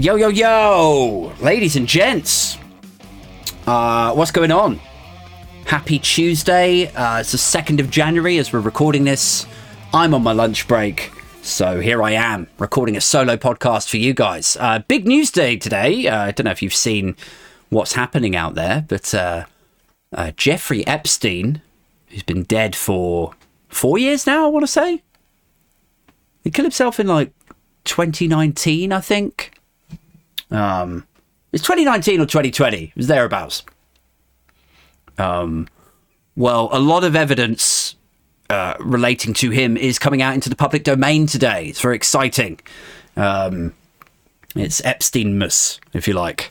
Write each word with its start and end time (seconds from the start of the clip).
Yo, 0.00 0.14
yo, 0.14 0.28
yo! 0.28 1.30
Ladies 1.42 1.76
and 1.76 1.86
gents, 1.86 2.56
uh, 3.66 4.14
what's 4.14 4.30
going 4.30 4.50
on? 4.50 4.80
Happy 5.66 5.98
Tuesday. 5.98 6.86
Uh, 6.94 7.20
it's 7.20 7.32
the 7.32 7.36
2nd 7.36 7.80
of 7.80 7.90
January 7.90 8.38
as 8.38 8.50
we're 8.50 8.60
recording 8.60 9.04
this. 9.04 9.44
I'm 9.92 10.14
on 10.14 10.22
my 10.22 10.32
lunch 10.32 10.66
break, 10.66 11.12
so 11.42 11.80
here 11.80 12.02
I 12.02 12.12
am 12.12 12.48
recording 12.58 12.96
a 12.96 13.00
solo 13.02 13.36
podcast 13.36 13.90
for 13.90 13.98
you 13.98 14.14
guys. 14.14 14.56
Uh, 14.58 14.78
big 14.88 15.06
news 15.06 15.30
day 15.30 15.58
today. 15.58 16.08
Uh, 16.08 16.18
I 16.18 16.30
don't 16.30 16.46
know 16.46 16.50
if 16.50 16.62
you've 16.62 16.72
seen 16.72 17.14
what's 17.68 17.92
happening 17.92 18.34
out 18.34 18.54
there, 18.54 18.86
but 18.88 19.14
uh, 19.14 19.44
uh, 20.14 20.30
Jeffrey 20.34 20.82
Epstein, 20.86 21.60
who's 22.06 22.22
been 22.22 22.44
dead 22.44 22.74
for 22.74 23.34
four 23.68 23.98
years 23.98 24.26
now, 24.26 24.46
I 24.46 24.48
want 24.48 24.62
to 24.62 24.72
say, 24.72 25.02
he 26.42 26.50
killed 26.50 26.64
himself 26.64 26.98
in 26.98 27.06
like 27.06 27.34
2019, 27.84 28.94
I 28.94 29.00
think. 29.00 29.49
Um, 30.50 31.06
it's 31.52 31.62
2019 31.64 32.20
or 32.20 32.26
2020. 32.26 32.84
It 32.84 32.96
was 32.96 33.06
thereabouts. 33.06 33.62
Um, 35.18 35.68
well, 36.36 36.68
a 36.72 36.78
lot 36.78 37.04
of 37.04 37.16
evidence 37.16 37.96
uh, 38.48 38.74
relating 38.80 39.34
to 39.34 39.50
him 39.50 39.76
is 39.76 39.98
coming 39.98 40.22
out 40.22 40.34
into 40.34 40.48
the 40.48 40.56
public 40.56 40.84
domain 40.84 41.26
today. 41.26 41.66
It's 41.66 41.80
very 41.80 41.96
exciting. 41.96 42.60
Um, 43.16 43.74
it's 44.56 44.80
Epsteinmus, 44.82 45.78
if 45.92 46.08
you 46.08 46.14
like. 46.14 46.50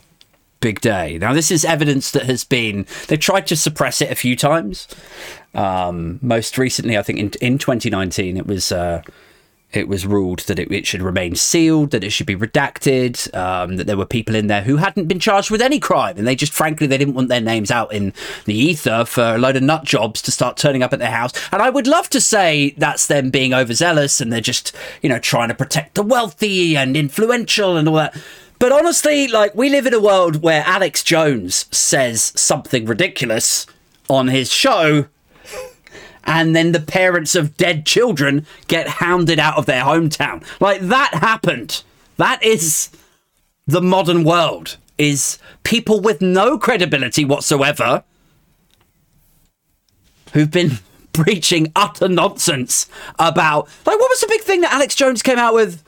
Big 0.60 0.80
day. 0.80 1.16
Now, 1.18 1.32
this 1.32 1.50
is 1.50 1.64
evidence 1.64 2.10
that 2.10 2.24
has 2.24 2.44
been. 2.44 2.86
They 3.08 3.16
tried 3.16 3.46
to 3.46 3.56
suppress 3.56 4.02
it 4.02 4.10
a 4.10 4.14
few 4.14 4.36
times. 4.36 4.86
Um, 5.54 6.18
most 6.20 6.58
recently, 6.58 6.98
I 6.98 7.02
think 7.02 7.18
in, 7.18 7.30
in 7.40 7.58
2019, 7.58 8.36
it 8.36 8.46
was. 8.46 8.70
Uh, 8.70 9.02
it 9.72 9.88
was 9.88 10.06
ruled 10.06 10.40
that 10.40 10.58
it, 10.58 10.70
it, 10.72 10.86
should 10.86 11.02
remain 11.02 11.36
sealed, 11.36 11.90
that 11.90 12.02
it 12.02 12.10
should 12.10 12.26
be 12.26 12.36
redacted, 12.36 13.32
um, 13.36 13.76
that 13.76 13.86
there 13.86 13.96
were 13.96 14.06
people 14.06 14.34
in 14.34 14.48
there 14.48 14.62
who 14.62 14.76
hadn't 14.76 15.06
been 15.06 15.20
charged 15.20 15.50
with 15.50 15.62
any 15.62 15.78
crime, 15.78 16.18
and 16.18 16.26
they 16.26 16.34
just, 16.34 16.52
frankly, 16.52 16.86
they 16.86 16.98
didn't 16.98 17.14
want 17.14 17.28
their 17.28 17.40
names 17.40 17.70
out 17.70 17.92
in 17.92 18.12
the 18.46 18.54
ether 18.54 19.04
for 19.04 19.34
a 19.34 19.38
load 19.38 19.56
of 19.56 19.62
nut 19.62 19.84
jobs 19.84 20.20
to 20.22 20.32
start 20.32 20.56
turning 20.56 20.82
up 20.82 20.92
at 20.92 20.98
their 20.98 21.10
house. 21.10 21.32
And 21.52 21.62
I 21.62 21.70
would 21.70 21.86
love 21.86 22.10
to 22.10 22.20
say 22.20 22.74
that's 22.78 23.06
them 23.06 23.30
being 23.30 23.54
overzealous 23.54 24.20
and 24.20 24.32
they're 24.32 24.40
just, 24.40 24.74
you 25.02 25.08
know, 25.08 25.18
trying 25.18 25.48
to 25.48 25.54
protect 25.54 25.94
the 25.94 26.02
wealthy 26.02 26.76
and 26.76 26.96
influential 26.96 27.76
and 27.76 27.88
all 27.88 27.96
that. 27.96 28.16
But 28.58 28.72
honestly, 28.72 29.28
like, 29.28 29.54
we 29.54 29.70
live 29.70 29.86
in 29.86 29.94
a 29.94 30.00
world 30.00 30.42
where 30.42 30.64
Alex 30.66 31.02
Jones 31.02 31.64
says 31.70 32.32
something 32.36 32.84
ridiculous 32.84 33.66
on 34.08 34.28
his 34.28 34.52
show 34.52 35.06
and 36.30 36.54
then 36.54 36.70
the 36.70 36.80
parents 36.80 37.34
of 37.34 37.56
dead 37.56 37.84
children 37.84 38.46
get 38.68 38.86
hounded 38.86 39.40
out 39.40 39.58
of 39.58 39.66
their 39.66 39.82
hometown. 39.82 40.44
Like 40.60 40.80
that 40.82 41.12
happened. 41.12 41.82
That 42.18 42.40
is 42.44 42.90
the 43.66 43.82
modern 43.82 44.22
world. 44.22 44.76
Is 44.96 45.38
people 45.64 46.00
with 46.00 46.22
no 46.22 46.56
credibility 46.56 47.24
whatsoever 47.24 48.04
who've 50.32 50.50
been 50.50 50.78
preaching 51.12 51.72
utter 51.74 52.06
nonsense 52.06 52.88
about 53.18 53.66
like 53.84 53.98
what 53.98 54.08
was 54.10 54.20
the 54.20 54.28
big 54.28 54.42
thing 54.42 54.60
that 54.60 54.72
Alex 54.72 54.94
Jones 54.94 55.22
came 55.22 55.38
out 55.38 55.52
with? 55.52 55.82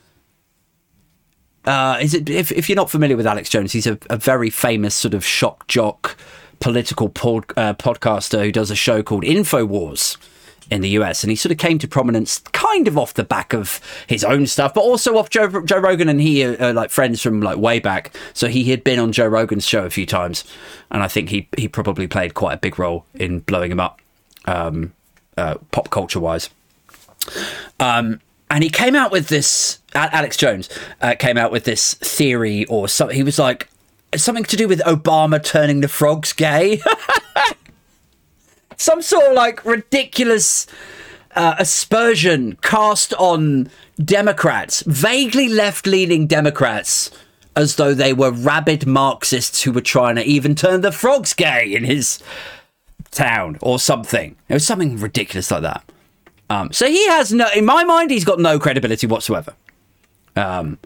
Uh, 1.65 1.99
is 2.03 2.15
it 2.15 2.29
if, 2.29 2.51
if 2.51 2.69
you're 2.69 2.75
not 2.75 2.91
familiar 2.91 3.17
with 3.17 3.29
Alex 3.29 3.49
Jones, 3.49 3.71
he's 3.71 3.87
a, 3.87 3.97
a 4.11 4.17
very 4.17 4.51
famous 4.51 4.97
sort 4.97 5.15
of 5.15 5.25
shock 5.25 5.69
jock 5.69 6.17
political 6.59 7.09
pod, 7.09 7.45
uh, 7.57 7.75
podcaster 7.75 8.43
who 8.43 8.51
does 8.51 8.73
a 8.73 8.75
show 8.75 9.05
called 9.05 9.23
Infowars 9.23 10.17
in 10.73 10.81
the 10.81 10.89
US, 10.91 11.23
and 11.23 11.31
he 11.31 11.37
sort 11.37 11.53
of 11.53 11.59
came 11.59 11.79
to 11.79 11.87
prominence 11.87 12.39
kind 12.53 12.89
of 12.89 12.97
off 12.97 13.15
the 13.15 13.25
back 13.25 13.53
of 13.53 13.81
his 14.07 14.25
own 14.25 14.47
stuff, 14.47 14.73
but 14.73 14.81
also 14.81 15.19
off 15.19 15.29
Joe, 15.29 15.63
Joe 15.65 15.79
Rogan 15.79 16.09
and 16.09 16.21
he 16.21 16.45
are, 16.45 16.61
are, 16.61 16.73
like 16.73 16.91
friends 16.91 17.21
from 17.21 17.43
like 17.43 17.59
way 17.59 17.79
back. 17.79 18.17
So 18.33 18.49
he 18.49 18.65
had 18.65 18.83
been 18.83 18.99
on 18.99 19.13
Joe 19.13 19.27
Rogan's 19.27 19.67
show 19.67 19.85
a 19.85 19.91
few 19.91 20.07
times, 20.07 20.45
and 20.91 21.03
I 21.03 21.09
think 21.09 21.29
he 21.29 21.47
he 21.57 21.69
probably 21.69 22.07
played 22.07 22.33
quite 22.35 22.55
a 22.55 22.57
big 22.57 22.79
role 22.79 23.05
in 23.15 23.41
blowing 23.41 23.71
him 23.71 23.81
up, 23.81 24.01
um, 24.47 24.95
uh, 25.37 25.57
pop 25.71 25.91
culture 25.91 26.21
wise. 26.21 26.49
Um, 27.79 28.21
and 28.51 28.65
he 28.65 28.71
came 28.71 28.97
out 28.97 29.13
with 29.13 29.29
this. 29.29 29.79
Alex 29.95 30.39
Jones 30.39 30.71
uh, 31.03 31.15
came 31.19 31.37
out 31.37 31.53
with 31.53 31.65
this 31.65 31.95
theory 31.95 32.65
or 32.65 32.89
something. 32.89 33.15
He 33.17 33.23
was 33.23 33.39
like 33.39 33.69
something 34.17 34.45
to 34.45 34.57
do 34.57 34.69
with 34.69 34.81
Obama 34.81 35.43
turning 35.43 35.83
the 35.83 35.89
frogs 35.89 36.33
gay. 36.33 36.81
some 38.83 39.03
sort 39.03 39.25
of 39.25 39.35
like 39.35 39.65
ridiculous 39.65 40.67
uh, 41.35 41.55
aspersion 41.59 42.57
cast 42.63 43.15
on 43.15 43.71
Democrats, 44.03 44.83
vaguely 44.87 45.49
left 45.49 45.87
leaning 45.87 46.27
Democrats, 46.27 47.11
as 47.55 47.77
though 47.77 47.95
they 47.95 48.13
were 48.13 48.31
rabid 48.31 48.87
Marxists 48.87 49.63
who 49.63 49.73
were 49.73 49.81
trying 49.81 50.17
to 50.17 50.25
even 50.25 50.55
turn 50.55 50.81
the 50.81 50.93
frogs 50.93 51.35
gay 51.35 51.73
in 51.73 51.85
his 51.85 52.19
town 53.11 53.59
or 53.63 53.79
something. 53.79 54.37
It 54.49 54.55
was 54.55 54.67
something 54.67 54.99
ridiculous 54.99 55.51
like 55.51 55.63
that. 55.63 55.85
Um, 56.51 56.73
so 56.73 56.87
he 56.87 57.07
has 57.09 57.33
no, 57.33 57.49
in 57.55 57.65
my 57.65 57.85
mind, 57.85 58.11
he's 58.11 58.25
got 58.25 58.39
no 58.39 58.59
credibility 58.59 59.07
whatsoever. 59.07 59.55
Um, 60.37 60.79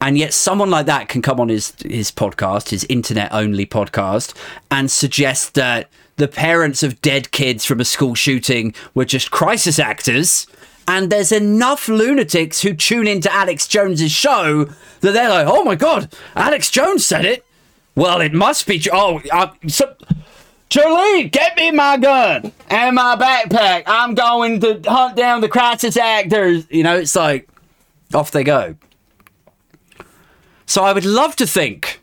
and 0.00 0.16
yet 0.16 0.32
someone 0.34 0.70
like 0.70 0.86
that 0.86 1.08
can 1.08 1.22
come 1.22 1.40
on 1.40 1.48
his 1.48 1.74
his 1.84 2.10
podcast, 2.10 2.68
his 2.68 2.84
internet 2.84 3.32
only 3.32 3.66
podcast, 3.66 4.34
and 4.70 4.90
suggest 4.90 5.54
that 5.54 5.90
the 6.16 6.28
parents 6.28 6.82
of 6.82 7.00
dead 7.00 7.30
kids 7.30 7.64
from 7.64 7.80
a 7.80 7.84
school 7.84 8.14
shooting 8.14 8.74
were 8.94 9.04
just 9.04 9.30
crisis 9.30 9.78
actors. 9.78 10.46
And 10.88 11.10
there's 11.10 11.32
enough 11.32 11.88
lunatics 11.88 12.62
who 12.62 12.74
tune 12.74 13.06
into 13.06 13.32
Alex 13.32 13.66
Jones's 13.66 14.12
show 14.12 14.66
that 15.00 15.12
they're 15.12 15.28
like, 15.28 15.46
"Oh 15.48 15.64
my 15.64 15.74
god, 15.74 16.12
Alex 16.36 16.70
Jones 16.70 17.04
said 17.04 17.24
it. 17.24 17.44
Well, 17.96 18.20
it 18.20 18.32
must 18.32 18.66
be. 18.66 18.80
Oh, 18.92 19.20
uh, 19.32 19.52
so, 19.66 19.96
Jolene, 20.70 21.32
get 21.32 21.56
me 21.56 21.70
my 21.70 21.96
gun 21.96 22.52
and 22.68 22.94
my 22.94 23.16
backpack. 23.16 23.84
I'm 23.86 24.14
going 24.14 24.60
to 24.60 24.80
hunt 24.86 25.16
down 25.16 25.40
the 25.40 25.48
crisis 25.48 25.96
actors. 25.96 26.66
You 26.70 26.82
know, 26.82 26.96
it's 26.98 27.16
like 27.16 27.48
off 28.14 28.30
they 28.30 28.44
go. 28.44 28.76
So 30.66 30.84
I 30.84 30.92
would 30.92 31.04
love 31.04 31.36
to 31.36 31.46
think 31.46 32.00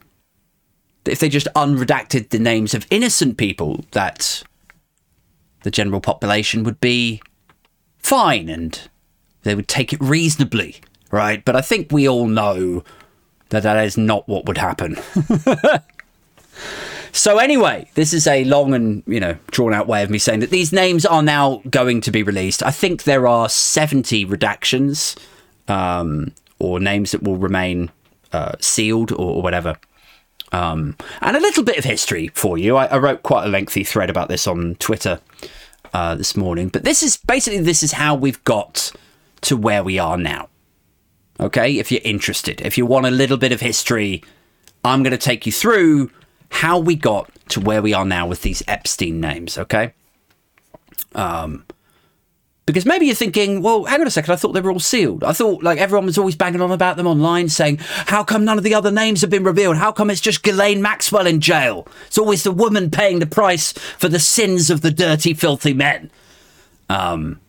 if 1.05 1.19
they 1.19 1.29
just 1.29 1.47
unredacted 1.55 2.29
the 2.29 2.39
names 2.39 2.73
of 2.73 2.87
innocent 2.89 3.37
people, 3.37 3.83
that 3.91 4.43
the 5.63 5.71
general 5.71 6.01
population 6.01 6.63
would 6.63 6.79
be 6.79 7.21
fine 7.97 8.49
and 8.49 8.89
they 9.43 9.55
would 9.55 9.67
take 9.67 9.93
it 9.93 10.01
reasonably, 10.01 10.77
right? 11.11 11.43
But 11.43 11.55
I 11.55 11.61
think 11.61 11.91
we 11.91 12.07
all 12.07 12.27
know 12.27 12.83
that 13.49 13.63
that 13.63 13.83
is 13.85 13.97
not 13.97 14.27
what 14.27 14.45
would 14.45 14.57
happen. 14.57 14.97
so 17.11 17.37
anyway, 17.37 17.89
this 17.95 18.13
is 18.13 18.27
a 18.27 18.43
long 18.45 18.73
and 18.73 19.03
you 19.05 19.19
know 19.19 19.37
drawn 19.51 19.73
out 19.73 19.87
way 19.87 20.03
of 20.03 20.09
me 20.09 20.17
saying 20.17 20.39
that 20.41 20.49
these 20.49 20.73
names 20.73 21.05
are 21.05 21.23
now 21.23 21.61
going 21.69 22.01
to 22.01 22.11
be 22.11 22.23
released. 22.23 22.63
I 22.63 22.71
think 22.71 23.03
there 23.03 23.27
are 23.27 23.49
seventy 23.49 24.25
redactions 24.25 25.17
um, 25.67 26.33
or 26.59 26.79
names 26.79 27.11
that 27.11 27.23
will 27.23 27.37
remain 27.37 27.91
uh, 28.31 28.53
sealed 28.59 29.11
or, 29.11 29.35
or 29.35 29.41
whatever. 29.41 29.77
Um, 30.53 30.95
and 31.21 31.35
a 31.35 31.39
little 31.39 31.63
bit 31.63 31.77
of 31.77 31.83
history 31.83 32.29
for 32.35 32.59
you. 32.59 32.77
I, 32.77 32.85
I, 32.85 32.97
wrote 32.99 33.23
quite 33.23 33.45
a 33.45 33.49
lengthy 33.49 33.83
thread 33.83 34.11
about 34.11 34.29
this 34.29 34.45
on 34.45 34.75
Twitter 34.75 35.19
uh, 35.95 36.13
this 36.13 36.37
morning, 36.37 36.69
but 36.69 36.83
this 36.83 37.01
is 37.01 37.17
basically 37.17 37.59
this 37.61 37.81
is 37.81 37.93
how 37.93 38.13
we've 38.13 38.41
got 38.43 38.91
to 39.41 39.57
where 39.57 39.83
we 39.83 39.97
are 39.97 40.15
now. 40.15 40.49
Okay, 41.39 41.79
if 41.79 41.91
you're 41.91 42.01
interested, 42.03 42.61
if 42.61 42.77
you 42.77 42.85
want 42.85 43.07
a 43.07 43.11
little 43.11 43.37
bit 43.37 43.51
of 43.51 43.61
history, 43.61 44.23
I'm 44.85 45.01
going 45.01 45.11
to 45.11 45.17
take 45.17 45.47
you 45.47 45.51
through 45.51 46.11
how 46.49 46.77
we 46.77 46.95
got 46.95 47.31
to 47.49 47.59
where 47.59 47.81
we 47.81 47.93
are 47.93 48.05
now 48.05 48.27
with 48.27 48.43
these 48.43 48.61
Epstein 48.67 49.19
names. 49.19 49.57
Okay. 49.57 49.93
Um, 51.15 51.65
because 52.65 52.85
maybe 52.85 53.05
you're 53.05 53.15
thinking, 53.15 53.61
well, 53.61 53.83
hang 53.83 53.99
on 53.99 54.07
a 54.07 54.11
second, 54.11 54.31
I 54.31 54.35
thought 54.37 54.53
they 54.53 54.61
were 54.61 54.71
all 54.71 54.79
sealed. 54.79 55.23
I 55.23 55.33
thought 55.33 55.63
like 55.63 55.79
everyone 55.79 56.05
was 56.05 56.17
always 56.17 56.35
banging 56.35 56.61
on 56.61 56.71
about 56.71 56.95
them 56.95 57.07
online 57.07 57.49
saying, 57.49 57.79
how 57.81 58.23
come 58.23 58.45
none 58.45 58.57
of 58.57 58.63
the 58.63 58.73
other 58.73 58.91
names 58.91 59.21
have 59.21 59.29
been 59.29 59.43
revealed? 59.43 59.77
How 59.77 59.91
come 59.91 60.09
it's 60.09 60.21
just 60.21 60.43
Ghislaine 60.43 60.81
Maxwell 60.81 61.27
in 61.27 61.41
jail? 61.41 61.87
It's 62.07 62.17
always 62.17 62.43
the 62.43 62.51
woman 62.51 62.89
paying 62.89 63.19
the 63.19 63.25
price 63.25 63.73
for 63.73 64.07
the 64.07 64.19
sins 64.19 64.69
of 64.69 64.81
the 64.81 64.91
dirty, 64.91 65.33
filthy 65.33 65.73
men. 65.73 66.09
Um, 66.89 67.41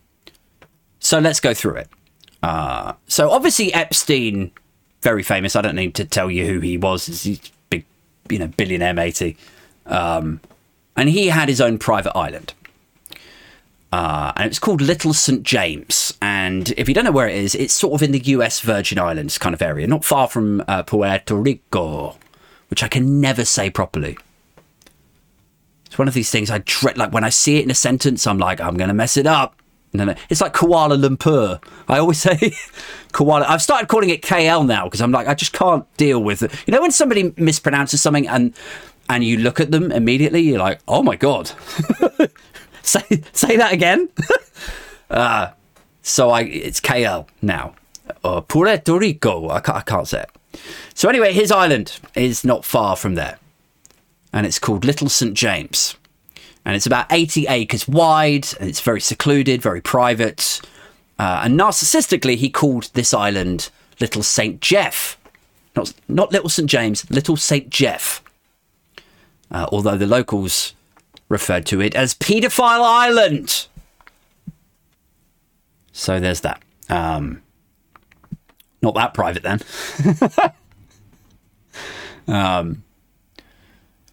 so 0.98 1.20
let's 1.20 1.38
go 1.38 1.54
through 1.54 1.76
it. 1.76 1.88
Uh, 2.42 2.94
so 3.06 3.30
obviously 3.30 3.72
Epstein, 3.72 4.50
very 5.00 5.22
famous. 5.22 5.54
I 5.54 5.62
don't 5.62 5.76
need 5.76 5.94
to 5.94 6.04
tell 6.04 6.30
you 6.30 6.46
who 6.46 6.60
he 6.60 6.76
was. 6.76 7.06
He's 7.06 7.38
big, 7.70 7.84
you 8.28 8.38
know, 8.38 8.48
billionaire 8.48 8.94
matey. 8.94 9.36
Um, 9.86 10.40
and 10.96 11.08
he 11.08 11.28
had 11.28 11.48
his 11.48 11.60
own 11.60 11.78
private 11.78 12.16
island. 12.16 12.54
Uh, 13.94 14.32
and 14.34 14.48
it's 14.48 14.58
called 14.58 14.80
Little 14.80 15.14
St. 15.14 15.44
James. 15.44 16.14
And 16.20 16.74
if 16.76 16.88
you 16.88 16.94
don't 16.96 17.04
know 17.04 17.12
where 17.12 17.28
it 17.28 17.36
is, 17.36 17.54
it's 17.54 17.72
sort 17.72 17.94
of 17.94 18.02
in 18.02 18.10
the 18.10 18.18
US 18.18 18.58
Virgin 18.58 18.98
Islands 18.98 19.38
kind 19.38 19.54
of 19.54 19.62
area, 19.62 19.86
not 19.86 20.04
far 20.04 20.26
from 20.26 20.64
uh, 20.66 20.82
Puerto 20.82 21.36
Rico, 21.36 22.16
which 22.70 22.82
I 22.82 22.88
can 22.88 23.20
never 23.20 23.44
say 23.44 23.70
properly. 23.70 24.18
It's 25.86 25.96
one 25.96 26.08
of 26.08 26.14
these 26.14 26.28
things 26.28 26.50
I 26.50 26.58
dread. 26.58 26.98
Like 26.98 27.12
when 27.12 27.22
I 27.22 27.28
see 27.28 27.58
it 27.58 27.62
in 27.62 27.70
a 27.70 27.74
sentence, 27.74 28.26
I'm 28.26 28.38
like, 28.38 28.60
I'm 28.60 28.76
going 28.76 28.88
to 28.88 28.94
mess 28.94 29.16
it 29.16 29.28
up. 29.28 29.54
No, 29.92 30.04
no. 30.04 30.16
It's 30.28 30.40
like 30.40 30.54
Kuala 30.54 31.00
Lumpur. 31.00 31.62
I 31.86 32.00
always 32.00 32.18
say 32.20 32.36
Kuala. 33.12 33.44
I've 33.46 33.62
started 33.62 33.86
calling 33.86 34.10
it 34.10 34.22
KL 34.22 34.66
now 34.66 34.86
because 34.86 35.02
I'm 35.02 35.12
like, 35.12 35.28
I 35.28 35.34
just 35.34 35.52
can't 35.52 35.86
deal 35.98 36.20
with 36.20 36.42
it. 36.42 36.50
You 36.66 36.72
know, 36.72 36.80
when 36.80 36.90
somebody 36.90 37.30
mispronounces 37.30 37.98
something 37.98 38.26
and 38.26 38.54
and 39.08 39.22
you 39.22 39.36
look 39.36 39.60
at 39.60 39.70
them 39.70 39.92
immediately, 39.92 40.40
you're 40.40 40.58
like, 40.58 40.80
oh 40.88 41.04
my 41.04 41.14
god. 41.14 41.52
say 43.02 43.22
say 43.32 43.56
that 43.56 43.72
again. 43.72 44.08
uh, 45.10 45.50
so 46.02 46.30
I 46.30 46.42
it's 46.42 46.80
KL 46.80 47.26
now. 47.42 47.74
Or 48.22 48.42
Puerto 48.42 48.98
Rico. 48.98 49.48
I 49.48 49.60
can't, 49.60 49.78
I 49.78 49.80
can't 49.80 50.08
say 50.08 50.22
it. 50.22 50.60
So 50.94 51.08
anyway, 51.08 51.32
his 51.32 51.50
island 51.50 51.98
is 52.14 52.44
not 52.44 52.64
far 52.64 52.96
from 52.96 53.14
there, 53.14 53.38
and 54.32 54.46
it's 54.46 54.58
called 54.58 54.84
Little 54.84 55.08
St 55.08 55.34
James 55.34 55.96
and 56.64 56.74
it's 56.74 56.86
about 56.86 57.06
80 57.10 57.46
acres 57.48 57.86
wide 57.86 58.46
and 58.58 58.68
it's 58.68 58.80
very 58.80 59.00
secluded, 59.00 59.60
very 59.60 59.80
private. 59.80 60.60
Uh, 61.18 61.42
and 61.44 61.58
narcissistically, 61.58 62.36
he 62.36 62.48
called 62.48 62.90
this 62.94 63.12
island 63.12 63.70
Little 64.00 64.22
St. 64.22 64.60
Jeff. 64.60 65.18
Not, 65.76 65.92
not 66.08 66.32
Little 66.32 66.48
St. 66.48 66.68
James, 66.68 67.08
Little 67.10 67.36
St. 67.36 67.68
Jeff. 67.68 68.22
Uh, 69.50 69.66
although 69.70 69.96
the 69.96 70.06
locals 70.06 70.74
referred 71.34 71.66
to 71.66 71.80
it 71.80 71.94
as 71.96 72.14
Pedophile 72.14 72.84
Island. 72.84 73.66
So 75.90 76.20
there's 76.20 76.40
that. 76.42 76.62
Um, 76.88 77.42
not 78.80 78.94
that 78.94 79.14
private 79.14 79.42
then. 79.42 79.60
um, 82.28 82.84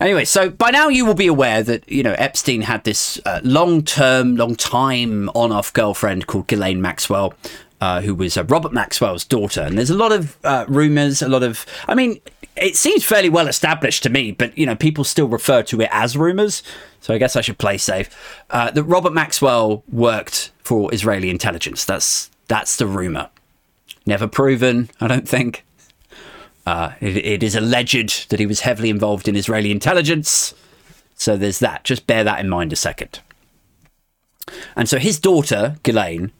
Anyway, 0.02 0.26
so 0.26 0.50
by 0.50 0.72
now 0.72 0.88
you 0.88 1.06
will 1.06 1.14
be 1.14 1.28
aware 1.28 1.62
that, 1.62 1.88
you 1.88 2.02
know, 2.02 2.16
Epstein 2.18 2.62
had 2.62 2.84
this 2.86 3.22
uh, 3.24 3.40
long 3.44 3.84
term, 3.84 4.36
long 4.36 4.56
time 4.56 5.30
on 5.36 5.52
off 5.52 5.72
girlfriend 5.74 6.26
called 6.26 6.48
Ghislaine 6.48 6.82
Maxwell, 6.82 7.36
uh, 7.82 8.00
who 8.02 8.14
was 8.14 8.38
uh, 8.38 8.44
Robert 8.46 8.72
Maxwell's 8.72 9.26
daughter. 9.26 9.62
And 9.62 9.78
there's 9.78 9.90
a 9.90 9.96
lot 9.96 10.12
of 10.12 10.38
uh, 10.46 10.66
rumors, 10.70 11.22
a 11.22 11.28
lot 11.28 11.44
of, 11.44 11.66
I 11.88 11.96
mean, 11.96 12.22
it 12.56 12.76
seems 12.76 13.04
fairly 13.04 13.30
well 13.30 13.48
established 13.48 14.04
to 14.04 14.10
me, 14.10 14.32
but, 14.32 14.56
you 14.58 14.66
know, 14.66 14.76
people 14.76 15.04
still 15.04 15.28
refer 15.28 15.64
to 15.64 15.82
it 15.82 15.90
as 15.92 16.16
rumors. 16.16 16.62
So 17.02 17.14
I 17.14 17.18
guess 17.18 17.36
I 17.36 17.42
should 17.42 17.58
play 17.58 17.78
safe. 17.78 18.16
Uh, 18.52 18.70
that 18.72 18.84
Robert 18.84 19.14
Maxwell 19.14 19.84
worked 19.92 20.52
for 20.60 20.94
Israeli 20.94 21.32
intelligence. 21.32 21.84
That's, 21.84 22.30
that's 22.48 22.78
the 22.78 22.86
rumor. 22.86 23.30
Never 24.06 24.28
proven, 24.28 24.90
I 25.00 25.08
don't 25.08 25.28
think. 25.28 25.66
Uh, 26.68 26.92
it, 27.00 27.18
it 27.18 27.44
is 27.44 27.56
alleged 27.56 28.30
that 28.30 28.40
he 28.40 28.46
was 28.46 28.60
heavily 28.60 28.92
involved 28.92 29.28
in 29.28 29.36
Israeli 29.36 29.72
intelligence. 29.72 30.54
So 31.16 31.36
there's 31.36 31.60
that. 31.60 31.84
Just 31.84 32.06
bear 32.06 32.24
that 32.24 32.40
in 32.40 32.50
mind 32.50 32.72
a 32.72 32.76
second. 32.76 33.22
And 34.76 34.88
so 34.88 35.00
his 35.00 35.20
daughter, 35.20 35.78
Ghislaine, 35.82 36.32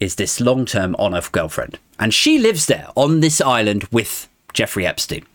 is 0.00 0.16
this 0.16 0.40
long 0.40 0.64
term 0.66 0.94
on 0.98 1.14
off 1.14 1.32
girlfriend. 1.32 1.78
And 1.98 2.12
she 2.12 2.38
lives 2.38 2.66
there 2.66 2.88
on 2.94 3.20
this 3.20 3.40
island 3.40 3.84
with 3.84 4.28
Jeffrey 4.52 4.86
Epstein. 4.86 5.26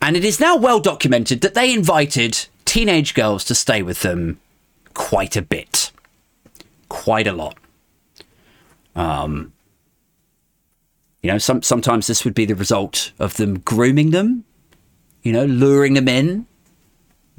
And 0.00 0.16
it 0.16 0.24
is 0.24 0.40
now 0.40 0.56
well 0.56 0.80
documented 0.80 1.40
that 1.42 1.54
they 1.54 1.72
invited 1.72 2.46
teenage 2.64 3.14
girls 3.14 3.44
to 3.44 3.54
stay 3.54 3.82
with 3.82 4.00
them 4.00 4.40
quite 4.94 5.36
a 5.36 5.42
bit. 5.42 5.92
Quite 6.88 7.26
a 7.26 7.32
lot. 7.32 7.56
Um, 8.96 9.52
you 11.22 11.30
know, 11.30 11.38
some, 11.38 11.62
sometimes 11.62 12.06
this 12.06 12.24
would 12.24 12.34
be 12.34 12.44
the 12.44 12.54
result 12.54 13.12
of 13.18 13.34
them 13.34 13.60
grooming 13.60 14.10
them, 14.10 14.44
you 15.22 15.32
know, 15.32 15.44
luring 15.44 15.94
them 15.94 16.08
in 16.08 16.46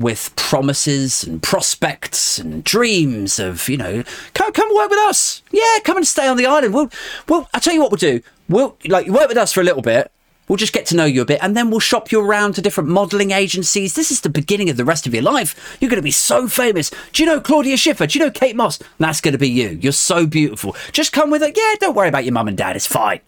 with 0.03 0.35
promises 0.35 1.23
and 1.23 1.41
prospects 1.41 2.37
and 2.37 2.63
dreams 2.63 3.39
of, 3.39 3.67
you 3.67 3.77
know, 3.77 4.03
come, 4.33 4.51
come 4.51 4.69
work 4.75 4.89
with 4.89 4.99
us. 4.99 5.41
Yeah, 5.51 5.79
come 5.83 5.97
and 5.97 6.05
stay 6.05 6.27
on 6.27 6.37
the 6.37 6.45
island. 6.45 6.73
We'll, 6.73 6.91
well, 7.27 7.49
I'll 7.53 7.61
tell 7.61 7.73
you 7.73 7.81
what 7.81 7.89
we'll 7.89 7.97
do. 7.97 8.21
We'll, 8.49 8.77
like, 8.85 9.07
work 9.07 9.29
with 9.29 9.37
us 9.37 9.53
for 9.53 9.61
a 9.61 9.63
little 9.63 9.81
bit. 9.81 10.11
We'll 10.47 10.57
just 10.57 10.73
get 10.73 10.85
to 10.87 10.95
know 10.95 11.05
you 11.05 11.21
a 11.21 11.25
bit 11.25 11.39
and 11.41 11.55
then 11.55 11.71
we'll 11.71 11.79
shop 11.79 12.11
you 12.11 12.19
around 12.19 12.53
to 12.55 12.61
different 12.61 12.89
modeling 12.89 13.31
agencies. 13.31 13.95
This 13.95 14.11
is 14.11 14.21
the 14.21 14.29
beginning 14.29 14.69
of 14.69 14.75
the 14.75 14.83
rest 14.83 15.07
of 15.07 15.13
your 15.13 15.23
life. 15.23 15.77
You're 15.79 15.89
going 15.89 16.01
to 16.01 16.03
be 16.03 16.11
so 16.11 16.49
famous. 16.49 16.91
Do 17.13 17.23
you 17.23 17.29
know 17.29 17.39
Claudia 17.39 17.77
Schiffer? 17.77 18.05
Do 18.05 18.19
you 18.19 18.25
know 18.25 18.31
Kate 18.31 18.55
Moss? 18.55 18.77
That's 18.99 19.21
going 19.21 19.31
to 19.31 19.37
be 19.37 19.49
you. 19.49 19.79
You're 19.81 19.93
so 19.93 20.27
beautiful. 20.27 20.75
Just 20.91 21.13
come 21.13 21.29
with 21.29 21.41
it. 21.43 21.57
Yeah, 21.57 21.75
don't 21.79 21.95
worry 21.95 22.09
about 22.09 22.25
your 22.25 22.33
mum 22.33 22.49
and 22.49 22.57
dad. 22.57 22.75
It's 22.75 22.85
fine. 22.85 23.21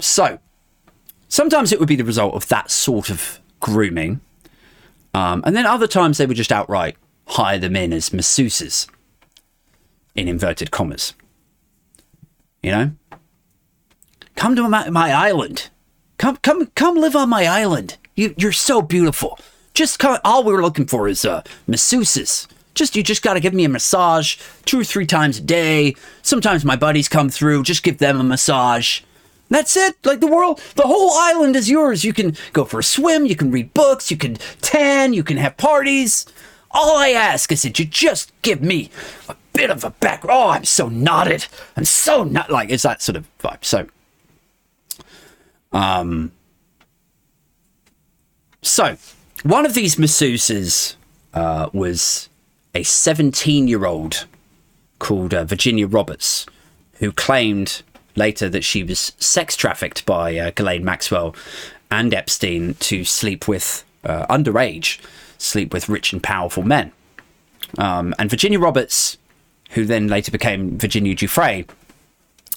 So, 0.00 0.40
sometimes 1.28 1.72
it 1.72 1.78
would 1.78 1.88
be 1.88 1.96
the 1.96 2.04
result 2.04 2.34
of 2.34 2.48
that 2.48 2.70
sort 2.70 3.08
of 3.08 3.38
grooming. 3.60 4.20
Um, 5.14 5.42
and 5.44 5.56
then 5.56 5.66
other 5.66 5.86
times 5.86 6.18
they 6.18 6.26
would 6.26 6.36
just 6.36 6.52
outright 6.52 6.96
hire 7.26 7.58
them 7.58 7.76
in 7.76 7.92
as 7.92 8.10
masseuses, 8.10 8.88
in 10.14 10.28
inverted 10.28 10.70
commas. 10.70 11.14
You 12.62 12.70
know? 12.72 12.90
Come 14.36 14.56
to 14.56 14.68
my, 14.68 14.88
my 14.90 15.12
island. 15.12 15.70
Come, 16.18 16.36
come, 16.38 16.66
come 16.74 16.96
live 16.96 17.16
on 17.16 17.28
my 17.28 17.46
island. 17.46 17.96
You, 18.14 18.34
you're 18.36 18.52
so 18.52 18.82
beautiful. 18.82 19.38
Just 19.74 19.98
come, 19.98 20.18
all 20.24 20.44
we 20.44 20.52
were 20.52 20.62
looking 20.62 20.86
for 20.86 21.08
is 21.08 21.24
uh, 21.24 21.42
masseuses. 21.68 22.46
Just 22.74 22.94
you 22.96 23.02
just 23.02 23.22
got 23.22 23.34
to 23.34 23.40
give 23.40 23.54
me 23.54 23.64
a 23.64 23.68
massage 23.68 24.36
two 24.64 24.80
or 24.80 24.84
three 24.84 25.06
times 25.06 25.38
a 25.38 25.42
day. 25.42 25.94
Sometimes 26.22 26.64
my 26.64 26.76
buddies 26.76 27.08
come 27.08 27.28
through. 27.28 27.62
Just 27.62 27.82
give 27.82 27.98
them 27.98 28.20
a 28.20 28.24
massage. 28.24 29.00
That's 29.50 29.76
it. 29.76 29.96
Like 30.04 30.20
the 30.20 30.28
world, 30.28 30.60
the 30.76 30.86
whole 30.86 31.10
island 31.12 31.56
is 31.56 31.68
yours. 31.68 32.04
You 32.04 32.12
can 32.12 32.36
go 32.52 32.64
for 32.64 32.78
a 32.78 32.84
swim, 32.84 33.26
you 33.26 33.34
can 33.34 33.50
read 33.50 33.74
books, 33.74 34.10
you 34.10 34.16
can 34.16 34.36
tan, 34.62 35.12
you 35.12 35.24
can 35.24 35.36
have 35.36 35.56
parties. 35.56 36.24
All 36.70 36.96
I 36.96 37.08
ask 37.08 37.50
is 37.50 37.62
that 37.62 37.78
you 37.78 37.84
just 37.84 38.32
give 38.42 38.62
me 38.62 38.90
a 39.28 39.34
bit 39.52 39.70
of 39.70 39.82
a 39.82 39.90
back. 39.90 40.24
Oh, 40.26 40.50
I'm 40.50 40.64
so 40.64 40.88
knotted. 40.88 41.46
I'm 41.76 41.84
so 41.84 42.22
not 42.22 42.50
like 42.50 42.70
it's 42.70 42.84
that 42.84 43.02
sort 43.02 43.16
of 43.16 43.26
vibe. 43.40 43.64
So, 43.64 43.88
um, 45.72 46.30
so 48.62 48.96
one 49.42 49.66
of 49.66 49.74
these 49.74 49.96
masseuses 49.96 50.94
uh, 51.34 51.70
was 51.72 52.28
a 52.72 52.84
17 52.84 53.66
year 53.66 53.84
old 53.84 54.26
called 55.00 55.34
uh, 55.34 55.44
Virginia 55.44 55.88
Roberts, 55.88 56.46
who 56.98 57.10
claimed 57.10 57.82
later 58.16 58.48
that 58.48 58.64
she 58.64 58.82
was 58.82 59.12
sex 59.18 59.56
trafficked 59.56 60.04
by 60.06 60.36
uh, 60.36 60.50
Ghislaine 60.50 60.84
Maxwell 60.84 61.34
and 61.90 62.14
Epstein 62.14 62.74
to 62.74 63.04
sleep 63.04 63.48
with 63.48 63.84
uh, 64.04 64.26
underage, 64.26 65.00
sleep 65.38 65.72
with 65.72 65.88
rich 65.88 66.12
and 66.12 66.22
powerful 66.22 66.62
men. 66.62 66.92
Um, 67.78 68.14
and 68.18 68.30
Virginia 68.30 68.58
Roberts, 68.58 69.18
who 69.70 69.84
then 69.84 70.08
later 70.08 70.30
became 70.30 70.78
Virginia 70.78 71.14
Giuffre, 71.14 71.68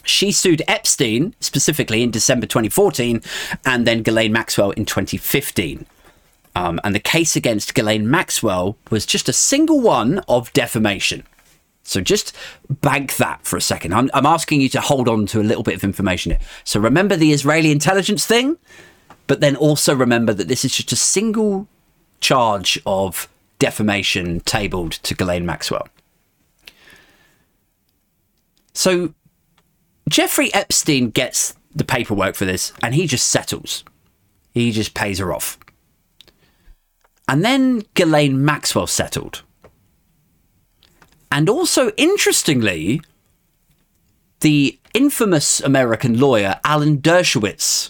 she 0.03 0.31
sued 0.31 0.61
Epstein 0.67 1.33
specifically 1.39 2.03
in 2.03 2.11
December 2.11 2.45
2014 2.45 3.21
and 3.65 3.87
then 3.87 4.03
Ghislaine 4.03 4.33
Maxwell 4.33 4.71
in 4.71 4.85
2015. 4.85 5.85
Um, 6.55 6.79
and 6.83 6.93
the 6.93 6.99
case 6.99 7.35
against 7.35 7.73
Ghislaine 7.73 8.09
Maxwell 8.09 8.77
was 8.91 9.05
just 9.05 9.29
a 9.29 9.33
single 9.33 9.79
one 9.79 10.19
of 10.27 10.51
defamation. 10.53 11.23
So 11.83 12.01
just 12.01 12.35
bank 12.69 13.17
that 13.17 13.45
for 13.45 13.57
a 13.57 13.61
second. 13.61 13.93
I'm, 13.93 14.09
I'm 14.13 14.25
asking 14.25 14.61
you 14.61 14.69
to 14.69 14.81
hold 14.81 15.09
on 15.09 15.25
to 15.27 15.41
a 15.41 15.43
little 15.43 15.63
bit 15.63 15.75
of 15.75 15.83
information 15.83 16.31
here. 16.31 16.39
So 16.63 16.79
remember 16.79 17.15
the 17.15 17.31
Israeli 17.31 17.71
intelligence 17.71 18.25
thing, 18.25 18.57
but 19.27 19.41
then 19.41 19.55
also 19.55 19.93
remember 19.93 20.33
that 20.33 20.47
this 20.47 20.63
is 20.63 20.75
just 20.75 20.91
a 20.91 20.95
single 20.95 21.67
charge 22.21 22.79
of 22.85 23.27
defamation 23.59 24.39
tabled 24.41 24.93
to 24.93 25.13
Ghislaine 25.13 25.45
Maxwell. 25.45 25.87
So 28.73 29.13
Jeffrey 30.09 30.53
Epstein 30.53 31.09
gets 31.09 31.55
the 31.75 31.83
paperwork 31.83 32.35
for 32.35 32.45
this 32.45 32.73
and 32.81 32.95
he 32.95 33.07
just 33.07 33.27
settles. 33.27 33.83
He 34.53 34.71
just 34.71 34.93
pays 34.93 35.19
her 35.19 35.33
off. 35.33 35.59
And 37.27 37.43
then 37.43 37.83
Ghislaine 37.93 38.43
Maxwell 38.43 38.87
settled. 38.87 39.43
And 41.33 41.49
also, 41.49 41.89
interestingly, 41.97 43.01
the 44.41 44.77
infamous 44.93 45.59
American 45.61 46.19
lawyer 46.19 46.59
Alan 46.63 46.99
Dershowitz. 46.99 47.89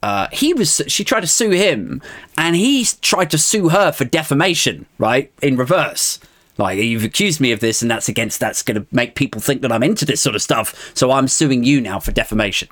Uh, 0.00 0.28
he 0.32 0.54
was 0.54 0.80
she 0.86 1.02
tried 1.02 1.22
to 1.22 1.26
sue 1.26 1.50
him, 1.50 2.00
and 2.38 2.54
he 2.54 2.86
tried 3.00 3.30
to 3.32 3.38
sue 3.38 3.70
her 3.70 3.90
for 3.90 4.04
defamation, 4.04 4.86
right? 4.98 5.32
In 5.42 5.56
reverse, 5.56 6.20
like 6.56 6.78
you've 6.78 7.02
accused 7.02 7.40
me 7.40 7.50
of 7.50 7.58
this, 7.58 7.82
and 7.82 7.90
that's 7.90 8.08
against 8.08 8.38
that's 8.38 8.62
going 8.62 8.80
to 8.80 8.86
make 8.92 9.16
people 9.16 9.40
think 9.40 9.62
that 9.62 9.72
I'm 9.72 9.82
into 9.82 10.04
this 10.04 10.20
sort 10.20 10.36
of 10.36 10.42
stuff. 10.42 10.92
So 10.96 11.10
I'm 11.10 11.26
suing 11.26 11.64
you 11.64 11.80
now 11.80 11.98
for 11.98 12.12
defamation. 12.12 12.68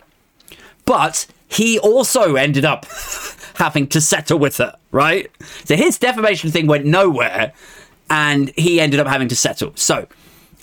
But 0.87 1.27
he 1.49 1.81
also 1.81 2.37
ended 2.37 2.65
up 2.65 2.87
having 3.55 3.89
to 3.89 4.01
settle 4.01 4.39
with 4.39 4.59
her, 4.59 4.77
right? 4.93 5.29
So 5.65 5.75
his 5.75 5.99
defamation 5.99 6.53
thing 6.53 6.69
went 6.69 6.85
nowhere, 6.85 7.53
and 8.11 8.51
he 8.51 8.81
ended 8.81 9.01
up 9.01 9.07
having 9.07 9.29
to 9.29 9.37
settle. 9.37 9.73
So 9.77 10.07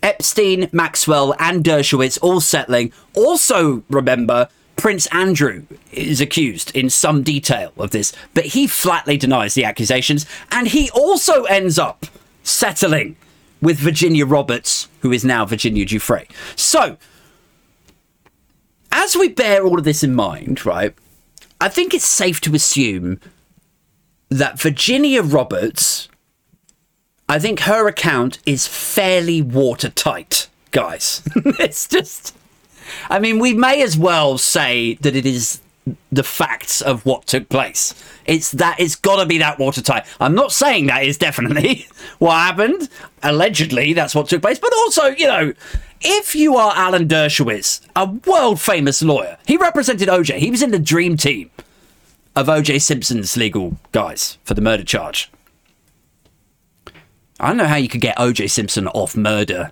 Epstein, 0.04 0.70
Maxwell, 0.72 1.34
and 1.40 1.64
Dershowitz 1.64 2.20
all 2.22 2.42
settling. 2.42 2.92
Also, 3.16 3.84
remember, 3.90 4.50
Prince 4.76 5.08
Andrew 5.08 5.64
is 5.92 6.22
accused 6.22 6.76
in 6.76 6.90
some 6.90 7.24
detail 7.24 7.74
of 7.78 7.90
this, 7.92 8.14
but 8.36 8.46
he 8.46 8.68
flatly 8.68 9.18
denies 9.18 9.56
the 9.56 9.66
accusations, 9.66 10.26
and 10.52 10.68
he 10.68 10.92
also 10.92 11.46
ends 11.46 11.80
up 11.80 12.06
settling 12.44 13.16
with 13.60 13.80
Virginia 13.80 14.26
Roberts, 14.26 14.88
who 15.02 15.12
is 15.12 15.26
now 15.26 15.46
Virginia 15.46 15.84
Giuffre. 15.84 16.30
So, 16.56 16.98
as 18.92 19.16
we 19.16 19.30
bear 19.30 19.66
all 19.66 19.80
of 19.80 19.84
this 19.84 20.04
in 20.04 20.14
mind, 20.14 20.64
right, 20.64 20.94
I 21.60 21.70
think 21.70 21.94
it's 21.94 22.06
safe 22.06 22.40
to 22.42 22.54
assume 22.54 23.20
that 24.30 24.60
Virginia 24.60 25.24
Roberts, 25.24 26.08
I 27.30 27.40
think 27.40 27.62
her 27.62 27.88
account 27.88 28.40
is 28.46 28.68
fairly 28.68 29.42
watertight, 29.42 30.48
guys. 30.72 31.22
it's 31.36 31.88
just, 31.88 32.36
I 33.10 33.20
mean, 33.20 33.40
we 33.40 33.54
may 33.54 33.82
as 33.82 33.98
well 33.98 34.38
say 34.38 34.96
that 35.02 35.16
it 35.16 35.26
is 35.26 35.60
the 36.12 36.24
facts 36.24 36.82
of 36.82 37.06
what 37.06 37.26
took 37.28 37.50
place. 37.50 37.94
It's 38.26 38.52
that 38.52 38.80
it's 38.80 38.96
got 38.96 39.22
to 39.22 39.26
be 39.26 39.38
that 39.40 39.60
watertight. 39.60 40.06
I'm 40.20 40.36
not 40.36 40.52
saying 40.52 40.88
that 40.88 41.04
is 41.04 41.18
definitely 41.18 41.88
what 42.20 42.34
happened. 42.34 42.90
Allegedly, 43.24 43.94
that's 43.94 44.16
what 44.16 44.30
took 44.30 44.42
place. 44.42 44.60
But 44.60 44.74
also, 44.74 45.08
you 45.08 45.28
know, 45.28 45.54
if 46.02 46.36
you 46.36 46.56
are 46.56 46.74
Alan 46.76 47.08
Dershowitz, 47.08 47.82
a 47.96 48.06
world 48.06 48.62
famous 48.62 49.02
lawyer, 49.02 49.38
he 49.46 49.58
represented 49.58 50.08
OJ. 50.08 50.38
He 50.38 50.52
was 50.52 50.62
in 50.62 50.72
the 50.72 50.80
dream 50.80 51.18
team 51.18 51.52
of 52.36 52.48
OJ 52.48 52.82
Simpson's 52.82 53.36
legal 53.36 53.78
guys 53.92 54.38
for 54.44 54.54
the 54.54 54.62
murder 54.62 54.84
charge. 54.84 55.32
I 57.40 57.48
don't 57.48 57.58
know 57.58 57.66
how 57.66 57.76
you 57.76 57.88
could 57.88 58.02
get 58.02 58.18
OJ 58.18 58.50
Simpson 58.50 58.88
off 58.88 59.16
murder 59.16 59.72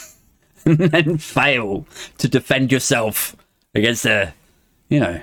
and 0.64 0.78
then 0.78 1.18
fail 1.18 1.86
to 2.18 2.28
defend 2.28 2.70
yourself 2.70 3.36
against 3.74 4.04
a, 4.04 4.34
you 4.88 5.00
know, 5.00 5.20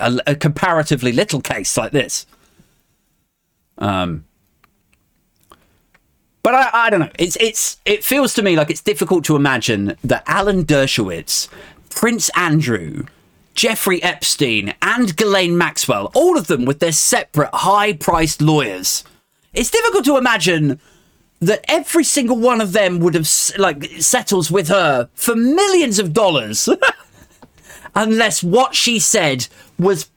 a, 0.00 0.20
a 0.26 0.34
comparatively 0.34 1.12
little 1.12 1.40
case 1.40 1.76
like 1.76 1.92
this. 1.92 2.26
Um, 3.78 4.24
but 6.42 6.54
I, 6.54 6.70
I 6.86 6.90
don't 6.90 7.00
know. 7.00 7.10
It's 7.18 7.36
it's 7.36 7.78
it 7.84 8.04
feels 8.04 8.34
to 8.34 8.42
me 8.42 8.56
like 8.56 8.70
it's 8.70 8.80
difficult 8.80 9.24
to 9.26 9.36
imagine 9.36 9.96
that 10.02 10.24
Alan 10.26 10.64
Dershowitz, 10.64 11.48
Prince 11.90 12.30
Andrew, 12.36 13.04
Jeffrey 13.54 14.02
Epstein, 14.02 14.74
and 14.80 15.16
Ghislaine 15.16 15.58
Maxwell, 15.58 16.10
all 16.14 16.38
of 16.38 16.46
them 16.46 16.64
with 16.64 16.78
their 16.78 16.92
separate 16.92 17.50
high 17.52 17.92
priced 17.92 18.40
lawyers. 18.40 19.04
It's 19.58 19.70
difficult 19.70 20.04
to 20.06 20.16
imagine 20.16 20.80
that 21.40 21.64
every 21.68 22.04
single 22.04 22.38
one 22.38 22.60
of 22.60 22.72
them 22.72 23.00
would 23.00 23.14
have 23.14 23.28
like 23.58 23.84
settles 24.00 24.50
with 24.50 24.68
her 24.68 25.08
for 25.14 25.36
millions 25.36 25.98
of 25.98 26.12
dollars 26.12 26.68
unless 27.94 28.42
what 28.42 28.74
she 28.74 28.98
said 28.98 29.46
was 29.78 30.10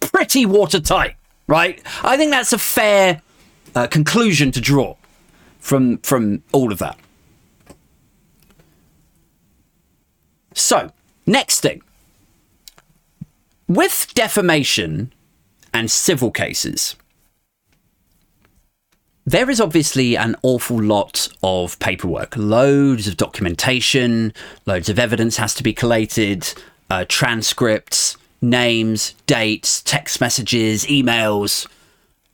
pretty 0.00 0.46
watertight 0.46 1.16
right? 1.46 1.82
I 2.02 2.16
think 2.16 2.30
that's 2.30 2.52
a 2.52 2.58
fair 2.58 3.20
uh, 3.74 3.86
conclusion 3.86 4.52
to 4.52 4.60
draw 4.60 4.96
from 5.58 5.98
from 5.98 6.42
all 6.52 6.72
of 6.72 6.78
that. 6.78 6.98
So 10.54 10.92
next 11.26 11.60
thing. 11.60 11.82
With 13.66 14.12
defamation 14.14 15.12
and 15.72 15.90
civil 15.90 16.30
cases, 16.30 16.96
there 19.26 19.48
is 19.48 19.60
obviously 19.60 20.16
an 20.16 20.36
awful 20.42 20.82
lot 20.82 21.28
of 21.42 21.78
paperwork, 21.78 22.36
loads 22.36 23.08
of 23.08 23.16
documentation, 23.16 24.32
loads 24.66 24.88
of 24.88 24.98
evidence 24.98 25.36
has 25.38 25.54
to 25.54 25.62
be 25.62 25.72
collated, 25.72 26.52
uh, 26.90 27.04
transcripts, 27.08 28.16
names, 28.42 29.14
dates, 29.26 29.82
text 29.82 30.20
messages, 30.20 30.84
emails. 30.86 31.66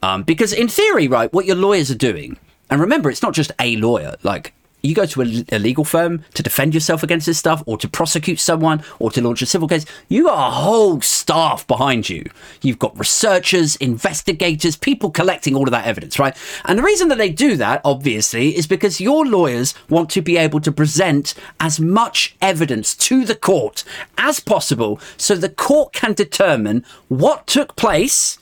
Um, 0.03 0.23
because 0.25 0.53
in 0.53 0.67
theory, 0.69 1.07
right, 1.07 1.33
what 1.33 1.47
your 1.47 1.57
lawyers 1.57 1.91
are 1.91 1.97
doing, 1.97 2.39
and 2.69 2.81
remember, 2.81 3.11
it's 3.11 3.23
not 3.23 3.35
just 3.35 3.53
a 3.61 3.77
lawyer. 3.77 4.17
Like 4.23 4.55
you 4.83 4.95
go 4.95 5.07
to 5.07 5.23
a, 5.23 5.57
a, 5.57 5.59
legal 5.59 5.85
firm 5.85 6.25
to 6.35 6.43
defend 6.43 6.75
yourself 6.75 7.03
against 7.03 7.27
this 7.27 7.39
stuff 7.39 7.63
or 7.67 7.77
to 7.79 7.89
prosecute 7.89 8.41
someone 8.41 8.83
or 8.99 9.11
to 9.11 9.21
launch 9.21 9.43
a 9.43 9.47
civil 9.47 9.69
case, 9.69 9.85
you 10.09 10.25
got 10.25 10.49
a 10.49 10.51
whole 10.51 11.01
staff 11.01 11.67
behind 11.67 12.09
you. 12.09 12.25
You've 12.63 12.79
got 12.79 12.99
researchers, 12.99 13.77
investigators, 13.77 14.77
people 14.77 15.11
collecting 15.11 15.55
all 15.55 15.65
of 15.65 15.73
that 15.73 15.87
evidence, 15.87 16.19
right? 16.19 16.37
And 16.65 16.79
the 16.79 16.83
reason 16.83 17.09
that 17.09 17.19
they 17.19 17.31
do 17.31 17.57
that, 17.57 17.81
obviously, 17.85 18.57
is 18.57 18.67
because 18.67 19.01
your 19.01 19.27
lawyers 19.27 19.75
want 19.89 20.11
to 20.11 20.23
be 20.23 20.37
able 20.37 20.61
to 20.61 20.73
present 20.73 21.35
as 21.59 21.81
much 21.81 22.37
evidence 22.41 22.95
to 22.97 23.25
the 23.25 23.35
court 23.35 23.85
as 24.19 24.41
possible 24.41 25.01
so 25.17 25.35
the 25.35 25.49
court 25.49 25.93
can 25.93 26.13
determine 26.13 26.85
what 27.09 27.47
took 27.47 27.77
place 27.77 28.39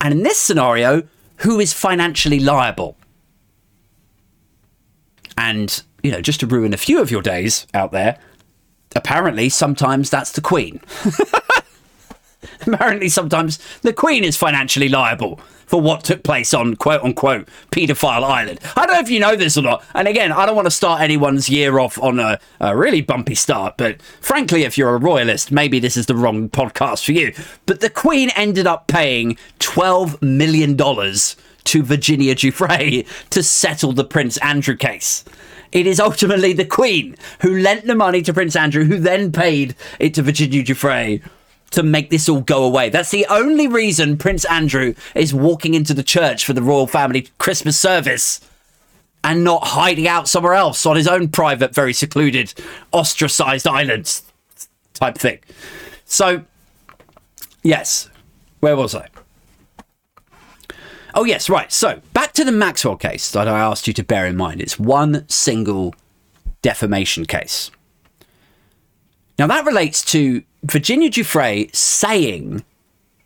and 0.00 0.14
in 0.14 0.22
this 0.22 0.38
scenario, 0.38 1.02
who 1.38 1.60
is 1.60 1.72
financially 1.72 2.40
liable. 2.40 2.96
And, 5.38 5.82
you 6.02 6.10
know, 6.10 6.20
just 6.20 6.40
to 6.40 6.46
ruin 6.46 6.74
a 6.74 6.76
few 6.76 7.00
of 7.00 7.10
your 7.10 7.22
days 7.22 7.66
out 7.72 7.92
there, 7.92 8.18
apparently 8.96 9.48
sometimes 9.48 10.10
that's 10.10 10.32
the 10.32 10.40
Queen. 10.40 10.80
apparently 12.66 13.08
sometimes 13.08 13.58
the 13.82 13.92
Queen 13.92 14.24
is 14.24 14.36
financially 14.36 14.88
liable 14.88 15.40
for 15.66 15.80
what 15.80 16.02
took 16.02 16.24
place 16.24 16.54
on 16.54 16.74
quote 16.74 17.02
unquote 17.02 17.48
paedophile 17.70 18.24
island. 18.24 18.58
I 18.74 18.86
don't 18.86 18.94
know 18.94 19.00
if 19.00 19.10
you 19.10 19.20
know 19.20 19.36
this 19.36 19.56
or 19.56 19.62
not. 19.62 19.84
And 19.94 20.08
again, 20.08 20.32
I 20.32 20.44
don't 20.44 20.56
want 20.56 20.66
to 20.66 20.72
start 20.72 21.02
anyone's 21.02 21.48
year 21.48 21.78
off 21.78 22.00
on 22.02 22.18
a, 22.18 22.40
a, 22.60 22.76
really 22.76 23.02
bumpy 23.02 23.34
start, 23.34 23.76
but 23.76 24.02
frankly, 24.20 24.64
if 24.64 24.76
you're 24.76 24.94
a 24.94 24.98
royalist, 24.98 25.52
maybe 25.52 25.78
this 25.78 25.96
is 25.96 26.06
the 26.06 26.16
wrong 26.16 26.48
podcast 26.48 27.04
for 27.04 27.12
you. 27.12 27.32
But 27.66 27.80
the 27.80 27.90
Queen 27.90 28.30
ended 28.34 28.66
up 28.66 28.88
paying 28.88 29.38
$12 29.60 30.20
million 30.22 30.76
to 31.68 31.82
Virginia 31.82 32.34
Giuffre 32.34 33.06
to 33.28 33.42
settle 33.42 33.92
the 33.92 34.04
Prince 34.04 34.38
Andrew 34.38 34.74
case. 34.74 35.22
It 35.70 35.86
is 35.86 36.00
ultimately 36.00 36.54
the 36.54 36.64
Queen 36.64 37.14
who 37.42 37.58
lent 37.58 37.86
the 37.86 37.94
money 37.94 38.22
to 38.22 38.32
Prince 38.32 38.56
Andrew, 38.56 38.84
who 38.84 38.98
then 38.98 39.32
paid 39.32 39.74
it 40.00 40.14
to 40.14 40.22
Virginia 40.22 40.64
Giuffre 40.64 41.22
to 41.72 41.82
make 41.82 42.08
this 42.08 42.26
all 42.26 42.40
go 42.40 42.64
away. 42.64 42.88
That's 42.88 43.10
the 43.10 43.26
only 43.28 43.68
reason 43.68 44.16
Prince 44.16 44.46
Andrew 44.46 44.94
is 45.14 45.34
walking 45.34 45.74
into 45.74 45.92
the 45.92 46.02
church 46.02 46.46
for 46.46 46.54
the 46.54 46.62
royal 46.62 46.86
family 46.86 47.28
Christmas 47.36 47.78
service 47.78 48.40
and 49.22 49.44
not 49.44 49.66
hiding 49.66 50.08
out 50.08 50.26
somewhere 50.26 50.54
else 50.54 50.86
on 50.86 50.96
his 50.96 51.06
own 51.06 51.28
private, 51.28 51.74
very 51.74 51.92
secluded, 51.92 52.54
ostracized 52.92 53.66
islands 53.66 54.22
type 54.94 55.18
thing. 55.18 55.40
So, 56.06 56.44
yes, 57.62 58.08
where 58.60 58.74
was 58.74 58.94
I? 58.94 59.08
Oh, 61.18 61.24
yes, 61.24 61.50
right. 61.50 61.72
So 61.72 62.00
back 62.12 62.32
to 62.34 62.44
the 62.44 62.52
Maxwell 62.52 62.94
case 62.94 63.32
that 63.32 63.48
I 63.48 63.58
asked 63.58 63.88
you 63.88 63.92
to 63.92 64.04
bear 64.04 64.24
in 64.24 64.36
mind. 64.36 64.60
It's 64.60 64.78
one 64.78 65.28
single 65.28 65.96
defamation 66.62 67.26
case. 67.26 67.72
Now, 69.36 69.48
that 69.48 69.66
relates 69.66 70.04
to 70.12 70.44
Virginia 70.62 71.10
Giuffre 71.10 71.74
saying 71.74 72.62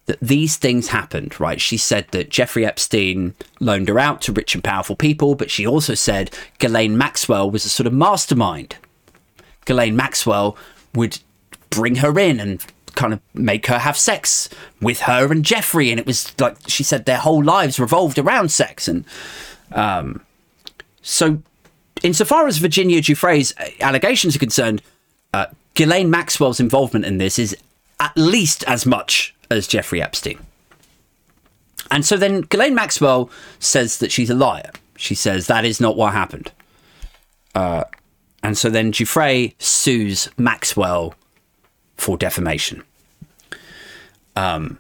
that 0.07 0.19
these 0.21 0.57
things 0.57 0.89
happened, 0.89 1.39
right? 1.39 1.61
She 1.61 1.77
said 1.77 2.07
that 2.13 2.31
Jeffrey 2.31 2.65
Epstein 2.65 3.35
loaned 3.61 3.89
her 3.89 3.99
out 3.99 4.23
to 4.23 4.33
rich 4.33 4.55
and 4.55 4.65
powerful 4.65 4.97
people, 4.97 5.35
but 5.35 5.51
she 5.51 5.67
also 5.67 5.93
said 5.93 6.35
Ghislaine 6.61 6.97
Maxwell 6.97 7.51
was 7.51 7.67
a 7.67 7.69
sort 7.69 7.87
of 7.87 7.93
mastermind. 7.93 8.77
Ghislaine 9.67 9.97
Maxwell 9.97 10.57
would 10.95 11.19
bring 11.69 11.97
her 11.97 12.19
in 12.19 12.41
and 12.41 12.65
kind 12.95 13.13
of 13.13 13.21
make 13.35 13.67
her 13.67 13.79
have 13.79 13.97
sex 13.97 14.49
with 14.81 15.01
her 15.01 15.31
and 15.33 15.45
Jeffrey, 15.45 15.91
and 15.91 15.99
it 15.99 16.07
was 16.07 16.39
like 16.41 16.57
she 16.67 16.83
said 16.83 17.05
their 17.05 17.19
whole 17.19 17.43
lives 17.43 17.81
revolved 17.81 18.19
around 18.19 18.51
sex, 18.51 18.89
and 18.89 19.05
um, 19.73 20.25
so 21.03 21.43
insofar 22.03 22.47
as 22.47 22.59
Virginia 22.59 23.01
Giuffre's 23.01 23.55
allegations 23.81 24.37
are 24.37 24.41
concerned, 24.41 24.83
uh, 25.35 25.47
Ghislaine 25.75 26.11
Maxwell's 26.11 26.61
involvement 26.61 27.05
in 27.05 27.19
this 27.19 27.39
is 27.39 27.57
at 28.01 28.13
least 28.17 28.65
as 28.65 28.85
much 28.85 29.35
as 29.51 29.67
Jeffrey 29.67 30.03
Epstein. 30.03 30.39
And 31.91 32.05
so 32.05 32.17
then 32.17 32.43
Ghislaine 32.43 32.75
Maxwell 32.75 33.31
says 33.59 33.99
that 33.99 34.11
she's 34.11 34.31
a 34.31 34.35
liar. 34.35 34.71
She 34.97 35.15
says 35.15 35.47
that 35.47 35.65
is 35.65 35.81
not 35.81 35.97
what 35.97 36.13
happened. 36.13 36.51
Uh, 37.55 37.85
and 38.43 38.57
so 38.57 38.71
then 38.71 38.93
Giuffre 38.93 39.55
sues 39.59 40.29
Maxwell 40.37 41.15
for 41.97 42.17
defamation. 42.17 42.83
Um, 44.37 44.79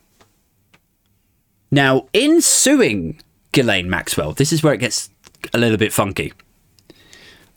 now, 1.70 2.08
in 2.12 2.40
suing 2.40 3.20
Ghislaine 3.52 3.88
Maxwell, 3.88 4.32
this 4.32 4.52
is 4.52 4.62
where 4.62 4.74
it 4.74 4.78
gets 4.78 5.10
a 5.54 5.58
little 5.58 5.78
bit 5.78 5.92
funky. 5.92 6.32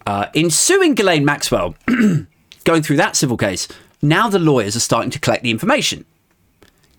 Uh, 0.06 0.28
in 0.34 0.50
suing 0.50 0.94
Ghislaine 0.94 1.26
Maxwell, 1.26 1.76
going 2.64 2.84
through 2.84 2.98
that 2.98 3.16
civil 3.16 3.38
case, 3.38 3.68
now 4.02 4.30
the 4.30 4.40
lawyers 4.40 4.76
are 4.76 4.82
starting 4.82 5.12
to 5.12 5.20
collect 5.20 5.44
the 5.44 5.52
information. 5.52 6.06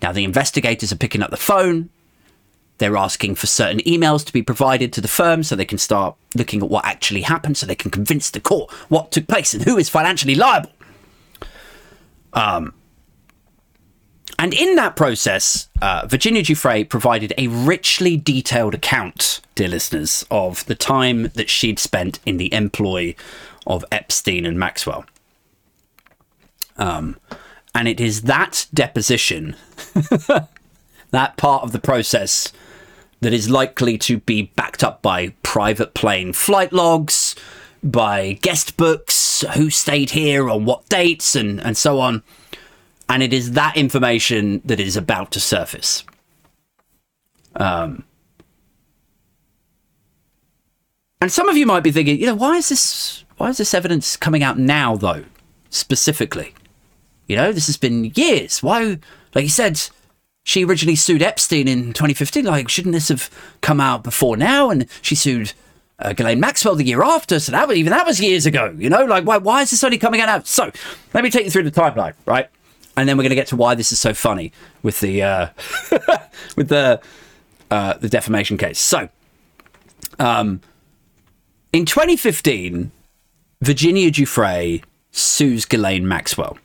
Now 0.03 0.13
the 0.13 0.25
investigators 0.25 0.93
are 0.93 0.97
picking 0.97 1.23
up 1.23 1.31
the 1.31 1.37
phone. 1.37 1.91
They're 2.79 2.97
asking 2.97 3.37
for 3.37 3.47
certain 3.47 3.81
emails 3.81 4.25
to 4.27 4.33
be 4.33 4.43
provided 4.43 4.93
to 4.93 5.01
the 5.01 5.09
firm 5.09 5.43
so 5.43 5.57
they 5.57 5.65
can 5.65 5.79
start 5.79 6.17
looking 6.35 6.63
at 6.63 6.69
what 6.69 6.85
actually 6.85 7.23
happened, 7.23 7.57
so 7.57 7.65
they 7.65 7.75
can 7.75 7.91
convince 7.91 8.31
the 8.31 8.41
court 8.41 8.71
what 8.89 9.11
took 9.11 9.27
place 9.27 9.55
and 9.55 9.63
who 9.65 9.79
is 9.79 9.89
financially 9.89 10.35
liable. 10.35 10.73
Um, 12.37 12.75
and 14.39 14.53
in 14.53 14.77
that 14.77 14.97
process, 14.97 15.69
uh, 15.81 16.07
Virginia 16.07 16.43
Giuffre 16.43 16.89
provided 16.89 17.33
a 17.39 17.49
richly 17.49 18.17
detailed 18.17 18.75
account, 18.75 19.41
dear 19.55 19.69
listeners, 19.69 20.27
of 20.31 20.65
the 20.67 20.75
time 20.75 21.29
that 21.35 21.49
she'd 21.49 21.79
spent 21.79 22.21
in 22.27 22.37
the 22.37 22.53
employ 22.53 23.15
of 23.67 23.85
Epstein 23.91 24.45
and 24.45 24.59
Maxwell. 24.59 25.07
Um, 26.77 27.19
and 27.75 27.89
it 27.89 27.99
is 27.99 28.23
that 28.23 28.67
deposition, 28.75 29.57
that 31.11 31.37
part 31.39 31.63
of 31.63 31.73
the 31.73 31.79
process, 31.79 32.53
that 33.21 33.33
is 33.33 33.49
likely 33.49 33.97
to 33.97 34.19
be 34.19 34.43
backed 34.43 34.85
up 34.85 35.01
by 35.01 35.31
private 35.43 35.95
plane 35.95 36.35
flight 36.35 36.73
logs, 36.73 37.26
by 37.83 38.35
guest 38.43 38.77
books, 38.77 39.45
who 39.55 39.71
stayed 39.71 40.11
here 40.11 40.49
on 40.51 40.65
what 40.65 40.89
dates, 40.89 41.37
and, 41.37 41.61
and 41.61 41.77
so 41.77 42.01
on 42.01 42.23
and 43.09 43.23
it 43.23 43.33
is 43.33 43.53
that 43.53 43.77
information 43.77 44.61
that 44.65 44.81
is 44.81 44.97
about 44.97 45.31
to 45.33 45.41
surface. 45.41 46.05
Um, 47.55 48.05
and 51.21 51.33
some 51.33 51.49
of 51.49 51.57
you 51.57 51.67
might 51.67 51.83
be 51.83 51.93
thinking, 51.93 52.19
you 52.19 52.27
know, 52.27 52.35
why 52.35 52.57
is 52.57 52.69
this? 52.69 53.25
Why 53.37 53.49
is 53.49 53.59
this 53.59 53.75
evidence 53.75 54.17
coming 54.17 54.43
out 54.43 54.59
now, 54.59 54.97
though? 54.97 55.25
Specifically, 55.71 56.55
you 57.27 57.37
know, 57.37 57.53
this 57.53 57.67
has 57.67 57.77
been 57.77 58.13
years. 58.15 58.63
Why, 58.63 58.99
like 59.35 59.45
you 59.45 59.49
said, 59.49 59.81
she 60.43 60.65
originally 60.65 60.97
sued 60.97 61.23
Epstein 61.23 61.69
in 61.69 61.93
2015. 61.93 62.45
Like, 62.45 62.69
shouldn't 62.69 62.95
this 62.95 63.09
have 63.09 63.31
come 63.61 63.81
out 63.81 64.03
before 64.03 64.37
now? 64.37 64.71
And 64.71 64.87
she 65.03 65.15
sued 65.15 65.53
uh, 65.99 66.15
Maxwell 66.37 66.75
the 66.75 66.85
year 66.85 67.03
after. 67.03 67.39
So 67.41 67.53
that 67.53 67.69
was, 67.69 67.77
even 67.77 67.91
that 67.91 68.07
was 68.07 68.21
years 68.21 68.47
ago. 68.47 68.75
You 68.77 68.91
know, 68.91 69.05
like 69.05 69.25
why? 69.25 69.39
Why 69.39 69.63
is 69.63 69.71
this 69.71 69.83
only 69.83 69.99
coming 69.99 70.21
out 70.21 70.27
now? 70.27 70.43
So 70.45 70.71
let 71.15 71.25
me 71.25 71.31
take 71.31 71.45
you 71.45 71.51
through 71.51 71.65
the 71.65 71.71
timeline, 71.71 72.15
right? 72.27 72.49
and 72.97 73.09
then 73.09 73.17
we're 73.17 73.23
going 73.23 73.31
to 73.31 73.37
get 73.37 73.47
to 73.49 73.57
why 73.57 73.75
this 73.75 73.93
is 73.93 74.01
so 74.01 74.15
funny 74.15 74.53
with 74.83 75.01
the 75.01 75.23
uh, 75.23 75.49
with 76.57 76.69
the 76.69 77.01
uh, 77.71 77.95
the 77.99 78.09
defamation 78.09 78.57
case. 78.57 78.79
So, 78.79 79.09
um, 80.19 80.61
in 81.73 81.85
2015, 81.85 82.91
Virginia 83.61 84.11
Giuffre 84.11 84.83
sues 85.11 85.65
Ghislaine 85.65 86.09
Maxwell. 86.09 86.59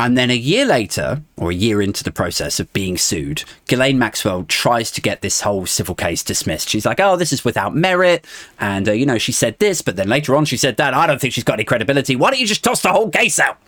And 0.00 0.16
then 0.16 0.30
a 0.30 0.34
year 0.34 0.64
later, 0.64 1.20
or 1.36 1.50
a 1.50 1.54
year 1.54 1.82
into 1.82 2.02
the 2.02 2.10
process 2.10 2.58
of 2.58 2.72
being 2.72 2.96
sued, 2.96 3.44
Ghislaine 3.68 3.98
Maxwell 3.98 4.44
tries 4.44 4.90
to 4.92 5.02
get 5.02 5.20
this 5.20 5.42
whole 5.42 5.66
civil 5.66 5.94
case 5.94 6.22
dismissed. 6.22 6.70
She's 6.70 6.86
like, 6.86 6.98
oh, 7.00 7.16
this 7.16 7.34
is 7.34 7.44
without 7.44 7.76
merit. 7.76 8.24
And, 8.58 8.88
uh, 8.88 8.92
you 8.92 9.04
know, 9.04 9.18
she 9.18 9.30
said 9.30 9.58
this, 9.58 9.82
but 9.82 9.96
then 9.96 10.08
later 10.08 10.34
on 10.34 10.46
she 10.46 10.56
said 10.56 10.78
that. 10.78 10.94
I 10.94 11.06
don't 11.06 11.20
think 11.20 11.34
she's 11.34 11.44
got 11.44 11.52
any 11.52 11.64
credibility. 11.64 12.16
Why 12.16 12.30
don't 12.30 12.40
you 12.40 12.46
just 12.46 12.64
toss 12.64 12.80
the 12.80 12.88
whole 12.88 13.10
case 13.10 13.38
out? 13.38 13.58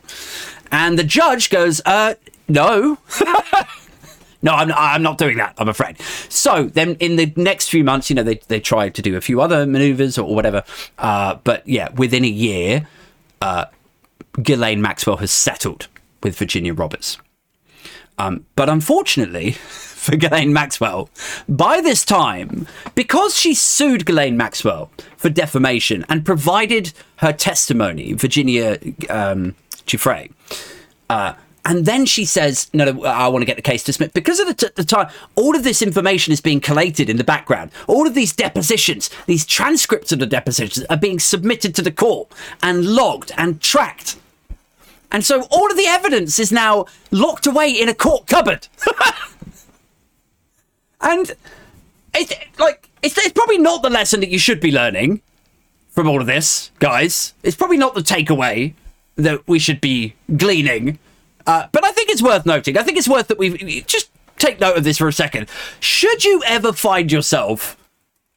And 0.70 0.98
the 0.98 1.04
judge 1.04 1.50
goes, 1.50 1.82
uh, 1.84 2.14
no. 2.48 2.96
no, 4.42 4.52
I'm, 4.52 4.72
I'm 4.72 5.02
not 5.02 5.18
doing 5.18 5.36
that, 5.36 5.52
I'm 5.58 5.68
afraid. 5.68 6.00
So 6.30 6.64
then 6.64 6.94
in 6.94 7.16
the 7.16 7.30
next 7.36 7.68
few 7.68 7.84
months, 7.84 8.08
you 8.08 8.16
know, 8.16 8.22
they, 8.22 8.36
they 8.48 8.58
tried 8.58 8.94
to 8.94 9.02
do 9.02 9.18
a 9.18 9.20
few 9.20 9.42
other 9.42 9.66
maneuvers 9.66 10.16
or 10.16 10.34
whatever. 10.34 10.64
Uh, 10.96 11.34
but 11.44 11.68
yeah, 11.68 11.90
within 11.92 12.24
a 12.24 12.28
year, 12.28 12.88
uh, 13.42 13.66
Ghislaine 14.42 14.80
Maxwell 14.80 15.18
has 15.18 15.30
settled 15.30 15.88
with 16.22 16.36
Virginia 16.36 16.74
Roberts. 16.74 17.18
Um, 18.18 18.46
but 18.56 18.68
unfortunately 18.68 19.52
for 20.02 20.16
Ghislaine 20.16 20.52
Maxwell, 20.52 21.08
by 21.48 21.80
this 21.80 22.04
time, 22.04 22.66
because 22.94 23.38
she 23.38 23.54
sued 23.54 24.04
Ghislaine 24.04 24.36
Maxwell 24.36 24.90
for 25.16 25.30
defamation 25.30 26.04
and 26.08 26.24
provided 26.24 26.92
her 27.16 27.32
testimony, 27.32 28.12
Virginia 28.12 28.78
um. 29.08 29.54
Uh, 31.10 31.34
and 31.64 31.86
then 31.86 32.06
she 32.06 32.24
says, 32.24 32.68
no, 32.72 32.84
no 32.84 33.04
I 33.04 33.28
want 33.28 33.42
to 33.42 33.46
get 33.46 33.56
the 33.56 33.62
case 33.62 33.84
dismissed. 33.84 34.14
Because 34.14 34.40
of 34.40 34.48
the, 34.48 34.54
t- 34.54 34.68
the, 34.74 34.84
time, 34.84 35.08
all 35.36 35.54
of 35.54 35.64
this 35.64 35.82
information 35.82 36.32
is 36.32 36.40
being 36.40 36.60
collated 36.60 37.08
in 37.08 37.16
the 37.16 37.24
background. 37.24 37.70
All 37.86 38.06
of 38.06 38.14
these 38.14 38.32
depositions, 38.32 39.10
these 39.26 39.46
transcripts 39.46 40.12
of 40.12 40.18
the 40.18 40.26
depositions 40.26 40.86
are 40.86 40.96
being 40.96 41.18
submitted 41.18 41.74
to 41.76 41.82
the 41.82 41.92
court 41.92 42.32
and 42.62 42.86
logged 42.86 43.32
and 43.36 43.60
tracked. 43.60 44.16
And 45.12 45.24
so 45.24 45.46
all 45.50 45.70
of 45.70 45.76
the 45.76 45.86
evidence 45.86 46.38
is 46.38 46.50
now 46.50 46.86
locked 47.10 47.46
away 47.46 47.70
in 47.70 47.88
a 47.88 47.94
court 47.94 48.26
cupboard. 48.26 48.66
and 51.00 51.32
it's 52.14 52.34
like, 52.58 52.88
it's, 53.02 53.16
it's 53.18 53.32
probably 53.32 53.58
not 53.58 53.82
the 53.82 53.90
lesson 53.90 54.20
that 54.20 54.30
you 54.30 54.38
should 54.38 54.58
be 54.58 54.72
learning 54.72 55.20
from 55.90 56.08
all 56.08 56.20
of 56.20 56.26
this, 56.26 56.70
guys. 56.78 57.34
It's 57.42 57.56
probably 57.56 57.76
not 57.76 57.94
the 57.94 58.00
takeaway 58.00 58.72
that 59.16 59.46
we 59.46 59.58
should 59.58 59.82
be 59.82 60.14
gleaning. 60.36 60.98
Uh, 61.46 61.66
but 61.72 61.84
I 61.84 61.92
think 61.92 62.08
it's 62.08 62.22
worth 62.22 62.46
noting. 62.46 62.78
I 62.78 62.82
think 62.82 62.96
it's 62.96 63.08
worth 63.08 63.28
that 63.28 63.38
we 63.38 63.82
just 63.82 64.10
take 64.38 64.60
note 64.60 64.78
of 64.78 64.84
this 64.84 64.96
for 64.96 65.08
a 65.08 65.12
second. 65.12 65.48
Should 65.78 66.24
you 66.24 66.42
ever 66.46 66.72
find 66.72 67.12
yourself 67.12 67.76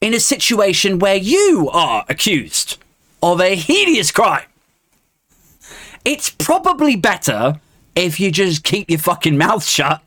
in 0.02 0.14
a 0.14 0.20
situation 0.20 1.00
where 1.00 1.16
you 1.16 1.70
are 1.72 2.04
accused 2.10 2.78
of 3.24 3.40
a 3.40 3.56
hideous 3.56 4.12
crime, 4.12 4.46
it's 6.06 6.30
probably 6.30 6.96
better 6.96 7.60
if 7.96 8.20
you 8.20 8.32
just 8.32 8.64
keep 8.64 8.90
your 8.90 9.00
fucking 9.00 9.38
mouth 9.38 9.66
shut 9.66 10.02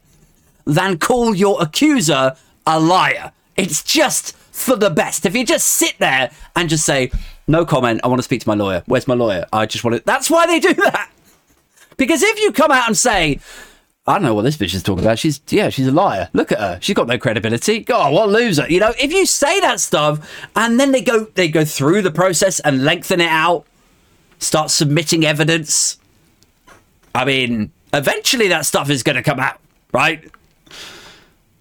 than 0.65 0.99
call 0.99 1.35
your 1.35 1.61
accuser 1.61 2.37
a 2.67 2.81
liar. 2.81 3.33
It's 3.57 3.83
just 3.83 4.37
for 4.37 4.77
the 4.77 4.91
best. 4.91 5.27
If 5.27 5.35
you 5.35 5.45
just 5.45 5.67
sit 5.67 5.97
there 5.99 6.31
and 6.55 6.69
just 6.69 6.85
say, 6.85 7.11
no 7.49 7.65
comment. 7.65 8.03
I 8.05 8.09
want 8.09 8.19
to 8.19 8.23
speak 8.23 8.43
to 8.43 8.49
my 8.49 8.55
lawyer. 8.55 8.83
Where's 8.87 9.09
my 9.09 9.15
lawyer? 9.15 9.47
I 9.53 9.67
just 9.67 9.83
want 9.83 9.97
to. 9.97 10.03
That's 10.05 10.31
why 10.31 10.47
they 10.47 10.61
do 10.61 10.75
that. 10.75 11.11
Because 11.97 12.23
if 12.23 12.39
you 12.39 12.53
come 12.53 12.71
out 12.71 12.87
and 12.87 12.97
say, 12.97 13.41
I 14.07 14.15
don't 14.15 14.23
know 14.23 14.35
what 14.35 14.43
this 14.43 14.57
bitch 14.57 14.75
is 14.75 14.83
talking 14.83 15.05
about. 15.05 15.19
She's 15.19 15.41
yeah, 15.49 15.71
she's 15.71 15.89
a 15.89 15.93
liar. 15.93 16.29
Look 16.33 16.53
at 16.53 16.59
her. 16.59 16.79
She's 16.81 16.95
got 16.95 17.09
no 17.09 17.19
credibility. 17.19 17.81
God, 17.81 18.13
what 18.13 18.29
loser. 18.29 18.67
You 18.69 18.81
know, 18.81 18.93
if 19.01 19.13
you 19.13 19.27
say 19.27 19.61
that 19.61 19.81
stuff 19.81 20.47
and 20.55 20.79
then 20.79 20.93
they 20.93 21.03
go 21.03 21.25
they 21.25 21.49
go 21.49 21.65
through 21.65 22.03
the 22.03 22.11
process 22.11 22.61
and 22.61 22.85
lengthen 22.85 23.21
it 23.21 23.31
out, 23.31 23.67
start 24.39 24.71
submitting 24.71 25.25
evidence. 25.25 25.99
I 27.15 27.25
mean, 27.25 27.73
eventually 27.93 28.49
that 28.49 28.67
stuff 28.67 28.91
is 28.91 29.03
gonna 29.03 29.23
come 29.23 29.41
out, 29.41 29.61
right? 29.93 30.31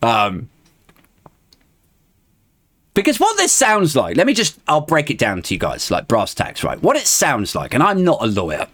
Um 0.02 0.50
because 2.94 3.20
what 3.20 3.38
this 3.38 3.54
sounds 3.54 3.96
like, 3.96 4.18
let 4.18 4.26
me 4.26 4.34
just, 4.34 4.60
I'll 4.68 4.82
break 4.82 5.12
it 5.12 5.20
down 5.20 5.44
to 5.44 5.54
you 5.54 5.60
guys, 5.60 5.92
like 5.92 6.08
brass 6.08 6.34
tacks, 6.34 6.64
right? 6.64 6.82
What 6.82 6.98
it 6.98 7.06
sounds 7.06 7.54
like, 7.54 7.76
and 7.76 7.84
I'm 7.84 8.04
not 8.04 8.24
a 8.24 8.26
lawyer, 8.26 8.66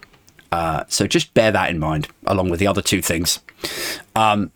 uh, 0.49 0.85
so 0.87 1.07
just 1.07 1.33
bear 1.33 1.51
that 1.51 1.69
in 1.69 1.77
mind, 1.77 2.07
along 2.25 2.49
with 2.49 2.61
the 2.61 2.67
other 2.67 2.81
two 2.81 3.01
things. 3.01 3.39
Um, 4.15 4.49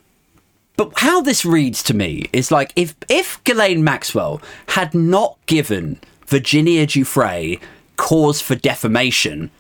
but 0.78 0.94
how 0.98 1.20
this 1.20 1.44
reads 1.44 1.84
to 1.84 1.94
me 1.94 2.30
is 2.32 2.50
like 2.50 2.72
if 2.76 2.96
if 3.10 3.44
Ghislaine 3.44 3.84
Maxwell 3.84 4.42
had 4.70 4.94
not 4.94 5.38
given 5.48 6.00
Virginia 6.28 6.86
Giuffre 6.86 7.60
cause 7.98 8.42
for 8.42 8.56
defamation, 8.56 9.52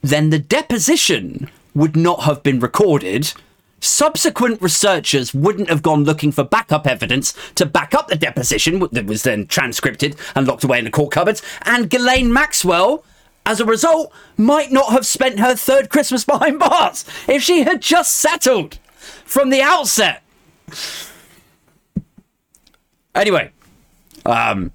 then 0.00 0.30
the 0.30 0.38
deposition 0.38 1.50
would 1.74 1.96
not 1.96 2.22
have 2.22 2.42
been 2.42 2.58
recorded 2.60 3.32
subsequent 3.80 4.60
researchers 4.60 5.34
wouldn't 5.34 5.68
have 5.68 5.82
gone 5.82 6.04
looking 6.04 6.30
for 6.30 6.44
backup 6.44 6.86
evidence 6.86 7.34
to 7.54 7.66
back 7.66 7.94
up 7.94 8.08
the 8.08 8.16
deposition 8.16 8.78
that 8.92 9.06
was 9.06 9.22
then 9.22 9.46
transcripted 9.46 10.16
and 10.34 10.46
locked 10.46 10.64
away 10.64 10.78
in 10.78 10.84
the 10.84 10.90
court 10.90 11.10
cupboards. 11.10 11.42
And 11.62 11.90
Ghislaine 11.90 12.32
Maxwell, 12.32 13.04
as 13.46 13.60
a 13.60 13.64
result, 13.64 14.12
might 14.36 14.70
not 14.70 14.92
have 14.92 15.06
spent 15.06 15.40
her 15.40 15.54
third 15.54 15.88
Christmas 15.88 16.24
behind 16.24 16.58
bars 16.58 17.04
if 17.26 17.42
she 17.42 17.62
had 17.62 17.80
just 17.80 18.16
settled 18.16 18.78
from 19.24 19.50
the 19.50 19.62
outset. 19.62 20.22
Anyway, 23.14 23.50
um, 24.24 24.70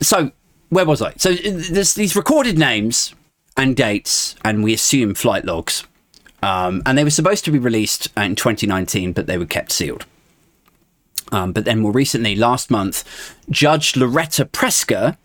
so 0.00 0.32
where 0.70 0.86
was 0.86 1.02
I? 1.02 1.12
So 1.16 1.34
there's 1.34 1.94
these 1.94 2.16
recorded 2.16 2.58
names 2.58 3.14
and 3.56 3.76
dates, 3.76 4.34
and 4.44 4.64
we 4.64 4.72
assume 4.72 5.14
flight 5.14 5.44
logs 5.44 5.84
um, 6.42 6.82
and 6.86 6.96
they 6.96 7.04
were 7.04 7.10
supposed 7.10 7.44
to 7.44 7.50
be 7.50 7.58
released 7.58 8.08
in 8.16 8.34
2019, 8.34 9.12
but 9.12 9.26
they 9.26 9.38
were 9.38 9.46
kept 9.46 9.72
sealed. 9.72 10.06
Um, 11.32 11.52
but 11.52 11.64
then 11.64 11.80
more 11.80 11.92
recently, 11.92 12.34
last 12.34 12.70
month, 12.70 13.04
Judge 13.50 13.96
Loretta 13.96 14.46
Preska 14.46 15.16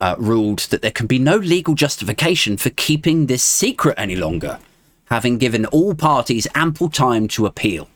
uh, 0.00 0.16
ruled 0.18 0.60
that 0.70 0.82
there 0.82 0.90
can 0.90 1.06
be 1.06 1.18
no 1.18 1.36
legal 1.36 1.74
justification 1.74 2.56
for 2.56 2.70
keeping 2.70 3.26
this 3.26 3.44
secret 3.44 3.94
any 3.98 4.16
longer, 4.16 4.58
having 5.06 5.38
given 5.38 5.66
all 5.66 5.94
parties 5.94 6.48
ample 6.54 6.88
time 6.88 7.28
to 7.28 7.46
appeal. 7.46 7.88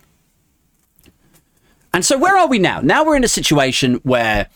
And 1.92 2.04
so, 2.04 2.18
where 2.18 2.36
are 2.36 2.46
we 2.46 2.58
now? 2.58 2.80
Now 2.80 3.04
we're 3.04 3.16
in 3.16 3.24
a 3.24 3.28
situation 3.28 3.94
where, 4.02 4.48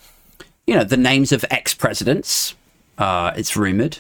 you 0.70 0.76
know, 0.76 0.84
the 0.84 0.96
names 0.96 1.32
of 1.32 1.44
ex 1.50 1.74
presidents, 1.74 2.54
uh, 2.96 3.32
it's 3.34 3.56
rumored, 3.56 3.98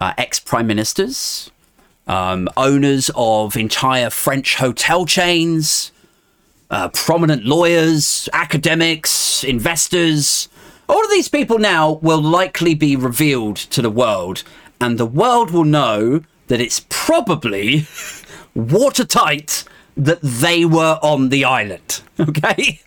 uh, 0.00 0.12
ex 0.16 0.38
prime 0.38 0.68
ministers, 0.68 1.50
um, 2.06 2.48
owners 2.56 3.10
of 3.16 3.56
entire 3.56 4.08
French 4.08 4.54
hotel 4.54 5.04
chains, 5.04 5.90
uh, 6.70 6.88
prominent 6.90 7.44
lawyers, 7.44 8.28
academics, 8.32 9.42
investors. 9.42 10.48
All 10.88 11.04
of 11.04 11.10
these 11.10 11.28
people 11.28 11.58
now 11.58 11.94
will 11.94 12.22
likely 12.22 12.74
be 12.74 12.94
revealed 12.94 13.56
to 13.56 13.82
the 13.82 13.90
world, 13.90 14.44
and 14.80 14.96
the 14.96 15.06
world 15.06 15.50
will 15.50 15.64
know 15.64 16.22
that 16.46 16.60
it's 16.60 16.86
probably 16.88 17.88
watertight 18.54 19.64
that 19.96 20.22
they 20.22 20.64
were 20.64 21.00
on 21.02 21.30
the 21.30 21.44
island. 21.44 22.02
Okay? 22.20 22.80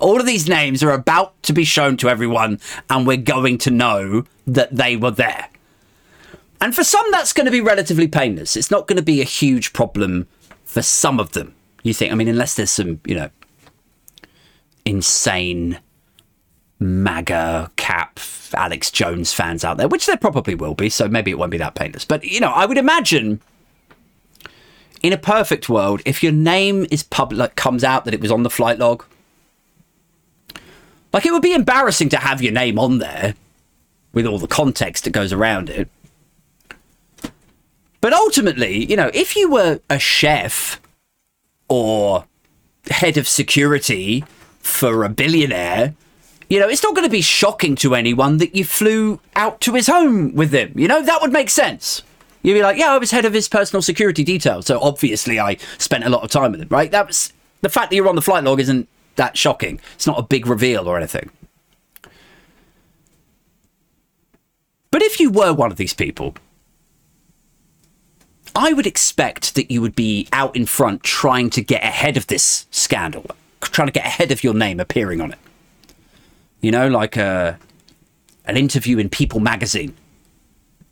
All 0.00 0.18
of 0.18 0.26
these 0.26 0.48
names 0.48 0.82
are 0.82 0.90
about 0.90 1.40
to 1.44 1.52
be 1.52 1.64
shown 1.64 1.96
to 1.98 2.08
everyone, 2.08 2.60
and 2.88 3.06
we're 3.06 3.16
going 3.16 3.58
to 3.58 3.70
know 3.70 4.24
that 4.46 4.74
they 4.74 4.96
were 4.96 5.10
there. 5.10 5.48
And 6.60 6.74
for 6.74 6.84
some, 6.84 7.10
that's 7.10 7.32
going 7.32 7.46
to 7.46 7.50
be 7.50 7.60
relatively 7.60 8.08
painless. 8.08 8.56
It's 8.56 8.70
not 8.70 8.86
going 8.86 8.96
to 8.96 9.02
be 9.02 9.20
a 9.20 9.24
huge 9.24 9.72
problem 9.72 10.26
for 10.64 10.82
some 10.82 11.18
of 11.18 11.32
them. 11.32 11.54
You 11.82 11.94
think, 11.94 12.12
I 12.12 12.14
mean, 12.14 12.28
unless 12.28 12.54
there's 12.54 12.70
some, 12.70 13.00
you 13.06 13.14
know, 13.14 13.30
insane 14.84 15.78
MAGA 16.78 17.70
cap 17.76 18.20
Alex 18.54 18.90
Jones 18.90 19.32
fans 19.32 19.64
out 19.64 19.76
there, 19.76 19.88
which 19.88 20.06
there 20.06 20.16
probably 20.16 20.54
will 20.54 20.74
be, 20.74 20.88
so 20.88 21.08
maybe 21.08 21.30
it 21.30 21.38
won't 21.38 21.50
be 21.50 21.58
that 21.58 21.74
painless. 21.74 22.04
But, 22.04 22.24
you 22.24 22.40
know, 22.40 22.50
I 22.50 22.66
would 22.66 22.78
imagine 22.78 23.40
in 25.02 25.12
a 25.12 25.18
perfect 25.18 25.68
world, 25.68 26.02
if 26.04 26.22
your 26.22 26.32
name 26.32 26.86
is 26.90 27.02
public, 27.02 27.56
comes 27.56 27.84
out 27.84 28.04
that 28.04 28.14
it 28.14 28.20
was 28.20 28.30
on 28.30 28.42
the 28.42 28.50
flight 28.50 28.78
log, 28.78 29.04
like 31.12 31.26
it 31.26 31.32
would 31.32 31.42
be 31.42 31.54
embarrassing 31.54 32.08
to 32.10 32.16
have 32.16 32.42
your 32.42 32.52
name 32.52 32.78
on 32.78 32.98
there 32.98 33.34
with 34.12 34.26
all 34.26 34.38
the 34.38 34.46
context 34.46 35.04
that 35.04 35.10
goes 35.10 35.32
around 35.32 35.70
it. 35.70 35.88
But 38.00 38.12
ultimately, 38.12 38.84
you 38.84 38.96
know, 38.96 39.10
if 39.12 39.36
you 39.36 39.50
were 39.50 39.80
a 39.90 39.98
chef 39.98 40.80
or 41.68 42.24
head 42.88 43.16
of 43.16 43.28
security 43.28 44.24
for 44.60 45.04
a 45.04 45.08
billionaire, 45.08 45.94
you 46.48 46.58
know, 46.58 46.68
it's 46.68 46.82
not 46.82 46.94
going 46.94 47.06
to 47.06 47.10
be 47.10 47.20
shocking 47.20 47.76
to 47.76 47.94
anyone 47.94 48.38
that 48.38 48.56
you 48.56 48.64
flew 48.64 49.20
out 49.36 49.60
to 49.62 49.74
his 49.74 49.86
home 49.86 50.34
with 50.34 50.52
him. 50.52 50.72
You 50.74 50.88
know, 50.88 51.02
that 51.02 51.20
would 51.20 51.32
make 51.32 51.50
sense. 51.50 52.02
You'd 52.42 52.54
be 52.54 52.62
like, 52.62 52.78
yeah, 52.78 52.92
I 52.92 52.98
was 52.98 53.10
head 53.10 53.26
of 53.26 53.34
his 53.34 53.48
personal 53.48 53.82
security 53.82 54.24
detail. 54.24 54.62
So 54.62 54.80
obviously 54.80 55.38
I 55.38 55.58
spent 55.78 56.04
a 56.04 56.08
lot 56.08 56.24
of 56.24 56.30
time 56.30 56.52
with 56.52 56.62
him, 56.62 56.68
right? 56.70 56.90
That 56.90 57.06
was 57.06 57.32
the 57.60 57.68
fact 57.68 57.90
that 57.90 57.96
you're 57.96 58.08
on 58.08 58.16
the 58.16 58.22
flight 58.22 58.44
log 58.44 58.60
isn't 58.60 58.88
that 59.16 59.36
shocking. 59.36 59.80
It's 59.94 60.06
not 60.06 60.18
a 60.18 60.22
big 60.22 60.46
reveal 60.46 60.88
or 60.88 60.96
anything. 60.96 61.30
But 64.90 65.02
if 65.02 65.20
you 65.20 65.30
were 65.30 65.52
one 65.52 65.70
of 65.70 65.76
these 65.76 65.94
people, 65.94 66.34
I 68.54 68.72
would 68.72 68.86
expect 68.86 69.54
that 69.54 69.70
you 69.70 69.80
would 69.80 69.94
be 69.94 70.28
out 70.32 70.56
in 70.56 70.66
front 70.66 71.02
trying 71.02 71.50
to 71.50 71.62
get 71.62 71.84
ahead 71.84 72.16
of 72.16 72.26
this 72.26 72.66
scandal, 72.70 73.26
trying 73.60 73.86
to 73.86 73.92
get 73.92 74.04
ahead 74.04 74.32
of 74.32 74.42
your 74.42 74.54
name 74.54 74.80
appearing 74.80 75.20
on 75.20 75.32
it. 75.32 75.38
You 76.60 76.72
know, 76.72 76.88
like 76.88 77.16
a, 77.16 77.22
uh, 77.22 77.54
an 78.46 78.56
interview 78.56 78.98
in 78.98 79.08
People 79.08 79.38
magazine 79.38 79.94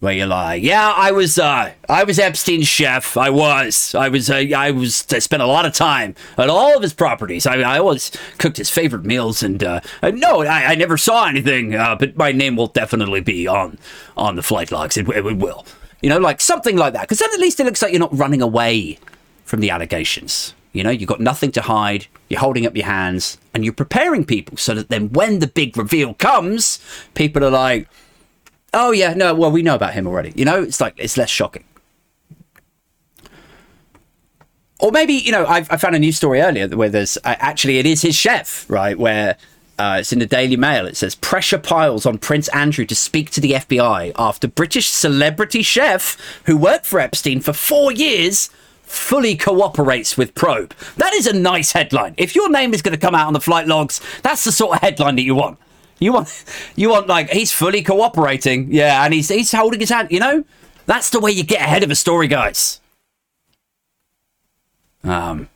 where 0.00 0.12
you're 0.12 0.26
like, 0.26 0.62
yeah, 0.62 0.92
I 0.96 1.11
was, 1.11 1.38
uh, 1.38 1.72
I 1.88 2.04
was 2.04 2.18
Epstein's 2.20 2.68
chef. 2.68 3.16
I 3.16 3.30
was, 3.30 3.94
I 3.96 4.08
was, 4.08 4.30
uh, 4.30 4.34
I 4.34 4.70
was, 4.70 5.04
I 5.12 5.18
spent 5.18 5.42
a 5.42 5.46
lot 5.46 5.66
of 5.66 5.72
time 5.72 6.14
at 6.37 6.48
all 6.48 6.76
of 6.76 6.82
his 6.82 6.94
properties. 6.94 7.46
I, 7.46 7.56
I 7.61 7.78
always 7.78 8.12
cooked 8.38 8.58
his 8.58 8.70
favorite 8.70 9.04
meals, 9.04 9.42
and 9.42 9.62
uh, 9.62 9.80
no, 10.02 10.42
I, 10.42 10.66
I 10.66 10.74
never 10.76 10.96
saw 10.96 11.26
anything. 11.26 11.74
Uh, 11.74 11.96
but 11.96 12.16
my 12.16 12.30
name 12.30 12.54
will 12.54 12.68
definitely 12.68 13.20
be 13.20 13.48
on 13.48 13.78
on 14.16 14.37
the 14.37 14.42
flight 14.42 14.70
logs. 14.70 14.96
It, 14.96 15.08
it 15.08 15.37
will, 15.37 15.66
you 16.00 16.08
know, 16.08 16.18
like 16.18 16.40
something 16.40 16.76
like 16.76 16.92
that. 16.92 17.02
Because 17.02 17.18
then 17.18 17.30
at 17.32 17.40
least 17.40 17.58
it 17.58 17.64
looks 17.64 17.82
like 17.82 17.92
you're 17.92 18.00
not 18.00 18.16
running 18.16 18.42
away 18.42 18.98
from 19.44 19.61
the 19.61 19.70
allegations. 19.70 20.54
You 20.72 20.84
know, 20.84 20.90
you've 20.90 21.08
got 21.08 21.20
nothing 21.20 21.50
to 21.52 21.62
hide. 21.62 22.06
You're 22.28 22.40
holding 22.40 22.66
up 22.66 22.76
your 22.76 22.87
hands, 22.87 23.37
and 23.52 23.64
you're 23.64 23.74
preparing 23.74 24.24
people 24.24 24.58
so 24.58 24.74
that 24.74 24.90
then 24.90 25.08
when 25.11 25.40
the 25.40 25.48
big 25.48 25.76
reveal 25.76 26.14
comes, 26.14 26.78
people 27.14 27.44
are 27.44 27.50
like 27.50 27.88
oh 28.74 28.92
yeah, 28.92 29.14
no, 29.14 29.35
well 29.35 29.50
we 29.50 29.62
know 29.62 29.74
about 29.74 29.94
him 29.94 30.07
already. 30.07 30.33
You 30.37 30.44
know, 30.44 30.62
it's 30.62 30.81
like 30.81 30.94
it's 30.96 31.16
less 31.16 31.31
shocking. 31.31 31.64
Or 34.81 34.92
maybe 34.92 35.14
you 35.14 35.33
know, 35.33 35.46
I've, 35.46 35.70
I 35.70 35.76
found 35.76 35.96
a 35.96 35.98
news 35.98 36.16
story 36.16 36.40
earlier 36.40 36.68
where 36.68 36.88
there's 36.88 37.16
uh, 37.18 37.35
actually 37.38 37.78
it 37.78 37.87
is 37.87 38.02
his 38.02 38.14
chef, 38.14 38.64
right? 38.68 38.98
Where 38.98 39.37
uh, 39.78 39.98
it's 40.00 40.12
in 40.12 40.18
the 40.18 40.26
Daily 40.26 40.57
Mail. 40.57 40.87
It 40.87 40.96
says 40.96 41.14
pressure 41.14 41.59
piles 41.59 42.04
on 42.04 42.18
Prince 42.18 42.48
Andrew 42.48 42.85
to 42.87 42.94
speak 42.94 43.31
to 43.31 43.40
the 43.40 43.52
FBI 43.52 44.12
after 44.16 44.48
British 44.48 44.88
celebrity 44.88 45.62
chef 45.62 46.16
who 46.46 46.57
worked 46.57 46.87
for 46.87 46.98
Epstein 46.98 47.40
for 47.40 47.52
four 47.52 47.92
years 47.92 48.50
fully 48.83 49.37
cooperates 49.37 50.16
with 50.16 50.35
probe. 50.35 50.74
That 50.96 51.12
is 51.12 51.26
a 51.26 51.33
nice 51.33 51.72
headline. 51.72 52.14
If 52.16 52.35
your 52.35 52.50
name 52.50 52.74
is 52.74 52.83
going 52.83 52.94
to 52.94 53.00
come 53.00 53.14
out 53.14 53.26
on 53.26 53.35
the 53.35 53.40
flight 53.40 53.66
logs, 53.66 54.00
that's 54.22 54.44
the 54.44 54.52
sort 54.52 54.76
of 54.76 54.83
headline 54.83 55.16
that 55.16 55.22
you 55.22 55.35
want. 55.35 55.59
You 55.98 56.12
want, 56.12 56.44
you 56.76 56.90
want 56.90 57.08
like 57.08 57.30
he's 57.30 57.52
fully 57.52 57.82
cooperating, 57.82 58.72
yeah, 58.72 59.04
and 59.04 59.12
he's 59.12 59.28
he's 59.28 59.52
holding 59.52 59.80
his 59.80 59.90
hand. 59.90 60.08
You 60.11 60.20
know, 60.20 60.44
that's 60.87 61.11
the 61.11 61.20
way 61.20 61.30
you 61.30 61.42
get 61.42 61.61
ahead 61.61 61.82
of 61.82 61.90
a 61.90 61.96
story, 61.96 62.28
guys. 62.28 62.80
Um. 65.02 65.48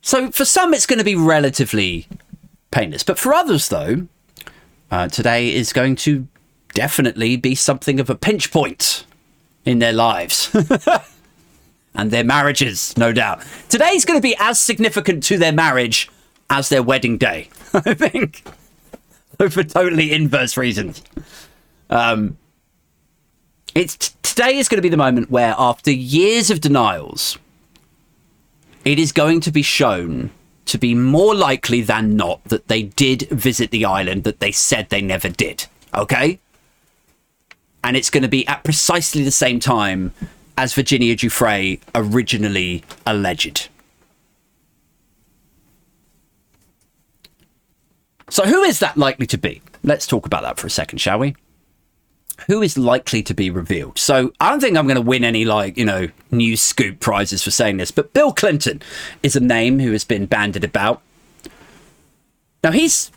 So 0.00 0.30
for 0.30 0.44
some, 0.44 0.74
it's 0.74 0.86
going 0.86 0.98
to 0.98 1.04
be 1.04 1.16
relatively 1.16 2.06
painless, 2.70 3.02
but 3.02 3.18
for 3.18 3.32
others, 3.32 3.68
though, 3.70 4.06
uh, 4.90 5.08
today 5.08 5.52
is 5.52 5.72
going 5.72 5.96
to 5.96 6.28
definitely 6.74 7.36
be 7.36 7.54
something 7.54 7.98
of 7.98 8.10
a 8.10 8.14
pinch 8.14 8.52
point 8.52 9.06
in 9.64 9.78
their 9.78 9.94
lives. 9.94 10.54
and 11.94 12.10
their 12.10 12.24
marriages, 12.24 12.96
no 12.96 13.12
doubt. 13.12 13.42
Today's 13.68 14.04
going 14.04 14.18
to 14.18 14.22
be 14.22 14.36
as 14.38 14.60
significant 14.60 15.22
to 15.24 15.38
their 15.38 15.52
marriage 15.52 16.10
as 16.54 16.68
their 16.68 16.84
wedding 16.84 17.18
day. 17.18 17.48
I 17.74 17.94
think 17.94 18.44
for 19.50 19.64
totally 19.64 20.12
inverse 20.12 20.56
reasons. 20.56 21.02
Um, 21.90 22.38
it's 23.74 23.96
t- 23.96 24.14
today 24.22 24.56
is 24.58 24.68
going 24.68 24.78
to 24.78 24.82
be 24.82 24.88
the 24.88 24.96
moment 24.96 25.30
where, 25.30 25.56
after 25.58 25.90
years 25.90 26.52
of 26.52 26.60
denials, 26.60 27.36
it 28.84 29.00
is 29.00 29.10
going 29.10 29.40
to 29.40 29.50
be 29.50 29.62
shown 29.62 30.30
to 30.66 30.78
be 30.78 30.94
more 30.94 31.34
likely 31.34 31.80
than 31.80 32.16
not 32.16 32.42
that 32.44 32.68
they 32.68 32.84
did 32.84 33.22
visit 33.30 33.72
the 33.72 33.84
island 33.84 34.22
that 34.22 34.38
they 34.38 34.52
said 34.52 34.88
they 34.88 35.02
never 35.02 35.28
did. 35.28 35.66
Okay? 35.92 36.38
And 37.82 37.96
it's 37.96 38.10
going 38.10 38.22
to 38.22 38.28
be 38.28 38.46
at 38.46 38.62
precisely 38.62 39.24
the 39.24 39.32
same 39.32 39.58
time 39.58 40.14
as 40.56 40.72
Virginia 40.72 41.16
Giuffre 41.16 41.80
originally 41.96 42.84
alleged. 43.04 43.68
So, 48.34 48.44
who 48.44 48.64
is 48.64 48.80
that 48.80 48.96
likely 48.96 49.28
to 49.28 49.38
be? 49.38 49.62
Let's 49.84 50.08
talk 50.08 50.26
about 50.26 50.42
that 50.42 50.58
for 50.58 50.66
a 50.66 50.70
second, 50.70 50.98
shall 50.98 51.20
we? 51.20 51.36
Who 52.48 52.62
is 52.62 52.76
likely 52.76 53.22
to 53.22 53.32
be 53.32 53.48
revealed? 53.48 53.96
So, 53.96 54.32
I 54.40 54.50
don't 54.50 54.58
think 54.58 54.76
I'm 54.76 54.88
going 54.88 54.96
to 54.96 55.02
win 55.02 55.22
any, 55.22 55.44
like, 55.44 55.78
you 55.78 55.84
know, 55.84 56.08
news 56.32 56.60
scoop 56.60 56.98
prizes 56.98 57.44
for 57.44 57.52
saying 57.52 57.76
this, 57.76 57.92
but 57.92 58.12
Bill 58.12 58.32
Clinton 58.32 58.82
is 59.22 59.36
a 59.36 59.40
name 59.40 59.78
who 59.78 59.92
has 59.92 60.02
been 60.02 60.26
banded 60.26 60.64
about. 60.64 61.00
Now, 62.64 62.72
he's. 62.72 63.12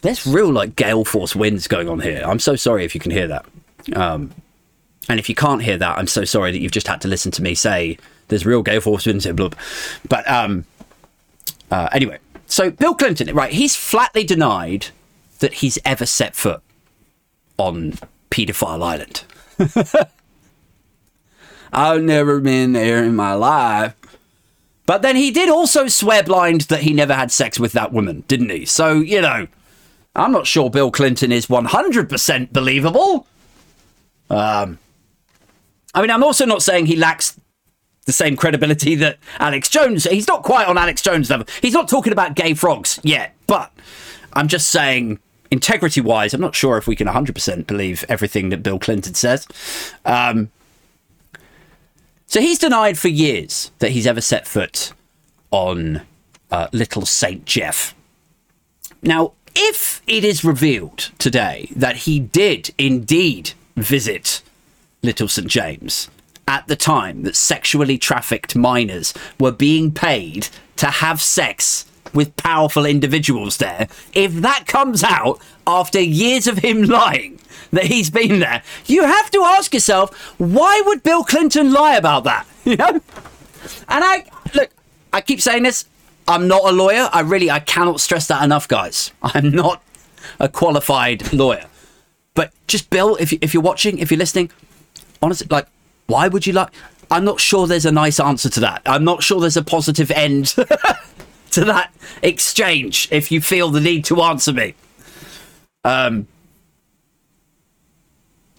There's 0.00 0.26
real, 0.26 0.50
like, 0.50 0.76
gale 0.76 1.04
force 1.04 1.36
winds 1.36 1.68
going 1.68 1.90
on 1.90 2.00
here. 2.00 2.22
I'm 2.24 2.38
so 2.38 2.56
sorry 2.56 2.86
if 2.86 2.94
you 2.94 3.02
can 3.02 3.10
hear 3.10 3.28
that. 3.28 3.44
Um, 3.92 4.32
and 5.10 5.20
if 5.20 5.28
you 5.28 5.34
can't 5.34 5.62
hear 5.62 5.76
that, 5.76 5.98
I'm 5.98 6.06
so 6.06 6.24
sorry 6.24 6.52
that 6.52 6.58
you've 6.58 6.72
just 6.72 6.88
had 6.88 7.02
to 7.02 7.08
listen 7.08 7.32
to 7.32 7.42
me 7.42 7.54
say 7.54 7.98
there's 8.28 8.46
real 8.46 8.62
gale 8.62 8.80
force 8.80 9.04
winds 9.04 9.24
here, 9.24 9.34
blub. 9.34 9.54
But 10.08 10.26
um, 10.26 10.64
uh, 11.70 11.90
anyway, 11.92 12.18
so 12.46 12.70
Bill 12.70 12.94
Clinton, 12.94 13.34
right? 13.34 13.52
He's 13.52 13.76
flatly 13.76 14.24
denied 14.24 14.88
that 15.38 15.54
he's 15.54 15.78
ever 15.84 16.06
set 16.06 16.34
foot 16.34 16.62
on 17.58 17.94
Pedophile 18.30 18.82
Island. 18.82 19.24
I've 21.72 22.02
never 22.02 22.40
been 22.40 22.72
there 22.72 23.04
in 23.04 23.16
my 23.16 23.34
life. 23.34 23.94
But 24.86 25.02
then 25.02 25.16
he 25.16 25.32
did 25.32 25.48
also 25.48 25.88
swear 25.88 26.22
blind 26.22 26.62
that 26.62 26.82
he 26.82 26.92
never 26.92 27.12
had 27.12 27.32
sex 27.32 27.58
with 27.58 27.72
that 27.72 27.92
woman, 27.92 28.22
didn't 28.28 28.50
he? 28.50 28.64
So, 28.64 28.94
you 28.94 29.20
know, 29.20 29.48
I'm 30.14 30.32
not 30.32 30.46
sure 30.46 30.70
Bill 30.70 30.92
Clinton 30.92 31.32
is 31.32 31.46
100% 31.46 32.52
believable. 32.52 33.26
Um, 34.30 34.78
I 35.92 36.00
mean, 36.00 36.10
I'm 36.10 36.22
also 36.22 36.46
not 36.46 36.62
saying 36.62 36.86
he 36.86 36.96
lacks 36.96 37.38
the 38.06 38.12
same 38.12 38.36
credibility 38.36 38.94
that 38.94 39.18
Alex 39.38 39.68
Jones. 39.68 40.04
He's 40.04 40.28
not 40.28 40.42
quite 40.42 40.66
on 40.66 40.78
Alex 40.78 41.02
Jones 41.02 41.28
level. 41.28 41.46
He's 41.60 41.74
not 41.74 41.88
talking 41.88 42.12
about 42.12 42.34
gay 42.34 42.54
frogs 42.54 42.98
yet, 43.02 43.34
but 43.46 43.72
I'm 44.32 44.48
just 44.48 44.68
saying, 44.68 45.18
integrity 45.50 46.00
wise, 46.00 46.32
I'm 46.32 46.40
not 46.40 46.54
sure 46.54 46.78
if 46.78 46.86
we 46.86 46.96
can 46.96 47.08
100% 47.08 47.66
believe 47.66 48.04
everything 48.08 48.48
that 48.50 48.62
Bill 48.62 48.78
Clinton 48.78 49.14
says. 49.14 49.46
Um, 50.04 50.50
so 52.26 52.40
he's 52.40 52.58
denied 52.58 52.96
for 52.96 53.08
years 53.08 53.70
that 53.80 53.90
he's 53.90 54.06
ever 54.06 54.20
set 54.20 54.46
foot 54.46 54.92
on 55.50 56.02
uh, 56.50 56.68
Little 56.72 57.06
St. 57.06 57.44
Jeff. 57.44 57.94
Now, 59.02 59.32
if 59.54 60.02
it 60.06 60.24
is 60.24 60.44
revealed 60.44 61.10
today 61.18 61.68
that 61.74 61.96
he 61.96 62.20
did 62.20 62.72
indeed 62.78 63.52
visit 63.76 64.42
Little 65.02 65.28
St. 65.28 65.48
James, 65.48 66.08
at 66.48 66.66
the 66.68 66.76
time 66.76 67.22
that 67.22 67.36
sexually 67.36 67.98
trafficked 67.98 68.54
minors 68.54 69.12
were 69.38 69.52
being 69.52 69.90
paid 69.90 70.48
to 70.76 70.86
have 70.86 71.20
sex 71.20 71.86
with 72.14 72.36
powerful 72.36 72.86
individuals 72.86 73.58
there. 73.58 73.88
If 74.14 74.34
that 74.34 74.66
comes 74.66 75.02
out 75.02 75.40
after 75.66 76.00
years 76.00 76.46
of 76.46 76.58
him 76.58 76.82
lying 76.82 77.40
that 77.72 77.84
he's 77.84 78.10
been 78.10 78.40
there, 78.40 78.62
you 78.86 79.02
have 79.02 79.30
to 79.32 79.42
ask 79.42 79.74
yourself, 79.74 80.16
why 80.38 80.82
would 80.86 81.02
Bill 81.02 81.24
Clinton 81.24 81.72
lie 81.72 81.96
about 81.96 82.24
that? 82.24 82.46
You 82.66 82.74
know? 82.74 83.00
And 83.88 84.04
I 84.04 84.24
look, 84.54 84.70
I 85.12 85.20
keep 85.20 85.40
saying 85.40 85.62
this. 85.62 85.84
I'm 86.26 86.48
not 86.48 86.64
a 86.64 86.72
lawyer. 86.72 87.08
I 87.12 87.20
really, 87.20 87.48
I 87.48 87.60
cannot 87.60 88.00
stress 88.00 88.26
that 88.26 88.42
enough, 88.42 88.66
guys. 88.66 89.12
I'm 89.22 89.52
not 89.52 89.84
a 90.40 90.48
qualified 90.48 91.32
lawyer. 91.32 91.66
But 92.34 92.52
just 92.66 92.90
Bill, 92.90 93.14
if 93.16 93.30
you, 93.30 93.38
if 93.40 93.54
you're 93.54 93.62
watching, 93.62 93.98
if 93.98 94.10
you're 94.10 94.18
listening, 94.18 94.50
honestly, 95.22 95.46
like, 95.48 95.68
why 96.06 96.28
would 96.28 96.46
you 96.46 96.52
like? 96.52 96.70
I'm 97.10 97.24
not 97.24 97.40
sure 97.40 97.66
there's 97.66 97.86
a 97.86 97.92
nice 97.92 98.18
answer 98.18 98.48
to 98.50 98.60
that. 98.60 98.82
I'm 98.86 99.04
not 99.04 99.22
sure 99.22 99.40
there's 99.40 99.56
a 99.56 99.62
positive 99.62 100.10
end 100.10 100.46
to 101.52 101.64
that 101.64 101.92
exchange. 102.22 103.08
If 103.10 103.30
you 103.30 103.40
feel 103.40 103.70
the 103.70 103.80
need 103.80 104.04
to 104.06 104.20
answer 104.22 104.52
me, 104.52 104.74
um, 105.84 106.26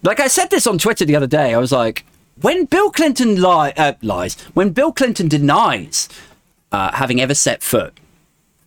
like 0.03 0.19
I 0.19 0.27
said 0.27 0.49
this 0.49 0.65
on 0.67 0.77
Twitter 0.77 1.05
the 1.05 1.15
other 1.15 1.27
day, 1.27 1.53
I 1.53 1.57
was 1.57 1.71
like, 1.71 2.05
when 2.41 2.65
Bill 2.65 2.91
Clinton 2.91 3.41
lie, 3.41 3.73
uh, 3.75 3.93
lies, 4.01 4.39
when 4.53 4.69
Bill 4.69 4.91
Clinton 4.91 5.27
denies 5.27 6.07
uh, 6.71 6.93
having 6.93 7.19
ever 7.19 7.33
set 7.33 7.63
foot 7.63 7.99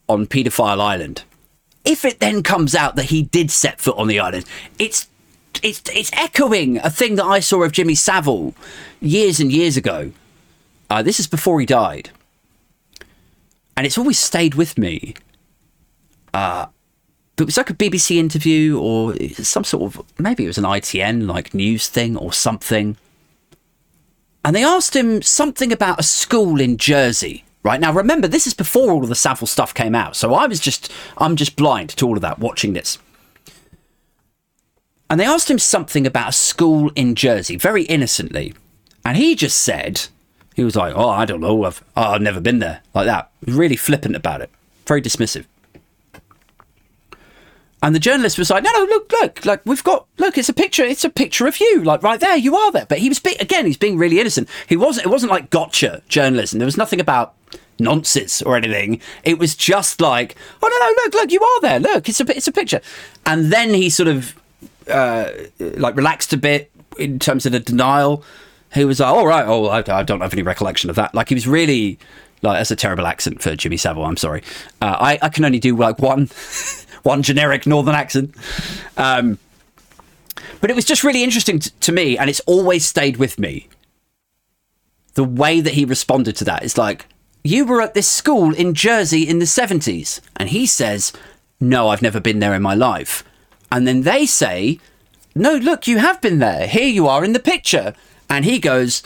on 0.08 0.26
Pedophile 0.26 0.80
Island, 0.80 1.22
if 1.84 2.04
it 2.04 2.20
then 2.20 2.42
comes 2.42 2.74
out 2.74 2.96
that 2.96 3.06
he 3.06 3.22
did 3.22 3.50
set 3.50 3.80
foot 3.80 3.96
on 3.96 4.08
the 4.08 4.20
island, 4.20 4.44
it's 4.78 5.06
it's 5.62 5.82
it's 5.94 6.10
echoing 6.12 6.78
a 6.78 6.90
thing 6.90 7.16
that 7.16 7.24
I 7.24 7.40
saw 7.40 7.62
of 7.62 7.72
Jimmy 7.72 7.94
Savile 7.94 8.54
years 9.00 9.40
and 9.40 9.52
years 9.52 9.76
ago. 9.76 10.12
Uh, 10.88 11.02
this 11.02 11.20
is 11.20 11.26
before 11.26 11.60
he 11.60 11.66
died, 11.66 12.10
and 13.76 13.86
it's 13.86 13.98
always 13.98 14.18
stayed 14.18 14.54
with 14.54 14.78
me. 14.78 15.14
Uh, 16.32 16.66
but 17.36 17.44
it 17.44 17.46
was 17.46 17.56
like 17.56 17.70
a 17.70 17.74
BBC 17.74 18.16
interview 18.16 18.78
or 18.78 19.14
some 19.32 19.64
sort 19.64 19.82
of 19.82 20.04
maybe 20.18 20.44
it 20.44 20.48
was 20.48 20.58
an 20.58 20.64
ITN 20.64 21.26
like 21.26 21.54
news 21.54 21.88
thing 21.88 22.16
or 22.16 22.32
something. 22.32 22.96
And 24.44 24.54
they 24.56 24.64
asked 24.64 24.96
him 24.96 25.22
something 25.22 25.72
about 25.72 26.00
a 26.00 26.02
school 26.02 26.60
in 26.60 26.76
Jersey. 26.76 27.44
Right 27.62 27.80
now, 27.80 27.92
remember 27.92 28.26
this 28.26 28.46
is 28.46 28.54
before 28.54 28.90
all 28.90 29.02
of 29.02 29.08
the 29.08 29.14
Savile 29.14 29.46
stuff 29.46 29.74
came 29.74 29.94
out, 29.94 30.16
so 30.16 30.34
I 30.34 30.46
was 30.46 30.60
just 30.60 30.92
I'm 31.18 31.36
just 31.36 31.56
blind 31.56 31.90
to 31.90 32.06
all 32.06 32.16
of 32.16 32.22
that 32.22 32.38
watching 32.38 32.72
this. 32.72 32.98
And 35.10 35.18
they 35.18 35.24
asked 35.24 35.50
him 35.50 35.58
something 35.58 36.06
about 36.06 36.28
a 36.28 36.32
school 36.32 36.92
in 36.94 37.16
Jersey, 37.16 37.56
very 37.56 37.82
innocently. 37.82 38.54
And 39.04 39.16
he 39.16 39.34
just 39.34 39.58
said, 39.58 40.06
he 40.54 40.62
was 40.62 40.76
like, 40.76 40.94
oh, 40.94 41.08
I 41.08 41.24
don't 41.24 41.40
know, 41.40 41.64
I've, 41.64 41.82
oh, 41.96 42.02
I've 42.02 42.22
never 42.22 42.40
been 42.40 42.60
there, 42.60 42.80
like 42.94 43.06
that. 43.06 43.30
Really 43.44 43.76
flippant 43.76 44.14
about 44.14 44.40
it, 44.40 44.50
very 44.86 45.02
dismissive. 45.02 45.46
And 47.82 47.94
the 47.94 47.98
journalist 47.98 48.38
was 48.38 48.50
like, 48.50 48.62
no, 48.62 48.70
no, 48.72 48.84
look, 48.84 49.10
look, 49.10 49.44
like 49.44 49.62
we've 49.64 49.82
got, 49.82 50.06
look, 50.18 50.38
it's 50.38 50.50
a 50.50 50.52
picture, 50.52 50.84
it's 50.84 51.04
a 51.04 51.10
picture 51.10 51.46
of 51.46 51.58
you, 51.58 51.82
like 51.82 52.02
right 52.02 52.20
there, 52.20 52.36
you 52.36 52.54
are 52.54 52.70
there. 52.70 52.86
But 52.86 52.98
he 52.98 53.08
was, 53.08 53.18
be- 53.18 53.36
again, 53.40 53.66
he's 53.66 53.78
being 53.78 53.98
really 53.98 54.20
innocent. 54.20 54.48
He 54.68 54.76
wasn't, 54.76 55.06
it 55.06 55.08
wasn't 55.08 55.32
like 55.32 55.50
gotcha 55.50 56.02
journalism. 56.06 56.58
There 56.58 56.66
was 56.66 56.76
nothing 56.76 57.00
about 57.00 57.34
nonsense 57.80 58.42
or 58.42 58.54
anything. 58.56 59.00
It 59.24 59.38
was 59.38 59.56
just 59.56 60.00
like, 60.00 60.36
oh 60.62 60.68
no, 60.68 60.78
no, 60.78 61.02
look, 61.02 61.14
look, 61.14 61.32
you 61.32 61.42
are 61.42 61.60
there. 61.62 61.80
Look, 61.80 62.08
it's 62.08 62.20
a, 62.20 62.36
it's 62.36 62.46
a 62.46 62.52
picture. 62.52 62.82
And 63.24 63.50
then 63.50 63.72
he 63.72 63.88
sort 63.88 64.08
of 64.08 64.39
uh, 64.88 65.30
like 65.58 65.96
relaxed 65.96 66.32
a 66.32 66.36
bit 66.36 66.70
in 66.98 67.18
terms 67.18 67.46
of 67.46 67.52
the 67.52 67.60
denial. 67.60 68.24
He 68.72 68.84
was 68.84 69.00
like, 69.00 69.08
"All 69.08 69.26
right, 69.26 69.44
oh, 69.46 69.66
I, 69.66 69.78
I, 69.78 70.02
don't 70.02 70.20
have 70.20 70.32
any 70.32 70.42
recollection 70.42 70.90
of 70.90 70.96
that." 70.96 71.14
Like 71.14 71.28
he 71.28 71.34
was 71.34 71.46
really 71.46 71.98
like 72.42 72.58
that's 72.58 72.70
a 72.70 72.76
terrible 72.76 73.06
accent 73.06 73.42
for 73.42 73.56
Jimmy 73.56 73.76
Savile. 73.76 74.04
I'm 74.04 74.16
sorry. 74.16 74.42
Uh, 74.80 74.96
I 74.98 75.18
I 75.22 75.28
can 75.28 75.44
only 75.44 75.58
do 75.58 75.76
like 75.76 75.98
one 75.98 76.30
one 77.02 77.22
generic 77.22 77.66
northern 77.66 77.94
accent. 77.94 78.34
Um, 78.96 79.38
but 80.60 80.70
it 80.70 80.76
was 80.76 80.84
just 80.84 81.04
really 81.04 81.24
interesting 81.24 81.58
t- 81.58 81.70
to 81.80 81.92
me, 81.92 82.18
and 82.18 82.30
it's 82.30 82.40
always 82.40 82.84
stayed 82.84 83.16
with 83.16 83.38
me. 83.38 83.68
The 85.14 85.24
way 85.24 85.60
that 85.60 85.74
he 85.74 85.84
responded 85.84 86.36
to 86.36 86.44
that 86.44 86.62
is 86.62 86.78
like, 86.78 87.06
"You 87.42 87.64
were 87.64 87.82
at 87.82 87.94
this 87.94 88.08
school 88.08 88.54
in 88.54 88.74
Jersey 88.74 89.28
in 89.28 89.38
the 89.38 89.46
'70s," 89.46 90.20
and 90.36 90.48
he 90.48 90.66
says, 90.66 91.12
"No, 91.60 91.88
I've 91.88 92.02
never 92.02 92.20
been 92.20 92.38
there 92.38 92.54
in 92.54 92.62
my 92.62 92.74
life." 92.74 93.24
And 93.70 93.86
then 93.86 94.02
they 94.02 94.26
say, 94.26 94.78
No, 95.34 95.54
look, 95.54 95.86
you 95.86 95.98
have 95.98 96.20
been 96.20 96.38
there. 96.38 96.66
Here 96.66 96.88
you 96.88 97.06
are 97.06 97.24
in 97.24 97.32
the 97.32 97.40
picture. 97.40 97.94
And 98.28 98.44
he 98.44 98.58
goes, 98.58 99.02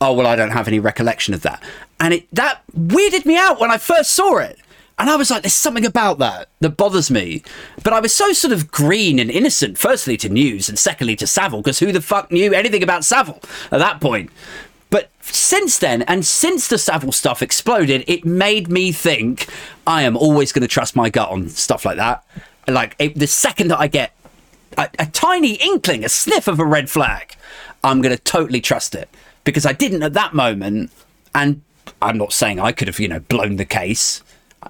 Oh, 0.00 0.12
well, 0.12 0.26
I 0.26 0.36
don't 0.36 0.50
have 0.50 0.68
any 0.68 0.78
recollection 0.78 1.34
of 1.34 1.42
that. 1.42 1.62
And 2.00 2.14
it 2.14 2.26
that 2.32 2.62
weirded 2.76 3.24
me 3.24 3.36
out 3.36 3.60
when 3.60 3.70
I 3.70 3.78
first 3.78 4.12
saw 4.12 4.38
it. 4.38 4.58
And 4.98 5.10
I 5.10 5.16
was 5.16 5.30
like, 5.30 5.42
there's 5.42 5.52
something 5.52 5.84
about 5.84 6.18
that 6.20 6.48
that 6.60 6.78
bothers 6.78 7.10
me. 7.10 7.42
But 7.84 7.92
I 7.92 8.00
was 8.00 8.14
so 8.14 8.32
sort 8.32 8.52
of 8.52 8.70
green 8.70 9.18
and 9.18 9.30
innocent, 9.30 9.76
firstly 9.76 10.16
to 10.18 10.30
news 10.30 10.70
and 10.70 10.78
secondly 10.78 11.16
to 11.16 11.26
Savile, 11.26 11.60
because 11.60 11.80
who 11.80 11.92
the 11.92 12.00
fuck 12.00 12.32
knew 12.32 12.54
anything 12.54 12.82
about 12.82 13.04
Savile 13.04 13.42
at 13.70 13.78
that 13.78 14.00
point? 14.00 14.30
But 14.88 15.10
since 15.20 15.78
then, 15.78 16.00
and 16.02 16.24
since 16.24 16.68
the 16.68 16.78
Savile 16.78 17.12
stuff 17.12 17.42
exploded, 17.42 18.04
it 18.06 18.24
made 18.24 18.68
me 18.68 18.90
think 18.90 19.48
I 19.86 20.02
am 20.02 20.16
always 20.16 20.50
going 20.50 20.62
to 20.62 20.68
trust 20.68 20.96
my 20.96 21.10
gut 21.10 21.28
on 21.28 21.50
stuff 21.50 21.84
like 21.84 21.98
that 21.98 22.24
like 22.68 22.96
it, 22.98 23.14
the 23.14 23.26
second 23.26 23.68
that 23.68 23.80
I 23.80 23.86
get 23.86 24.12
a, 24.76 24.88
a 24.98 25.06
tiny 25.06 25.54
inkling, 25.54 26.04
a 26.04 26.08
sniff 26.08 26.48
of 26.48 26.58
a 26.58 26.64
red 26.64 26.90
flag, 26.90 27.36
I'm 27.84 28.02
going 28.02 28.16
to 28.16 28.22
totally 28.22 28.60
trust 28.60 28.94
it 28.94 29.08
because 29.44 29.66
I 29.66 29.72
didn't 29.72 30.02
at 30.02 30.14
that 30.14 30.34
moment. 30.34 30.90
And 31.34 31.62
I'm 32.02 32.18
not 32.18 32.32
saying 32.32 32.60
I 32.60 32.72
could 32.72 32.88
have, 32.88 32.98
you 32.98 33.08
know, 33.08 33.20
blown 33.20 33.56
the 33.56 33.64
case. 33.64 34.22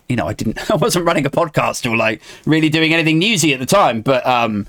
You 0.09 0.16
know, 0.16 0.26
I 0.26 0.35
didn't. 0.35 0.70
I 0.70 0.76
wasn't 0.76 1.06
running 1.06 1.26
a 1.26 1.30
podcast 1.30 1.90
or 1.90 1.96
like 1.96 2.22
really 2.44 2.68
doing 2.68 2.92
anything 2.92 3.18
newsy 3.18 3.52
at 3.52 3.61
the 3.61 3.66
time. 3.66 4.02
But 4.02 4.26
um, 4.26 4.66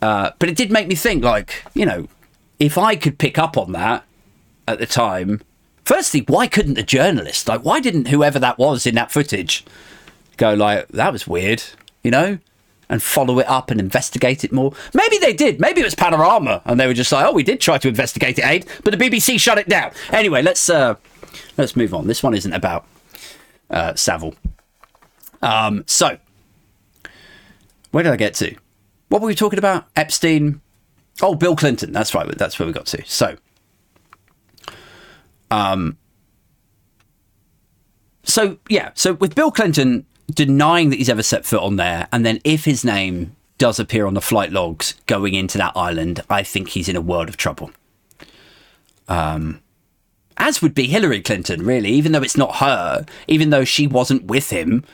uh, 0.00 0.32
but 0.38 0.48
it 0.48 0.56
did 0.56 0.70
make 0.70 0.88
me 0.88 0.94
think, 0.94 1.24
like, 1.24 1.64
you 1.74 1.86
know, 1.86 2.08
if 2.58 2.78
I 2.78 2.96
could 2.96 3.18
pick 3.18 3.38
up 3.38 3.56
on 3.56 3.72
that 3.72 4.04
at 4.66 4.78
the 4.78 4.86
time. 4.86 5.40
Firstly, 5.84 6.24
why 6.26 6.46
couldn't 6.46 6.74
the 6.74 6.82
journalist, 6.82 7.48
like, 7.48 7.64
why 7.64 7.80
didn't 7.80 8.08
whoever 8.08 8.38
that 8.38 8.58
was 8.58 8.86
in 8.86 8.94
that 8.94 9.10
footage 9.10 9.64
go 10.36 10.54
like, 10.54 10.88
that 10.88 11.12
was 11.12 11.26
weird, 11.26 11.62
you 12.02 12.10
know? 12.10 12.38
And 12.88 13.02
follow 13.02 13.38
it 13.38 13.48
up 13.48 13.70
and 13.70 13.80
investigate 13.80 14.44
it 14.44 14.52
more. 14.52 14.72
Maybe 14.92 15.18
they 15.18 15.32
did. 15.32 15.60
Maybe 15.60 15.80
it 15.80 15.84
was 15.84 15.94
Panorama, 15.94 16.62
and 16.64 16.78
they 16.78 16.86
were 16.86 16.94
just 16.94 17.12
like, 17.12 17.26
"Oh, 17.26 17.32
we 17.32 17.42
did 17.42 17.60
try 17.60 17.78
to 17.78 17.88
investigate 17.88 18.38
it, 18.38 18.44
Aid, 18.44 18.66
but 18.82 18.96
the 18.96 19.02
BBC 19.02 19.38
shut 19.40 19.58
it 19.58 19.68
down." 19.68 19.92
Anyway, 20.10 20.42
let's 20.42 20.68
uh, 20.68 20.94
let's 21.56 21.76
move 21.76 21.94
on. 21.94 22.06
This 22.06 22.22
one 22.22 22.34
isn't 22.34 22.52
about 22.52 22.86
uh, 23.70 23.94
Savile. 23.94 24.34
Um, 25.42 25.84
so, 25.86 26.18
where 27.90 28.02
did 28.04 28.12
I 28.12 28.16
get 28.16 28.34
to? 28.34 28.56
What 29.08 29.20
were 29.22 29.28
we 29.28 29.34
talking 29.34 29.58
about? 29.58 29.86
Epstein. 29.96 30.60
Oh, 31.22 31.34
Bill 31.34 31.54
Clinton. 31.54 31.92
That's 31.92 32.14
right. 32.14 32.26
That's 32.36 32.58
where 32.58 32.66
we 32.66 32.72
got 32.72 32.86
to. 32.86 33.04
So, 33.06 33.36
um, 35.50 35.96
so 38.24 38.58
yeah. 38.68 38.90
So 38.94 39.14
with 39.14 39.34
Bill 39.34 39.50
Clinton, 39.50 40.06
denying 40.32 40.90
that 40.90 40.96
he's 40.96 41.08
ever 41.08 41.22
set 41.22 41.44
foot 41.44 41.62
on 41.62 41.76
there, 41.76 42.08
and 42.12 42.24
then 42.24 42.40
if 42.44 42.64
his 42.64 42.84
name 42.84 43.34
does 43.58 43.78
appear 43.78 44.06
on 44.06 44.14
the 44.14 44.20
flight 44.20 44.52
logs 44.52 44.94
going 45.06 45.34
into 45.34 45.58
that 45.58 45.72
island, 45.76 46.22
I 46.28 46.42
think 46.42 46.70
he's 46.70 46.88
in 46.88 46.96
a 46.96 47.00
world 47.00 47.28
of 47.28 47.36
trouble. 47.36 47.70
Um, 49.08 49.60
as 50.36 50.60
would 50.60 50.74
be 50.74 50.86
Hillary 50.86 51.22
Clinton, 51.22 51.64
really, 51.64 51.90
even 51.90 52.12
though 52.12 52.22
it's 52.22 52.36
not 52.36 52.56
her, 52.56 53.06
even 53.28 53.50
though 53.50 53.64
she 53.64 53.86
wasn't 53.86 54.24
with 54.24 54.50
him, 54.50 54.84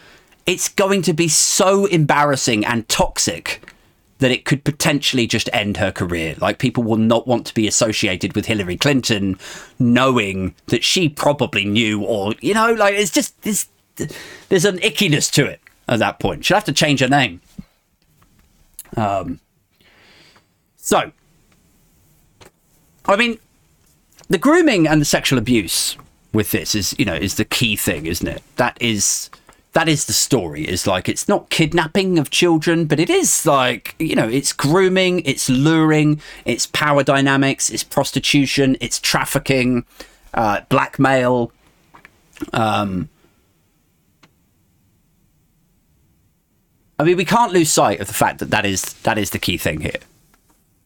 it's 0.46 0.68
going 0.68 1.02
to 1.02 1.12
be 1.12 1.28
so 1.28 1.86
embarrassing 1.86 2.64
and 2.64 2.88
toxic 2.88 3.62
that 4.18 4.30
it 4.30 4.44
could 4.44 4.64
potentially 4.64 5.26
just 5.26 5.48
end 5.52 5.78
her 5.78 5.90
career. 5.90 6.34
Like 6.38 6.58
people 6.58 6.82
will 6.82 6.96
not 6.96 7.26
want 7.26 7.46
to 7.46 7.54
be 7.54 7.66
associated 7.66 8.34
with 8.34 8.46
Hillary 8.46 8.76
Clinton, 8.76 9.38
knowing 9.78 10.54
that 10.66 10.84
she 10.84 11.08
probably 11.08 11.64
knew, 11.64 12.02
or 12.02 12.34
you 12.40 12.52
know, 12.52 12.72
like 12.74 12.94
it's 12.94 13.10
just 13.10 13.34
it's 13.44 13.68
there's 14.48 14.64
an 14.64 14.78
ickiness 14.78 15.30
to 15.32 15.46
it 15.46 15.60
at 15.88 15.98
that 15.98 16.18
point. 16.18 16.44
She'll 16.44 16.56
have 16.56 16.64
to 16.64 16.72
change 16.72 17.00
her 17.00 17.08
name. 17.08 17.40
Um, 18.96 19.40
so, 20.76 21.12
I 23.06 23.16
mean, 23.16 23.38
the 24.28 24.38
grooming 24.38 24.86
and 24.86 25.00
the 25.00 25.04
sexual 25.04 25.38
abuse 25.38 25.96
with 26.32 26.50
this 26.52 26.74
is, 26.74 26.94
you 26.98 27.04
know, 27.04 27.14
is 27.14 27.34
the 27.34 27.44
key 27.44 27.76
thing, 27.76 28.06
isn't 28.06 28.26
it? 28.26 28.42
That 28.56 28.76
is 28.80 29.30
that 29.72 29.88
is 29.88 30.06
the 30.06 30.12
story. 30.12 30.68
Is 30.68 30.86
like 30.86 31.08
it's 31.08 31.28
not 31.28 31.50
kidnapping 31.50 32.18
of 32.18 32.30
children, 32.30 32.86
but 32.86 32.98
it 32.98 33.10
is 33.10 33.46
like 33.46 33.94
you 33.98 34.14
know, 34.14 34.28
it's 34.28 34.52
grooming, 34.52 35.20
it's 35.20 35.48
luring, 35.48 36.20
it's 36.44 36.66
power 36.66 37.02
dynamics, 37.02 37.70
it's 37.70 37.84
prostitution, 37.84 38.76
it's 38.80 38.98
trafficking, 38.98 39.84
uh, 40.34 40.62
blackmail. 40.68 41.52
Um, 42.52 43.08
I 47.00 47.02
mean, 47.02 47.16
we 47.16 47.24
can't 47.24 47.50
lose 47.50 47.70
sight 47.70 47.98
of 47.98 48.08
the 48.08 48.12
fact 48.12 48.40
that 48.40 48.50
that 48.50 48.66
is 48.66 48.92
that 49.04 49.16
is 49.16 49.30
the 49.30 49.38
key 49.38 49.56
thing 49.56 49.80
here. 49.80 50.00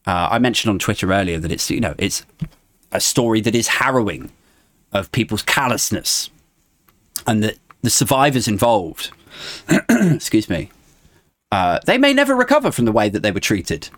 Uh, 0.07 0.29
I 0.31 0.39
mentioned 0.39 0.69
on 0.69 0.79
Twitter 0.79 1.11
earlier 1.11 1.39
that 1.39 1.51
it's 1.51 1.69
you 1.69 1.81
know 1.81 1.93
it's 1.97 2.25
a 2.93 3.01
story 3.01 3.41
that 3.41 3.53
is 3.53 3.67
harrowing 3.67 4.31
of 4.93 5.11
people's 5.11 5.41
callousness, 5.41 6.29
and 7.27 7.43
that 7.43 7.57
the 7.81 7.89
survivors 7.89 8.47
involved 8.47 9.11
excuse 9.89 10.49
me, 10.49 10.69
uh, 11.51 11.79
they 11.85 11.97
may 11.97 12.13
never 12.13 12.33
recover 12.33 12.71
from 12.71 12.85
the 12.85 12.93
way 12.93 13.09
that 13.09 13.21
they 13.21 13.31
were 13.31 13.41
treated 13.41 13.89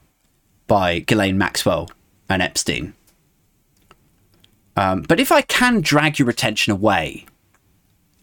by 0.65 0.97
Ghislaine 0.97 1.37
Maxwell 1.37 1.87
and 2.27 2.41
Epstein. 2.41 2.95
Um, 4.75 5.03
but 5.03 5.19
if 5.19 5.31
I 5.31 5.43
can 5.43 5.81
drag 5.81 6.17
your 6.17 6.31
attention 6.31 6.73
away 6.73 7.27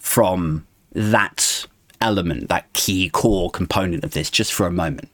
from 0.00 0.66
that 0.94 1.66
element, 2.04 2.48
that 2.48 2.72
key 2.72 3.08
core 3.08 3.50
component 3.50 4.04
of 4.04 4.12
this, 4.12 4.30
just 4.30 4.52
for 4.52 4.66
a 4.66 4.72
moment, 4.72 5.08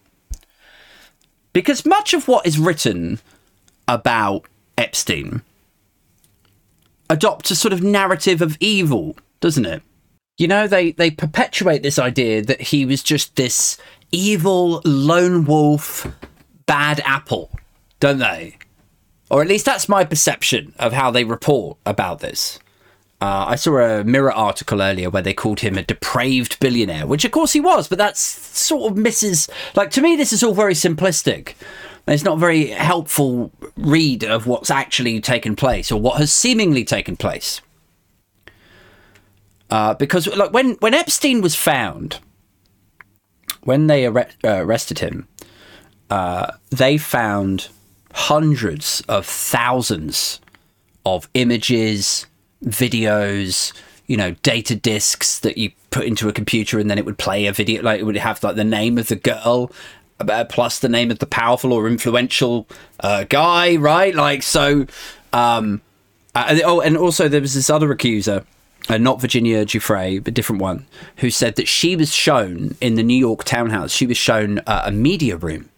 because 1.53 1.87
much 1.87 2.13
of 2.13 2.29
what 2.29 2.47
is 2.47 2.59
written 2.59 3.19
about 3.89 4.45
Epstein 4.77 5.43
adopts 7.09 7.51
a 7.51 7.57
sort 7.57 7.73
of 7.73 7.83
narrative 7.83 8.43
of 8.43 8.57
evil, 8.61 9.17
doesn't 9.41 9.67
it? 9.67 9.83
You 10.39 10.49
know, 10.49 10.67
they, 10.67 10.93
they 10.93 11.11
perpetuate 11.11 11.83
this 11.83 11.99
idea 11.99 12.43
that 12.43 12.61
he 12.61 12.87
was 12.87 13.03
just 13.03 13.37
this 13.37 13.77
evil 14.13 14.81
lone 14.85 15.45
wolf 15.45 16.07
bad 16.67 17.01
apple, 17.05 17.51
don't 17.99 18.19
they? 18.19 18.57
Or 19.31 19.43
at 19.43 19.49
least 19.49 19.67
that's 19.67 19.89
my 19.89 20.05
perception 20.05 20.73
of 20.79 20.93
how 20.93 21.11
they 21.11 21.25
report 21.25 21.79
about 21.85 22.21
this. 22.21 22.59
Uh, 23.21 23.45
I 23.49 23.57
saw 23.57 23.77
a 23.77 24.05
Mirror 24.05 24.33
article 24.33 24.81
earlier 24.81 25.11
where 25.11 25.23
they 25.23 25.35
called 25.35 25.61
him 25.61 25.77
a 25.77 25.83
depraved 25.83 26.59
billionaire, 26.59 27.07
which 27.07 27.25
of 27.27 27.33
course 27.33 27.53
he 27.53 27.61
was, 27.61 27.87
but 27.87 27.99
that's 27.99 28.21
sort 28.21 28.91
of 28.91 28.97
misses. 28.97 29.49
Like, 29.75 29.91
to 29.91 30.01
me, 30.01 30.17
this 30.17 30.33
is 30.33 30.43
all 30.43 30.55
very 30.55 30.73
simplistic. 30.73 31.55
It's 32.09 32.25
not 32.25 32.39
a 32.39 32.41
very 32.41 32.69
helpful 32.69 33.53
read 33.77 34.25
of 34.25 34.47
what's 34.47 34.71
actually 34.71 35.21
taken 35.21 35.55
place 35.55 35.93
or 35.93 36.01
what 36.01 36.17
has 36.17 36.33
seemingly 36.33 36.83
taken 36.83 37.17
place. 37.17 37.61
Uh, 39.69 39.95
because, 39.95 40.27
like, 40.35 40.53
when, 40.53 40.73
when 40.77 40.95
Epstein 40.95 41.43
was 41.43 41.55
found, 41.55 42.21
when 43.63 43.87
they 43.87 44.07
uh, 44.07 44.23
arrested 44.45 45.01
him, 45.01 45.29
uh, 46.09 46.53
they 46.71 46.97
found 46.97 47.69
hundreds 48.13 49.03
of 49.09 49.27
thousands 49.27 50.41
of 51.05 51.29
images, 51.35 52.27
videos, 52.65 53.73
you 54.07 54.17
know, 54.17 54.33
data 54.43 54.75
discs 54.75 55.39
that 55.41 55.57
you 55.57 55.73
put 55.91 56.05
into 56.05 56.29
a 56.29 56.33
computer 56.33 56.79
and 56.79 56.91
then 56.91 56.99
it 56.99 57.05
would 57.05 57.19
play 57.19 57.47
a 57.47 57.53
video, 57.53 57.83
like 57.83 58.01
it 58.01 58.05
would 58.05 58.17
have 58.17 58.43
like 58.43 58.57
the 58.57 58.65
name 58.65 58.99
of 58.99 59.09
the 59.09 59.17
girl 59.17 59.71
uh, 60.21 60.45
plus 60.45 60.79
the 60.79 60.89
name 60.89 61.11
of 61.11 61.19
the 61.19 61.27
powerful 61.27 61.73
or 61.73 61.87
influential 61.87 62.67
uh, 63.01 63.25
guy, 63.25 63.77
right? 63.77 64.15
Like, 64.15 64.43
so, 64.43 64.87
um, 65.33 65.81
uh, 66.35 66.59
oh, 66.65 66.81
and 66.81 66.97
also 66.97 67.29
there 67.29 67.41
was 67.41 67.55
this 67.55 67.71
other 67.71 67.91
accuser, 67.91 68.45
uh, 68.89 68.99
not 68.99 69.21
Virginia 69.21 69.65
Giuffre, 69.65 70.23
but 70.23 70.35
different 70.35 70.61
one, 70.61 70.87
who 71.17 71.31
said 71.31 71.57
that 71.57 71.69
she 71.69 71.97
was 71.97 72.13
shown 72.13 72.77
in 72.81 72.95
the 72.95 73.03
New 73.03 73.17
York 73.17 73.45
townhouse, 73.45 73.93
she 73.93 74.07
was 74.07 74.17
shown 74.17 74.59
uh, 74.61 74.83
a 74.87 74.93
media 74.93 75.37
room 75.37 75.71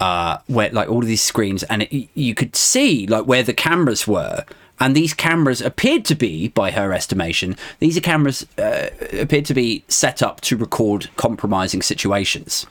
uh, 0.00 0.38
where 0.46 0.70
like 0.70 0.88
all 0.88 1.00
of 1.00 1.06
these 1.06 1.22
screens, 1.22 1.62
and 1.64 1.82
it, 1.82 2.08
you 2.14 2.34
could 2.34 2.56
see 2.56 3.06
like 3.06 3.26
where 3.26 3.42
the 3.42 3.54
cameras 3.54 4.06
were. 4.06 4.44
And 4.80 4.96
these 4.96 5.12
cameras 5.12 5.60
appeared 5.60 6.06
to 6.06 6.14
be, 6.14 6.48
by 6.48 6.70
her 6.70 6.92
estimation, 6.92 7.54
these 7.78 7.98
are 7.98 8.00
cameras 8.00 8.46
uh, 8.58 8.88
appeared 9.12 9.44
to 9.46 9.54
be 9.54 9.84
set 9.88 10.22
up 10.22 10.40
to 10.42 10.56
record 10.56 11.10
compromising 11.16 11.82
situations. 11.82 12.66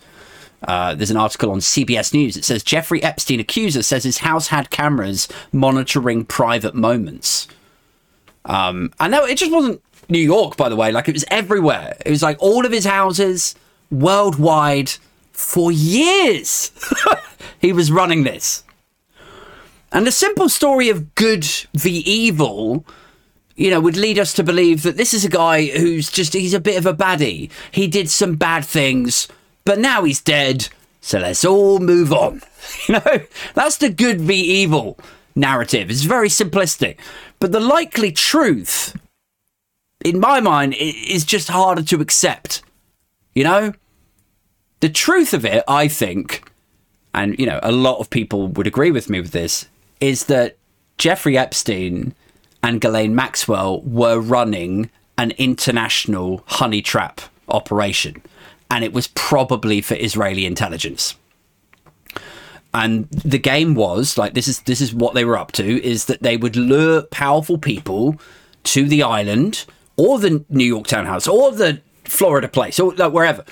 Uh, 0.63 0.95
there's 0.95 1.11
an 1.11 1.17
article 1.17 1.51
on 1.51 1.59
CBS 1.59 2.13
News. 2.13 2.35
It 2.35 2.43
says 2.43 2.63
Jeffrey 2.63 3.01
Epstein 3.01 3.39
accuser 3.39 3.83
says 3.83 4.03
his 4.03 4.17
house 4.17 4.47
had 4.47 4.71
cameras 4.71 5.27
monitoring 5.53 6.25
private 6.25 6.75
moments. 6.75 7.47
Um, 8.45 8.91
and 8.99 9.11
no, 9.11 9.25
it 9.25 9.37
just 9.37 9.51
wasn't 9.51 9.81
New 10.09 10.19
York, 10.19 10.57
by 10.57 10.67
the 10.67 10.75
way. 10.75 10.91
Like 10.91 11.07
it 11.07 11.13
was 11.13 11.25
everywhere. 11.29 11.95
It 12.05 12.09
was 12.09 12.23
like 12.23 12.37
all 12.41 12.65
of 12.65 12.71
his 12.71 12.85
houses 12.85 13.55
worldwide 13.91 14.91
for 15.31 15.71
years. 15.71 16.71
he 17.59 17.71
was 17.71 17.91
running 17.91 18.23
this. 18.23 18.63
And 19.91 20.05
the 20.05 20.11
simple 20.11 20.49
story 20.49 20.89
of 20.89 21.15
good 21.15 21.45
v 21.73 21.97
evil, 21.99 22.85
you 23.55 23.71
know, 23.71 23.79
would 23.81 23.97
lead 23.97 24.19
us 24.19 24.33
to 24.33 24.43
believe 24.43 24.83
that 24.83 24.97
this 24.97 25.13
is 25.13 25.25
a 25.25 25.29
guy 25.29 25.65
who's 25.65 26.11
just, 26.11 26.33
he's 26.33 26.53
a 26.53 26.59
bit 26.59 26.77
of 26.77 26.85
a 26.85 26.93
baddie. 26.93 27.49
He 27.71 27.87
did 27.87 28.09
some 28.09 28.35
bad 28.35 28.65
things, 28.65 29.27
but 29.65 29.79
now 29.79 30.03
he's 30.03 30.21
dead. 30.21 30.69
So 31.01 31.19
let's 31.19 31.45
all 31.45 31.79
move 31.79 32.13
on. 32.13 32.41
You 32.87 32.95
know, 32.95 33.19
that's 33.55 33.77
the 33.77 33.89
good 33.89 34.21
v 34.21 34.35
evil 34.35 34.99
narrative. 35.33 35.89
It's 35.89 36.03
very 36.03 36.27
simplistic. 36.27 36.97
But 37.39 37.51
the 37.51 37.59
likely 37.59 38.11
truth, 38.11 38.95
in 40.03 40.19
my 40.19 40.39
mind, 40.39 40.75
is 40.75 41.23
just 41.25 41.47
harder 41.47 41.81
to 41.83 42.01
accept. 42.01 42.61
You 43.33 43.43
know? 43.43 43.73
The 44.81 44.89
truth 44.89 45.33
of 45.33 45.45
it, 45.45 45.63
I 45.67 45.87
think, 45.87 46.49
and 47.13 47.37
you 47.39 47.45
know, 47.45 47.59
a 47.63 47.71
lot 47.71 47.99
of 47.99 48.09
people 48.09 48.47
would 48.49 48.67
agree 48.67 48.91
with 48.91 49.09
me 49.09 49.19
with 49.19 49.31
this, 49.31 49.67
is 49.99 50.25
that 50.25 50.57
Jeffrey 50.97 51.37
Epstein 51.37 52.13
and 52.63 52.81
Ghislaine 52.81 53.15
Maxwell 53.15 53.81
were 53.81 54.19
running 54.19 54.89
an 55.17 55.31
international 55.31 56.43
honey 56.45 56.81
trap 56.81 57.21
operation, 57.47 58.21
and 58.69 58.83
it 58.83 58.93
was 58.93 59.07
probably 59.07 59.81
for 59.81 59.95
Israeli 59.95 60.45
intelligence. 60.45 61.15
And 62.73 63.09
the 63.09 63.39
game 63.39 63.73
was 63.73 64.17
like 64.17 64.35
this 64.35 64.47
is 64.47 64.61
this 64.61 64.79
is 64.79 64.93
what 64.93 65.15
they 65.15 65.25
were 65.25 65.37
up 65.37 65.51
to 65.53 65.83
is 65.83 66.05
that 66.05 66.21
they 66.21 66.37
would 66.37 66.55
lure 66.55 67.01
powerful 67.03 67.57
people 67.57 68.19
to 68.65 68.87
the 68.87 69.01
island 69.01 69.65
or 69.97 70.19
the 70.19 70.45
New 70.49 70.65
York 70.65 70.85
townhouse 70.85 71.27
or 71.27 71.51
the 71.51 71.81
Florida 72.05 72.47
place 72.47 72.79
or 72.79 72.93
like 72.93 73.11
wherever 73.11 73.43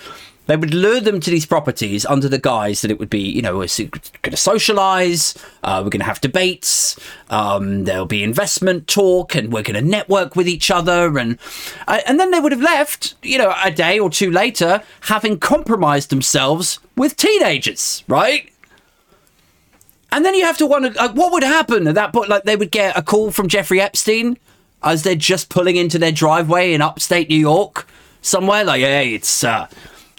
they 0.47 0.57
would 0.57 0.73
lure 0.73 0.99
them 0.99 1.19
to 1.19 1.29
these 1.29 1.45
properties 1.45 2.05
under 2.05 2.27
the 2.27 2.39
guise 2.39 2.81
that 2.81 2.91
it 2.91 2.99
would 2.99 3.09
be, 3.09 3.19
you 3.19 3.41
know, 3.41 3.57
we're 3.57 3.67
going 3.77 4.31
to 4.31 4.37
socialize, 4.37 5.35
uh, 5.63 5.81
we're 5.83 5.89
going 5.89 5.99
to 5.99 6.05
have 6.05 6.21
debates, 6.21 6.99
um, 7.29 7.83
there'll 7.83 8.05
be 8.05 8.23
investment 8.23 8.87
talk, 8.87 9.35
and 9.35 9.53
we're 9.53 9.63
going 9.63 9.81
to 9.81 9.89
network 9.89 10.35
with 10.35 10.47
each 10.47 10.71
other, 10.71 11.17
and 11.17 11.37
uh, 11.87 11.99
and 12.07 12.19
then 12.19 12.31
they 12.31 12.39
would 12.39 12.51
have 12.51 12.61
left, 12.61 13.15
you 13.21 13.37
know, 13.37 13.53
a 13.63 13.71
day 13.71 13.99
or 13.99 14.09
two 14.09 14.31
later, 14.31 14.81
having 15.01 15.37
compromised 15.37 16.09
themselves 16.09 16.79
with 16.95 17.15
teenagers, 17.15 18.03
right? 18.07 18.51
And 20.11 20.23
then 20.23 20.33
you 20.35 20.45
have 20.45 20.57
to 20.59 20.65
wonder, 20.65 20.89
like, 20.91 21.11
what 21.11 21.33
would 21.33 21.43
happen 21.43 21.87
at 21.87 21.95
that 21.95 22.13
point? 22.13 22.29
Like, 22.29 22.43
they 22.43 22.55
would 22.55 22.71
get 22.71 22.97
a 22.97 23.01
call 23.01 23.31
from 23.31 23.49
Jeffrey 23.49 23.81
Epstein 23.81 24.37
as 24.81 25.03
they're 25.03 25.15
just 25.15 25.49
pulling 25.49 25.75
into 25.75 25.99
their 25.99 26.13
driveway 26.13 26.73
in 26.73 26.81
upstate 26.81 27.29
New 27.29 27.37
York 27.37 27.87
somewhere. 28.21 28.63
Like, 28.63 28.81
hey, 28.81 29.13
it's 29.13 29.43
uh, 29.43 29.67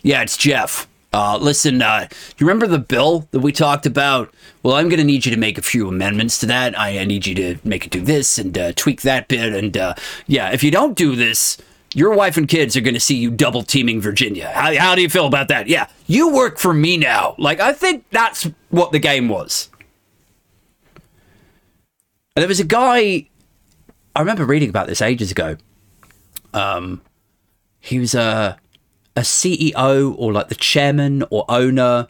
yeah, 0.02 0.22
it's 0.22 0.36
Jeff. 0.36 0.88
Uh, 1.12 1.38
listen, 1.40 1.80
uh, 1.80 2.06
you 2.36 2.46
remember 2.46 2.66
the 2.66 2.78
bill 2.78 3.26
that 3.30 3.40
we 3.40 3.50
talked 3.50 3.86
about? 3.86 4.32
Well, 4.62 4.76
I'm 4.76 4.88
going 4.88 4.98
to 4.98 5.04
need 5.04 5.24
you 5.24 5.32
to 5.32 5.40
make 5.40 5.56
a 5.56 5.62
few 5.62 5.88
amendments 5.88 6.38
to 6.40 6.46
that. 6.46 6.78
I, 6.78 6.98
I 6.98 7.04
need 7.06 7.26
you 7.26 7.34
to 7.36 7.56
make 7.64 7.86
it 7.86 7.90
do 7.90 8.02
this 8.02 8.36
and 8.38 8.56
uh, 8.58 8.72
tweak 8.76 9.02
that 9.02 9.26
bit. 9.26 9.54
And 9.54 9.76
uh, 9.76 9.94
yeah, 10.26 10.50
if 10.52 10.62
you 10.62 10.70
don't 10.70 10.96
do 10.96 11.16
this, 11.16 11.56
your 11.94 12.14
wife 12.14 12.36
and 12.36 12.46
kids 12.46 12.76
are 12.76 12.82
going 12.82 12.92
to 12.94 13.00
see 13.00 13.16
you 13.16 13.30
double 13.30 13.62
teaming 13.62 14.02
Virginia. 14.02 14.50
How, 14.50 14.76
how 14.76 14.94
do 14.94 15.00
you 15.00 15.08
feel 15.08 15.26
about 15.26 15.48
that? 15.48 15.66
Yeah, 15.66 15.88
you 16.06 16.34
work 16.34 16.58
for 16.58 16.74
me 16.74 16.98
now. 16.98 17.34
Like, 17.38 17.58
I 17.58 17.72
think 17.72 18.04
that's 18.10 18.46
what 18.68 18.92
the 18.92 18.98
game 18.98 19.30
was. 19.30 19.70
And 22.36 22.42
there 22.42 22.48
was 22.48 22.60
a 22.60 22.64
guy, 22.64 23.28
I 24.14 24.20
remember 24.20 24.44
reading 24.44 24.68
about 24.68 24.86
this 24.86 25.00
ages 25.00 25.30
ago. 25.30 25.56
Um, 26.52 27.00
he 27.80 27.98
was 27.98 28.14
a. 28.14 28.58
A 29.18 29.22
CEO 29.22 30.14
or 30.16 30.32
like 30.32 30.48
the 30.48 30.54
chairman 30.54 31.24
or 31.30 31.44
owner 31.48 32.06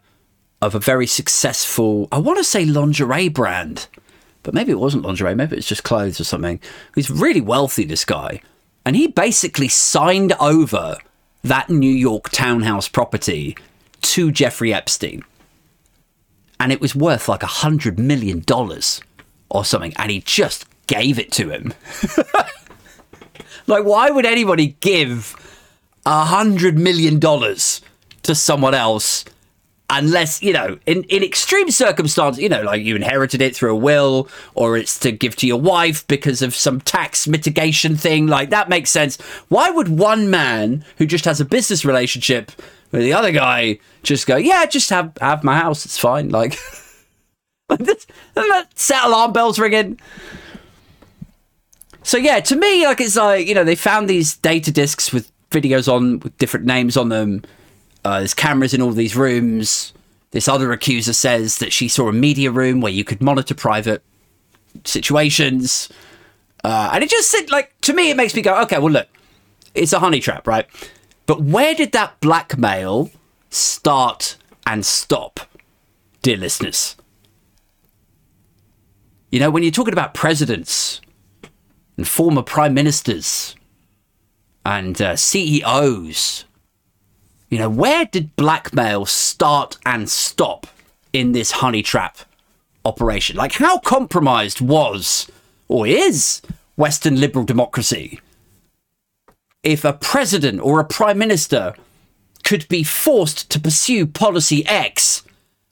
of 0.61 0.75
a 0.75 0.79
very 0.79 1.07
successful, 1.07 2.07
I 2.13 2.19
want 2.19 2.37
to 2.37 2.45
say 2.45 2.67
lingerie 2.67 3.31
brand, 3.31 3.89
but 4.43 4.53
maybe 4.53 4.73
it 4.73 4.79
wasn't 4.79 5.05
lingerie, 5.05 5.35
maybe 5.35 5.57
it's 5.57 5.67
just 5.67 5.85
clothes 5.85 6.21
or 6.21 6.25
something. 6.25 6.61
He's 6.95 7.11
really 7.11 7.41
wealthy, 7.41 7.85
this 7.85 8.05
guy. 8.05 8.43
And 8.85 8.95
he 8.95 9.07
basically 9.07 9.69
signed 9.69 10.35
over 10.41 10.97
that 11.43 11.71
New 11.71 11.91
York 11.91 12.29
townhouse 12.31 12.89
property 12.89 13.57
to 14.03 14.31
Jeffrey 14.31 14.75
Epstein. 14.75 15.25
And 16.61 16.73
it 16.73 16.81
was 16.81 16.95
worth 16.95 17.27
like 17.29 17.43
a 17.43 17.47
hundred 17.47 17.99
million 17.99 18.41
dollars 18.41 19.01
or 19.49 19.65
something. 19.65 19.95
And 19.97 20.11
he 20.11 20.21
just 20.21 20.67
gave 20.87 21.19
it 21.19 21.33
to 21.33 21.49
him. 21.51 21.73
like, 23.67 23.85
why 23.85 24.11
would 24.11 24.27
anybody 24.27 24.77
give 24.81 25.37
a 26.07 26.25
hundred 26.25 26.79
million 26.79 27.19
dollars 27.19 27.81
to 28.23 28.35
someone 28.35 28.75
else 28.75 29.25
unless 29.91 30.43
you 30.43 30.53
know 30.53 30.79
in, 30.87 31.03
in 31.05 31.23
extreme 31.23 31.71
circumstances 31.71 32.43
you 32.43 32.49
know 32.49 32.63
like 32.63 32.83
you 32.83 32.95
inherited 32.95 33.41
it 33.41 33.57
through 33.57 33.73
a 33.73 33.77
will 33.77 34.29
or 34.55 34.77
it's 34.77 34.99
to 34.99 35.11
give 35.11 35.35
to 35.35 35.47
your 35.47 35.61
wife 35.61 36.07
because 36.09 36.43
of 36.43 36.55
some 36.55 36.81
tax 36.81 37.27
mitigation 37.27 37.97
thing 37.97 38.27
like 38.27 38.51
that 38.51 38.69
makes 38.69 38.91
sense. 38.91 39.17
Why 39.49 39.71
would 39.71 39.89
one 39.89 40.31
man 40.31 40.85
who 40.99 41.07
just 41.07 41.25
has 41.25 41.41
a 41.41 41.45
business 41.45 41.85
relationship 41.85 42.53
with 42.93 43.03
the 43.03 43.15
other 43.15 43.33
guy 43.33 43.79
just 44.03 44.27
go 44.27 44.37
yeah 44.37 44.67
just 44.67 44.91
have 44.91 45.13
have 45.21 45.43
my 45.43 45.59
house 45.59 45.85
it's 45.85 45.99
fine 45.99 46.29
like 46.29 46.59
that 47.69 48.67
set 48.75 49.05
alarm 49.05 49.33
bells 49.33 49.59
ringing? 49.59 49.99
So 52.03 52.19
yeah 52.19 52.41
to 52.41 52.57
me 52.57 52.85
like 52.85 53.01
it's 53.01 53.17
like 53.17 53.47
you 53.47 53.55
know 53.55 53.65
they 53.65 53.75
found 53.75 54.09
these 54.09 54.37
data 54.37 54.71
discs 54.71 55.15
with 55.15 55.33
videos 55.51 55.93
on 55.93 56.21
with 56.21 56.37
different 56.39 56.67
names 56.67 56.97
on 56.97 57.09
them. 57.09 57.43
Uh, 58.05 58.19
there's 58.19 58.35
cameras 58.35 58.75
in 58.75 58.83
all 58.83 58.93
these 58.93 59.17
rooms. 59.17 59.93
This 60.31 60.49
other 60.49 60.73
accuser 60.73 61.13
says 61.13 61.59
that 61.59 61.73
she 61.73 61.89
saw 61.89 62.09
a 62.09 62.13
media 62.13 62.51
room 62.51 62.81
where 62.81 62.93
you 62.93 63.05
could 63.05 63.23
monitor 63.23 63.55
private 63.55 64.03
situations. 64.85 65.89
Uh, 66.65 66.91
and 66.93 67.03
it 67.03 67.11
just 67.11 67.31
said, 67.31 67.51
like, 67.51 67.73
to 67.83 67.95
me, 67.95 68.11
it 68.11 68.17
makes 68.17 68.35
me 68.35 68.43
go, 68.43 68.61
okay, 68.63 68.79
well, 68.79 68.93
look, 68.93 69.09
it's 69.75 69.93
a 69.93 70.01
honey 70.01 70.21
trap, 70.21 70.47
right? 70.47 70.67
But 71.27 71.41
where 71.41 71.75
did 71.75 71.93
that 71.93 72.21
blackmail 72.21 73.11
start 73.51 74.37
and 74.67 74.85
stop, 74.85 75.41
dear 76.23 76.37
listeners? 76.37 76.97
You 79.31 79.41
know, 79.41 79.51
when 79.51 79.63
you're 79.63 79.73
talking 79.73 79.93
about 79.93 80.15
presidents 80.15 81.01
and 81.97 82.09
former 82.09 82.43
prime 82.43 82.75
ministers 82.75 83.55
and 84.69 85.01
uh, 85.01 85.17
CEOs, 85.17 86.45
you 87.49 87.59
know, 87.59 87.71
where 87.71 88.05
did 88.05 88.37
blackmail 88.37 89.07
start 89.07 89.79
and 89.87 90.11
stop 90.11 90.67
in 91.11 91.33
this 91.33 91.53
honey 91.53 91.83
trap 91.83 92.19
operation? 92.85 93.35
Like, 93.35 93.53
how 93.53 93.79
compromised 93.79 94.61
was 94.61 95.31
or 95.69 95.87
is 95.87 96.43
Western 96.77 97.19
liberal 97.19 97.47
democracy 97.47 98.21
if 99.63 99.87
a 99.87 99.95
president 99.95 100.61
or 100.61 100.81
a 100.81 100.85
prime 100.85 101.17
minister 101.17 101.75
could 102.45 102.69
be 102.69 102.83
forced 102.83 103.51
to 103.51 103.59
pursue 103.59 104.07
policy 104.07 104.67
X 104.67 105.23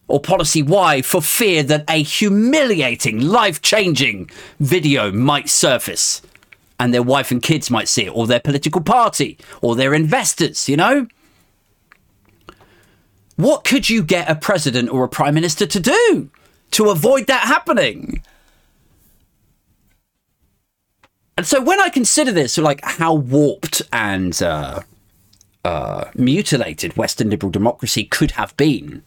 or 0.09 0.21
policy 0.21 0.63
Y 0.63 1.03
for 1.03 1.21
fear 1.21 1.63
that 1.63 1.85
a 1.89 2.03
humiliating, 2.03 3.21
life 3.21 3.61
changing 3.61 4.31
video 4.59 5.13
might 5.13 5.51
surface 5.51 6.23
and 6.79 6.93
their 6.93 7.03
wife 7.03 7.31
and 7.31 7.43
kids 7.43 7.71
might 7.71 7.89
see 7.89 8.07
it, 8.07 8.11
or 8.11 8.27
their 8.27 8.41
political 8.41 8.81
party, 8.81 9.39
or 9.63 9.75
their 9.75 9.95
investors, 9.95 10.69
you 10.69 10.77
know? 10.77 11.07
What 13.37 13.65
could 13.65 13.91
you 13.91 14.03
get 14.03 14.31
a 14.31 14.35
president 14.35 14.91
or 14.91 15.05
a 15.05 15.09
prime 15.09 15.35
minister 15.35 15.67
to 15.67 15.81
do 15.81 16.31
to 16.73 16.91
avoid 16.91 17.27
that 17.27 17.43
happening? 17.43 18.23
And 21.37 21.47
so 21.47 21.61
when 21.61 21.81
I 21.81 21.91
consider 21.91 22.33
this, 22.33 22.57
like 22.57 22.83
how 22.83 23.15
warped 23.15 23.83
and 23.93 24.41
uh, 24.43 24.81
uh, 25.65 26.05
mutilated 26.15 26.97
Western 26.97 27.29
liberal 27.29 27.53
democracy 27.53 28.05
could 28.05 28.33
have 28.33 28.57
been 28.57 29.03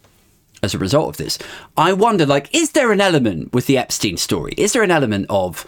as 0.61 0.75
a 0.75 0.77
result 0.77 1.09
of 1.09 1.17
this, 1.17 1.39
I 1.75 1.93
wonder, 1.93 2.25
like, 2.25 2.53
is 2.53 2.71
there 2.73 2.91
an 2.91 3.01
element 3.01 3.53
with 3.53 3.65
the 3.65 3.77
Epstein 3.77 4.17
story? 4.17 4.53
Is 4.57 4.73
there 4.73 4.83
an 4.83 4.91
element 4.91 5.25
of, 5.29 5.65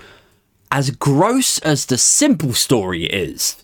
as 0.72 0.90
gross 0.90 1.60
as 1.60 1.86
the 1.86 1.98
simple 1.98 2.54
story 2.54 3.04
is, 3.04 3.62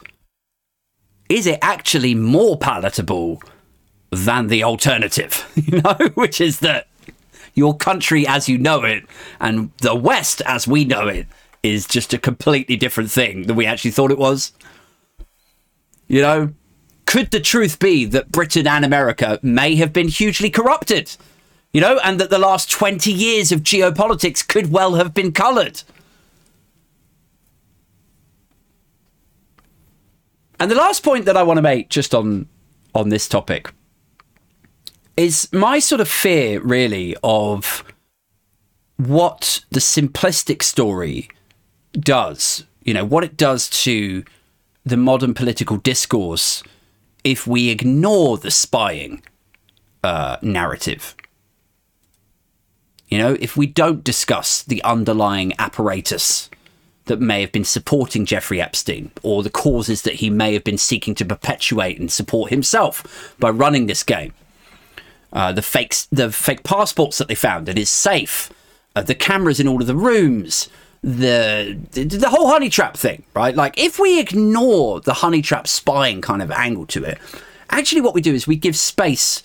is 1.30 1.48
it 1.48 1.60
actually 1.62 2.14
more 2.14 2.58
palatable 2.58 3.42
than 4.12 4.48
the 4.48 4.64
alternative? 4.64 5.46
You 5.68 5.82
know, 5.82 5.98
which 6.14 6.40
is 6.40 6.60
that 6.60 6.88
your 7.56 7.76
country 7.76 8.28
as 8.28 8.48
you 8.48 8.58
know 8.58 8.84
it 8.84 9.04
and 9.40 9.72
the 9.78 9.96
West 9.96 10.42
as 10.46 10.68
we 10.68 10.86
know 10.86 11.08
it 11.08 11.26
is 11.64 11.88
just 11.88 12.14
a 12.14 12.20
completely 12.20 12.76
different 12.76 13.10
thing 13.10 13.48
than 13.48 13.56
we 13.56 13.66
actually 13.66 13.92
thought 13.92 14.12
it 14.12 14.20
was. 14.20 14.52
You 16.08 16.22
know, 16.22 16.54
could 17.06 17.32
the 17.32 17.40
truth 17.40 17.80
be 17.80 18.06
that 18.06 18.32
Britain 18.32 18.68
and 18.68 18.86
America 18.86 19.40
may 19.42 19.76
have 19.76 19.92
been 19.92 20.08
hugely 20.08 20.50
corrupted? 20.50 21.16
You 21.74 21.82
know, 21.82 22.00
and 22.04 22.20
that 22.20 22.30
the 22.30 22.38
last 22.38 22.70
20 22.70 23.12
years 23.12 23.52
of 23.52 23.62
geopolitics 23.62 24.48
could 24.48 24.72
well 24.72 24.96
have 24.96 25.14
been 25.14 25.32
coloured? 25.32 25.82
And 30.60 30.72
the 30.72 30.76
last 30.76 31.04
point 31.04 31.26
that 31.26 31.38
I 31.38 31.44
want 31.44 31.58
to 31.58 31.62
make 31.62 31.90
just 31.90 32.16
on 32.16 32.48
on 32.96 33.10
this 33.10 33.28
topic 33.28 33.72
is 35.16 35.52
my 35.52 35.80
sort 35.80 36.02
of 36.02 36.08
fear 36.08 36.60
really 36.62 37.16
of 37.24 37.84
what 38.98 39.64
the 39.70 39.80
simplistic 39.80 40.64
story 40.64 41.30
does, 41.94 42.66
you 42.84 42.94
know, 42.94 43.06
what 43.06 43.24
it 43.24 43.38
does 43.38 43.70
to 43.70 44.24
the 44.86 44.98
modern 44.98 45.34
political 45.34 45.78
discourse 45.78 46.64
if 47.24 47.46
we 47.46 47.70
ignore 47.70 48.38
the 48.38 48.52
spying 48.52 49.22
uh, 50.04 50.38
narrative. 50.42 51.16
You 53.10 53.18
know, 53.18 53.38
if 53.40 53.56
we 53.56 53.68
don't 53.68 54.04
discuss 54.04 54.64
the 54.64 54.84
underlying 54.84 55.54
apparatus 55.60 56.50
that 57.08 57.20
may 57.20 57.42
have 57.42 57.52
been 57.52 57.66
supporting 57.66 58.26
Jeffrey 58.26 58.62
Epstein 58.62 59.12
or 59.24 59.44
the 59.44 59.50
causes 59.50 60.04
that 60.04 60.16
he 60.16 60.30
may 60.30 60.54
have 60.54 60.64
been 60.64 60.78
seeking 60.78 61.16
to 61.16 61.26
perpetuate 61.26 62.00
and 62.00 62.12
support 62.12 62.50
himself 62.50 63.36
by 63.40 63.50
running 63.50 63.88
this 63.88 64.04
game. 64.04 64.34
Uh, 65.34 65.52
the 65.52 65.62
fakes, 65.62 66.06
the 66.06 66.32
fake 66.32 66.64
passports 66.64 67.18
that 67.18 67.28
they 67.28 67.36
found 67.36 67.66
that 67.66 67.78
is 67.78 67.90
safe, 67.90 68.50
uh, 68.96 69.02
the 69.02 69.16
cameras 69.16 69.60
in 69.60 69.68
all 69.68 69.82
of 69.82 69.88
the 69.88 69.96
rooms, 69.96 70.70
the 71.04 71.78
the 71.92 72.30
whole 72.30 72.48
honey 72.48 72.70
trap 72.70 72.98
thing, 72.98 73.24
right? 73.34 73.56
Like 73.56 73.78
if 73.78 74.00
we 74.00 74.20
ignore 74.20 75.02
the 75.02 75.14
honey 75.16 75.42
trap 75.42 75.68
spying 75.68 76.22
kind 76.22 76.42
of 76.42 76.50
angle 76.52 76.86
to 76.88 77.04
it, 77.04 77.20
actually 77.70 78.02
what 78.02 78.14
we 78.14 78.22
do 78.22 78.34
is 78.34 78.48
we 78.48 78.56
give 78.56 78.76
space 78.76 79.44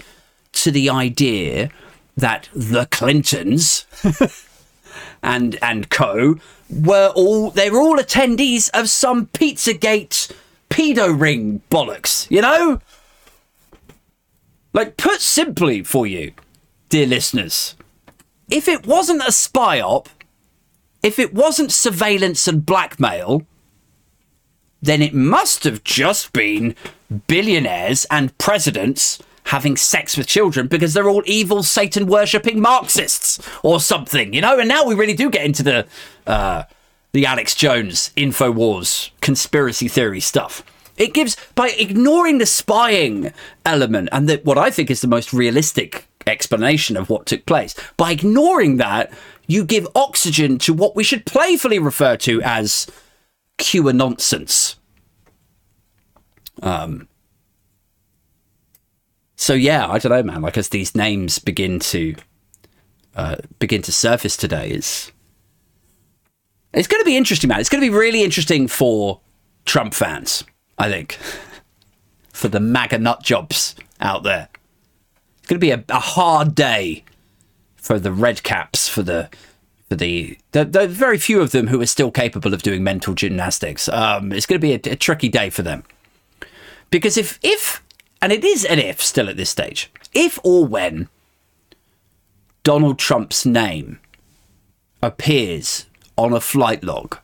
to 0.53 0.71
the 0.71 0.89
idea 0.89 1.71
that 2.17 2.49
the 2.55 2.87
Clintons 2.87 3.87
and 5.23 5.59
and 5.63 5.91
co 5.91 6.39
were 6.73 7.12
all 7.14 7.51
they 7.51 7.70
were 7.70 7.81
all 7.81 7.99
attendees 7.99 8.70
of 8.73 8.89
some 8.89 9.27
Pizzagate 9.27 10.33
pedo 10.70 11.18
ring 11.18 11.62
bollocks, 11.70 12.31
you 12.31 12.41
know? 12.41 12.81
Like 14.73 14.97
put 14.97 15.20
simply 15.20 15.83
for 15.83 16.07
you, 16.07 16.33
dear 16.89 17.07
listeners, 17.07 17.77
if 18.51 18.68
it 18.68 18.87
wasn't 18.87 19.23
a 19.27 19.33
spy 19.33 19.81
op, 19.81 20.09
if 21.03 21.18
it 21.18 21.35
wasn't 21.35 21.73
surveillance 21.73 22.49
and 22.49 22.64
blackmail, 22.64 23.47
then 24.81 25.03
it 25.03 25.14
must 25.14 25.64
have 25.64 25.85
just 25.85 26.33
been 26.33 26.75
billionaires 27.27 28.07
and 28.11 28.37
presidents 28.39 29.18
having 29.45 29.76
sex 29.76 30.16
with 30.16 30.26
children 30.26 30.66
because 30.66 30.95
they're 30.95 31.09
all 31.09 31.22
evil 31.26 31.62
Satan 31.62 32.07
worshipping 32.07 32.61
Marxists 32.61 33.40
or 33.62 33.80
something, 33.80 34.32
you 34.32 34.40
know. 34.40 34.59
And 34.59 34.68
now 34.68 34.84
we 34.84 34.95
really 34.95 35.14
do 35.14 35.30
get 35.30 35.45
into 35.45 35.62
the 35.62 35.86
uh, 36.26 36.64
the 37.12 37.26
Alex 37.26 37.55
Jones 37.55 38.11
Infowars 38.16 39.11
conspiracy 39.20 39.88
theory 39.88 40.20
stuff. 40.20 40.64
It 40.97 41.14
gives 41.14 41.36
by 41.55 41.70
ignoring 41.70 42.38
the 42.38 42.47
spying 42.47 43.32
element 43.64 44.09
and 44.12 44.30
what 44.45 44.59
I 44.59 44.70
think 44.70 44.90
is 44.90 45.01
the 45.01 45.09
most 45.09 45.32
realistic 45.32 46.07
explanation 46.26 46.97
of 46.97 47.11
what 47.11 47.26
took 47.26 47.47
place. 47.47 47.74
By 47.97 48.12
ignoring 48.12 48.76
that, 48.76 49.12
you 49.47 49.64
give 49.64 49.88
oxygen 49.95 50.59
to 50.59 50.72
what 50.72 50.95
we 50.95 51.05
should 51.05 51.26
playfully 51.26 51.78
refer 51.78 52.16
to 52.18 52.40
as 52.43 52.86
QA 53.59 53.95
nonsense. 53.95 54.76
Um, 56.62 57.09
so 59.43 59.55
yeah, 59.55 59.88
I 59.88 59.99
don't 59.99 60.12
know, 60.12 60.22
man. 60.22 60.40
Like 60.40 60.57
as 60.57 60.68
these 60.68 60.95
names 60.95 61.40
begin 61.40 61.80
to 61.80 62.14
uh, 63.16 63.36
begin 63.59 63.82
to 63.82 63.90
surface 63.90 64.36
today, 64.36 64.70
it's 64.70 65.11
it's 66.72 66.86
going 66.86 67.01
to 67.01 67.05
be 67.05 67.16
interesting, 67.16 67.49
man. 67.49 67.59
It's 67.59 67.68
going 67.68 67.82
to 67.82 67.90
be 67.90 67.95
really 67.95 68.22
interesting 68.22 68.68
for 68.68 69.20
Trump 69.64 69.95
fans, 69.95 70.45
I 70.78 70.88
think, 70.88 71.18
for 72.32 72.47
the 72.47 72.61
MAGA 72.61 72.99
nut 72.99 73.24
jobs 73.24 73.74
out 74.01 74.22
there. 74.22 74.49
It's 75.38 75.49
going 75.49 75.61
to 75.61 75.66
be 75.66 75.72
a, 75.72 75.84
a 75.88 75.99
hard 75.99 76.55
day 76.55 77.03
for 77.74 77.99
the 77.99 78.12
red 78.12 78.45
caps, 78.45 78.88
for 78.88 79.03
the 79.03 79.28
for 79.88 79.97
the, 79.97 80.38
the, 80.53 80.64
the 80.64 80.86
very 80.86 81.18
few 81.18 81.40
of 81.40 81.51
them 81.51 81.66
who 81.66 81.80
are 81.80 81.86
still 81.86 82.12
capable 82.12 82.55
of 82.55 82.62
doing 82.62 82.84
mental 82.84 83.12
gymnastics. 83.12 83.88
Um, 83.88 84.32
it's 84.32 84.47
going 84.47 84.61
to 84.61 84.64
be 84.64 84.72
a, 84.72 84.93
a 84.93 84.97
tricky 84.97 85.28
day 85.28 85.51
for 85.51 85.62
them 85.62 85.82
because 86.90 87.16
if 87.16 87.40
if 87.43 87.82
and 88.23 88.33
it 88.33 88.45
is 88.45 88.64
an 88.64 88.79
if 88.79 89.03
still 89.03 89.29
at 89.29 89.37
this 89.37 89.51
stage, 89.51 89.91
if 90.14 90.39
or 90.45 90.64
when 90.64 91.09
Donald 92.62 92.99
Trump's 92.99 93.45
name 93.45 93.99
appears 95.03 95.87
on 96.16 96.33
a 96.33 96.41
flight 96.41 96.85
log. 96.85 97.18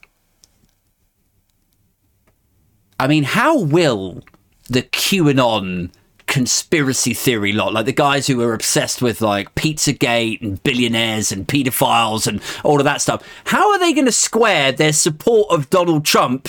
I 2.98 3.06
mean, 3.06 3.22
how 3.22 3.58
will 3.58 4.24
the 4.68 4.82
QAnon 4.82 5.90
conspiracy 6.26 7.14
theory 7.14 7.52
lot, 7.52 7.72
like 7.72 7.86
the 7.86 7.92
guys 7.92 8.26
who 8.26 8.40
are 8.42 8.52
obsessed 8.52 9.00
with 9.00 9.20
like 9.20 9.54
Pizzagate 9.54 10.42
and 10.42 10.62
billionaires 10.62 11.32
and 11.32 11.48
pedophiles 11.48 12.26
and 12.26 12.42
all 12.62 12.78
of 12.78 12.84
that 12.84 13.00
stuff. 13.00 13.26
How 13.46 13.72
are 13.72 13.78
they 13.78 13.92
going 13.94 14.04
to 14.04 14.12
square 14.12 14.70
their 14.70 14.92
support 14.92 15.50
of 15.50 15.70
Donald 15.70 16.04
Trump 16.04 16.48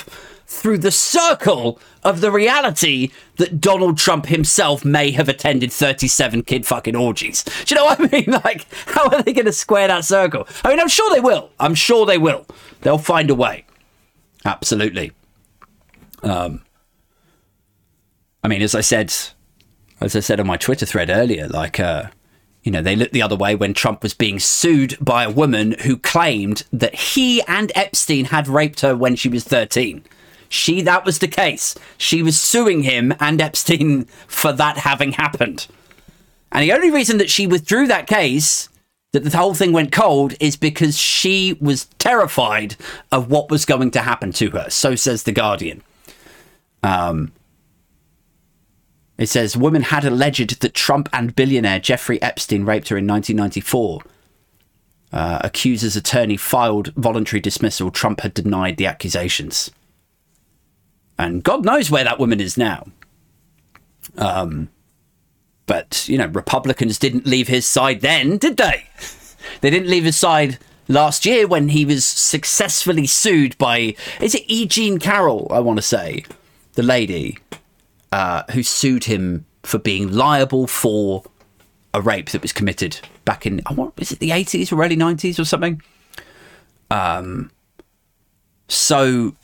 through 0.49 0.79
the 0.79 0.91
circle 0.91 1.79
of 2.03 2.21
the 2.21 2.31
reality 2.31 3.11
that 3.37 3.61
Donald 3.61 3.99
Trump 3.99 4.25
himself 4.25 4.83
may 4.83 5.11
have 5.11 5.29
attended 5.29 5.71
37 5.71 6.41
kid 6.41 6.65
fucking 6.65 6.95
orgies? 6.95 7.43
Do 7.43 7.51
you 7.67 7.75
know 7.75 7.85
what 7.85 7.99
I 8.01 8.07
mean? 8.07 8.25
Like, 8.43 8.65
how 8.87 9.09
are 9.09 9.21
they 9.21 9.33
going 9.33 9.45
to 9.45 9.53
square 9.53 9.87
that 9.87 10.05
circle? 10.05 10.47
I 10.63 10.69
mean, 10.69 10.79
I'm 10.79 10.87
sure 10.87 11.13
they 11.13 11.19
will. 11.19 11.51
I'm 11.59 11.75
sure 11.75 12.05
they 12.05 12.17
will. 12.17 12.45
They'll 12.81 12.97
find 12.97 13.29
a 13.29 13.35
way. 13.35 13.65
Absolutely. 14.45 15.11
Um, 16.23 16.63
I 18.43 18.47
mean, 18.47 18.61
as 18.61 18.73
I 18.73 18.81
said, 18.81 19.13
as 20.01 20.15
I 20.15 20.19
said 20.21 20.39
on 20.39 20.47
my 20.47 20.57
Twitter 20.57 20.85
thread 20.85 21.09
earlier, 21.09 21.47
like, 21.47 21.79
uh, 21.79 22.09
you 22.63 22.71
know, 22.71 22.81
they 22.81 22.95
looked 22.95 23.13
the 23.13 23.21
other 23.21 23.35
way 23.35 23.55
when 23.55 23.73
Trump 23.73 24.01
was 24.01 24.13
being 24.13 24.39
sued 24.39 24.97
by 24.99 25.25
a 25.25 25.29
woman 25.29 25.75
who 25.83 25.97
claimed 25.97 26.63
that 26.71 26.95
he 26.95 27.41
and 27.43 27.71
Epstein 27.75 28.25
had 28.25 28.47
raped 28.47 28.79
her 28.81 28.95
when 28.95 29.15
she 29.15 29.29
was 29.29 29.43
13. 29.43 30.03
She, 30.49 30.81
that 30.81 31.05
was 31.05 31.19
the 31.19 31.27
case. 31.27 31.75
She 31.97 32.21
was 32.23 32.39
suing 32.39 32.83
him 32.83 33.13
and 33.19 33.39
Epstein 33.39 34.05
for 34.27 34.51
that 34.53 34.79
having 34.79 35.13
happened. 35.13 35.67
And 36.51 36.63
the 36.63 36.73
only 36.73 36.89
reason 36.89 37.19
that 37.19 37.29
she 37.29 37.45
withdrew 37.45 37.87
that 37.87 38.07
case, 38.07 38.67
that 39.11 39.23
the 39.23 39.37
whole 39.37 39.53
thing 39.53 39.71
went 39.71 39.91
cold, 39.91 40.33
is 40.39 40.55
because 40.55 40.97
she 40.97 41.57
was 41.61 41.85
terrified 41.99 42.75
of 43.11 43.29
what 43.29 43.51
was 43.51 43.65
going 43.65 43.91
to 43.91 44.01
happen 44.01 44.31
to 44.33 44.49
her. 44.51 44.69
So 44.69 44.95
says 44.95 45.23
The 45.23 45.31
Guardian. 45.31 45.83
Um, 46.81 47.31
it 49.19 49.27
says 49.27 49.57
woman 49.57 49.83
had 49.83 50.05
alleged 50.05 50.61
that 50.61 50.73
Trump 50.73 51.09
and 51.11 51.35
billionaire 51.35 51.79
Jeffrey 51.79 52.21
Epstein 52.21 52.65
raped 52.65 52.87
her 52.89 52.97
in 52.97 53.05
1994. 53.05 54.01
Uh, 55.11 55.39
accuser's 55.43 55.95
attorney 55.95 56.37
filed 56.37 56.93
voluntary 56.95 57.41
dismissal. 57.41 57.91
Trump 57.91 58.21
had 58.21 58.33
denied 58.33 58.77
the 58.77 58.85
accusations. 58.85 59.71
And 61.19 61.43
God 61.43 61.65
knows 61.65 61.91
where 61.91 62.03
that 62.03 62.17
woman 62.17 62.39
is 62.39 62.57
now. 62.57 62.87
Um, 64.17 64.69
but, 65.67 66.07
you 66.09 66.17
know, 66.17 66.27
Republicans 66.27 66.97
didn't 66.97 67.27
leave 67.27 67.47
his 67.47 67.67
side 67.67 68.01
then, 68.01 68.37
did 68.37 68.57
they? 68.57 68.85
They 69.61 69.69
didn't 69.69 69.89
leave 69.89 70.03
his 70.03 70.17
side 70.17 70.59
last 70.89 71.25
year 71.25 71.47
when 71.47 71.69
he 71.69 71.85
was 71.85 72.05
successfully 72.05 73.07
sued 73.07 73.57
by, 73.57 73.95
is 74.19 74.35
it 74.35 74.43
E. 74.47 74.67
Jean 74.67 74.99
Carroll, 74.99 75.47
I 75.49 75.59
want 75.59 75.77
to 75.77 75.81
say, 75.81 76.25
the 76.73 76.83
lady 76.83 77.37
uh, 78.11 78.43
who 78.51 78.63
sued 78.63 79.05
him 79.05 79.45
for 79.63 79.79
being 79.79 80.11
liable 80.11 80.67
for 80.67 81.23
a 81.93 82.01
rape 82.01 82.29
that 82.31 82.41
was 82.41 82.53
committed 82.53 82.99
back 83.25 83.45
in 83.45 83.61
I 83.65 83.73
want 83.73 83.93
is 83.97 84.11
it 84.11 84.19
the 84.19 84.29
80s 84.29 84.71
or 84.71 84.83
early 84.83 84.95
90s 84.95 85.39
or 85.39 85.43
something 85.43 85.81
um 86.91 87.51
so 88.67 89.35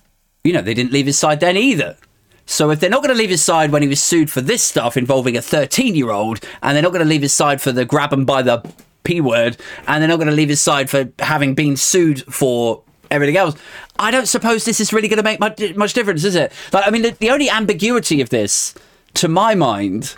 you 0.45 0.53
know 0.53 0.61
they 0.61 0.73
didn't 0.73 0.93
leave 0.93 1.05
his 1.05 1.17
side 1.17 1.41
then 1.41 1.57
either 1.57 1.97
so 2.45 2.69
if 2.69 2.79
they're 2.79 2.89
not 2.89 3.01
going 3.01 3.13
to 3.13 3.19
leave 3.19 3.31
his 3.31 3.43
side 3.43 3.71
when 3.71 3.81
he 3.81 3.87
was 3.87 4.01
sued 4.01 4.29
for 4.29 4.39
this 4.39 4.63
stuff 4.63 4.95
involving 4.95 5.35
a 5.35 5.41
13 5.41 5.95
year 5.95 6.11
old 6.11 6.39
and 6.61 6.75
they're 6.75 6.83
not 6.83 6.93
going 6.93 7.03
to 7.03 7.09
leave 7.09 7.23
his 7.23 7.33
side 7.33 7.61
for 7.61 7.71
the 7.71 7.83
grab 7.83 8.13
him 8.13 8.23
by 8.23 8.41
the 8.41 8.63
p 9.03 9.19
word 9.19 9.57
and 9.87 10.01
they're 10.01 10.07
not 10.07 10.17
going 10.17 10.29
to 10.29 10.33
leave 10.33 10.49
his 10.49 10.61
side 10.61 10.89
for 10.89 11.09
having 11.19 11.53
been 11.53 11.75
sued 11.75 12.21
for 12.33 12.81
everything 13.11 13.35
else 13.35 13.55
I 13.97 14.11
don't 14.11 14.27
suppose 14.27 14.65
this 14.65 14.79
is 14.79 14.91
really 14.91 15.07
going 15.07 15.17
to 15.17 15.23
make 15.23 15.39
much, 15.39 15.61
much 15.75 15.93
difference, 15.93 16.23
is 16.23 16.35
it? 16.35 16.51
Like, 16.73 16.85
I 16.85 16.89
mean, 16.89 17.01
the, 17.01 17.11
the 17.11 17.29
only 17.29 17.49
ambiguity 17.49 18.21
of 18.21 18.29
this, 18.29 18.75
to 19.15 19.27
my 19.27 19.55
mind, 19.55 20.15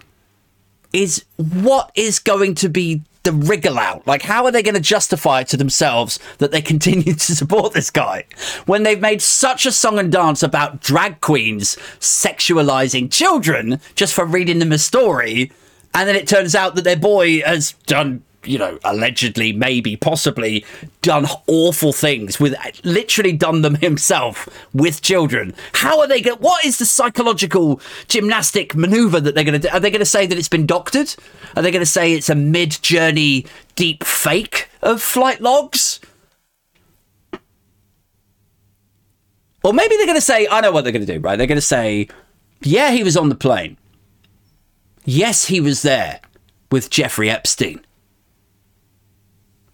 is 0.93 1.23
what 1.37 1.91
is 1.95 2.17
going 2.17 2.55
to 2.55 2.69
be 2.69 3.03
the 3.27 3.33
wriggle 3.33 3.77
out? 3.77 4.07
Like, 4.07 4.21
how 4.21 4.45
are 4.45 4.51
they 4.51 4.63
going 4.63 4.75
to 4.75 4.81
justify 4.81 5.43
to 5.43 5.57
themselves 5.57 6.17
that 6.37 6.51
they 6.51 6.61
continue 6.73 7.13
to 7.13 7.35
support 7.35 7.73
this 7.73 7.91
guy 7.91 8.25
when 8.65 8.83
they've 8.83 8.99
made 8.99 9.21
such 9.21 9.65
a 9.65 9.71
song 9.71 9.99
and 9.99 10.11
dance 10.11 10.41
about 10.41 10.81
drag 10.81 11.21
queens 11.21 11.75
sexualizing 11.99 13.11
children 13.11 13.81
just 13.95 14.13
for 14.13 14.25
reading 14.25 14.59
them 14.59 14.71
a 14.71 14.77
story? 14.77 15.51
And 15.93 16.07
then 16.07 16.15
it 16.15 16.27
turns 16.27 16.55
out 16.55 16.75
that 16.75 16.83
their 16.83 16.95
boy 16.95 17.41
has 17.41 17.73
done 17.85 18.23
you 18.43 18.57
know, 18.57 18.79
allegedly, 18.83 19.51
maybe, 19.53 19.95
possibly 19.95 20.65
done 21.01 21.25
awful 21.47 21.93
things 21.93 22.39
with 22.39 22.55
literally 22.83 23.33
done 23.33 23.61
them 23.61 23.75
himself 23.75 24.47
with 24.73 25.01
children. 25.01 25.53
How 25.73 25.99
are 25.99 26.07
they 26.07 26.21
going? 26.21 26.39
What 26.39 26.65
is 26.65 26.77
the 26.77 26.85
psychological 26.85 27.81
gymnastic 28.07 28.75
maneuver 28.75 29.19
that 29.19 29.35
they're 29.35 29.43
going 29.43 29.59
to 29.59 29.67
do? 29.67 29.73
Are 29.73 29.79
they 29.79 29.91
going 29.91 29.99
to 29.99 30.05
say 30.05 30.25
that 30.25 30.37
it's 30.37 30.49
been 30.49 30.65
doctored? 30.65 31.13
Are 31.55 31.61
they 31.61 31.71
going 31.71 31.81
to 31.81 31.85
say 31.85 32.13
it's 32.13 32.29
a 32.29 32.35
Midjourney 32.35 33.47
deep 33.75 34.03
fake 34.03 34.69
of 34.81 35.01
flight 35.01 35.41
logs? 35.41 35.99
Or 39.63 39.73
maybe 39.73 39.97
they're 39.97 40.05
going 40.05 40.17
to 40.17 40.21
say, 40.21 40.47
I 40.49 40.61
know 40.61 40.71
what 40.71 40.83
they're 40.83 40.93
going 40.93 41.05
to 41.05 41.13
do, 41.13 41.19
right? 41.19 41.35
They're 41.35 41.47
going 41.47 41.57
to 41.57 41.61
say, 41.61 42.07
yeah, 42.61 42.91
he 42.91 43.03
was 43.03 43.17
on 43.17 43.29
the 43.29 43.35
plane. 43.35 43.77
Yes, 45.03 45.47
he 45.47 45.59
was 45.59 45.81
there 45.81 46.21
with 46.71 46.89
Jeffrey 46.89 47.29
Epstein 47.29 47.81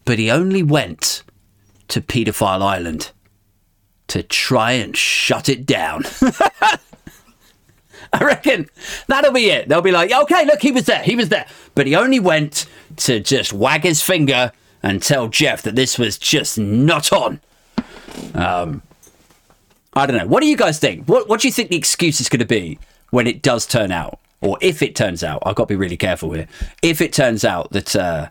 but 0.05 0.19
he 0.19 0.29
only 0.29 0.63
went 0.63 1.23
to 1.89 2.01
Pedophile 2.01 2.61
Island 2.61 3.11
to 4.07 4.23
try 4.23 4.73
and 4.73 4.95
shut 4.95 5.49
it 5.49 5.65
down. 5.65 6.03
I 8.13 8.23
reckon 8.23 8.69
that'll 9.07 9.31
be 9.31 9.49
it. 9.49 9.67
They'll 9.67 9.81
be 9.81 9.91
like, 9.91 10.11
okay, 10.11 10.45
look, 10.45 10.61
he 10.61 10.71
was 10.71 10.85
there, 10.85 11.01
he 11.01 11.15
was 11.15 11.29
there. 11.29 11.47
But 11.73 11.87
he 11.87 11.95
only 11.95 12.19
went 12.19 12.67
to 12.97 13.19
just 13.19 13.53
wag 13.53 13.83
his 13.83 14.01
finger 14.01 14.51
and 14.83 15.01
tell 15.01 15.29
Jeff 15.29 15.61
that 15.63 15.75
this 15.75 15.97
was 15.97 16.17
just 16.17 16.59
not 16.59 17.11
on. 17.11 17.39
Um, 18.35 18.83
I 19.93 20.05
don't 20.05 20.17
know. 20.17 20.27
What 20.27 20.41
do 20.41 20.47
you 20.47 20.57
guys 20.57 20.79
think? 20.79 21.07
What, 21.07 21.27
what 21.29 21.39
do 21.41 21.47
you 21.47 21.51
think 21.51 21.69
the 21.69 21.77
excuse 21.77 22.19
is 22.19 22.29
going 22.29 22.39
to 22.39 22.45
be 22.45 22.79
when 23.11 23.25
it 23.25 23.41
does 23.41 23.65
turn 23.65 23.91
out? 23.91 24.19
Or 24.41 24.57
if 24.61 24.81
it 24.81 24.95
turns 24.95 25.23
out, 25.23 25.41
I've 25.45 25.55
got 25.55 25.63
to 25.63 25.73
be 25.73 25.77
really 25.77 25.97
careful 25.97 26.31
here. 26.33 26.47
If 26.81 26.99
it 26.99 27.13
turns 27.13 27.45
out 27.45 27.71
that 27.71 27.95
uh, 27.95 28.27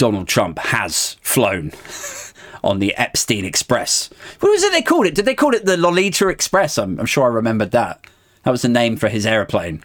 Donald 0.00 0.28
Trump 0.28 0.58
has 0.58 1.18
flown 1.20 1.72
on 2.64 2.78
the 2.78 2.96
Epstein 2.96 3.44
Express. 3.44 4.08
What 4.40 4.48
was 4.48 4.64
it 4.64 4.72
they 4.72 4.80
called 4.80 5.04
it? 5.04 5.14
Did 5.14 5.26
they 5.26 5.34
call 5.34 5.54
it 5.54 5.66
the 5.66 5.76
Lolita 5.76 6.28
Express? 6.28 6.78
I'm, 6.78 6.98
I'm 6.98 7.04
sure 7.04 7.24
I 7.24 7.26
remembered 7.26 7.72
that. 7.72 8.02
That 8.44 8.50
was 8.50 8.62
the 8.62 8.70
name 8.70 8.96
for 8.96 9.10
his 9.10 9.26
aeroplane. 9.26 9.84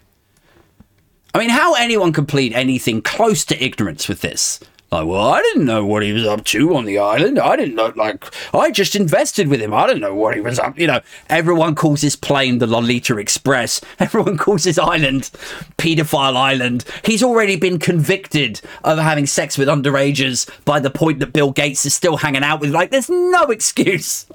I 1.34 1.40
mean, 1.40 1.50
how 1.50 1.74
anyone 1.74 2.14
can 2.14 2.26
plead 2.26 2.54
anything 2.54 3.02
close 3.02 3.44
to 3.44 3.62
ignorance 3.62 4.08
with 4.08 4.22
this 4.22 4.62
like, 4.92 5.08
well, 5.08 5.30
I 5.30 5.42
didn't 5.42 5.66
know 5.66 5.86
what 5.86 6.04
he 6.04 6.14
was 6.14 6.26
up 6.26 6.46
to 6.46 6.76
on 6.76 6.86
the 6.86 7.00
island. 7.00 7.40
I 7.40 7.56
didn't 7.56 7.76
know, 7.76 7.92
like, 7.96 8.24
I 8.54 8.72
just 8.72 8.96
invested 8.96 9.48
with 9.48 9.60
him. 9.60 9.74
I 9.74 9.88
didn't 9.88 10.02
know 10.02 10.14
what 10.14 10.36
he 10.36 10.42
was 10.42 10.60
up. 10.60 10.78
You 10.78 10.88
know, 10.88 11.02
everyone 11.28 11.76
calls 11.76 12.02
his 12.02 12.16
plane 12.16 12.60
the 12.60 12.68
Lolita 12.68 13.18
Express. 13.18 13.82
Everyone 14.00 14.38
calls 14.38 14.64
his 14.64 14.78
island 14.78 15.32
Pedophile 15.78 16.38
Island. 16.38 16.86
He's 17.04 17.24
already 17.24 17.56
been 17.56 17.80
convicted 17.80 18.62
of 18.84 19.00
having 19.00 19.26
sex 19.26 19.58
with 19.58 19.68
underagers 19.68 20.50
by 20.66 20.80
the 20.80 20.92
point 20.92 21.20
that 21.20 21.34
Bill 21.34 21.52
Gates 21.52 21.86
is 21.86 21.94
still 21.94 22.18
hanging 22.18 22.44
out 22.44 22.62
with. 22.62 22.70
Like, 22.70 22.92
there's 22.92 23.10
no 23.10 23.46
excuse 23.46 24.26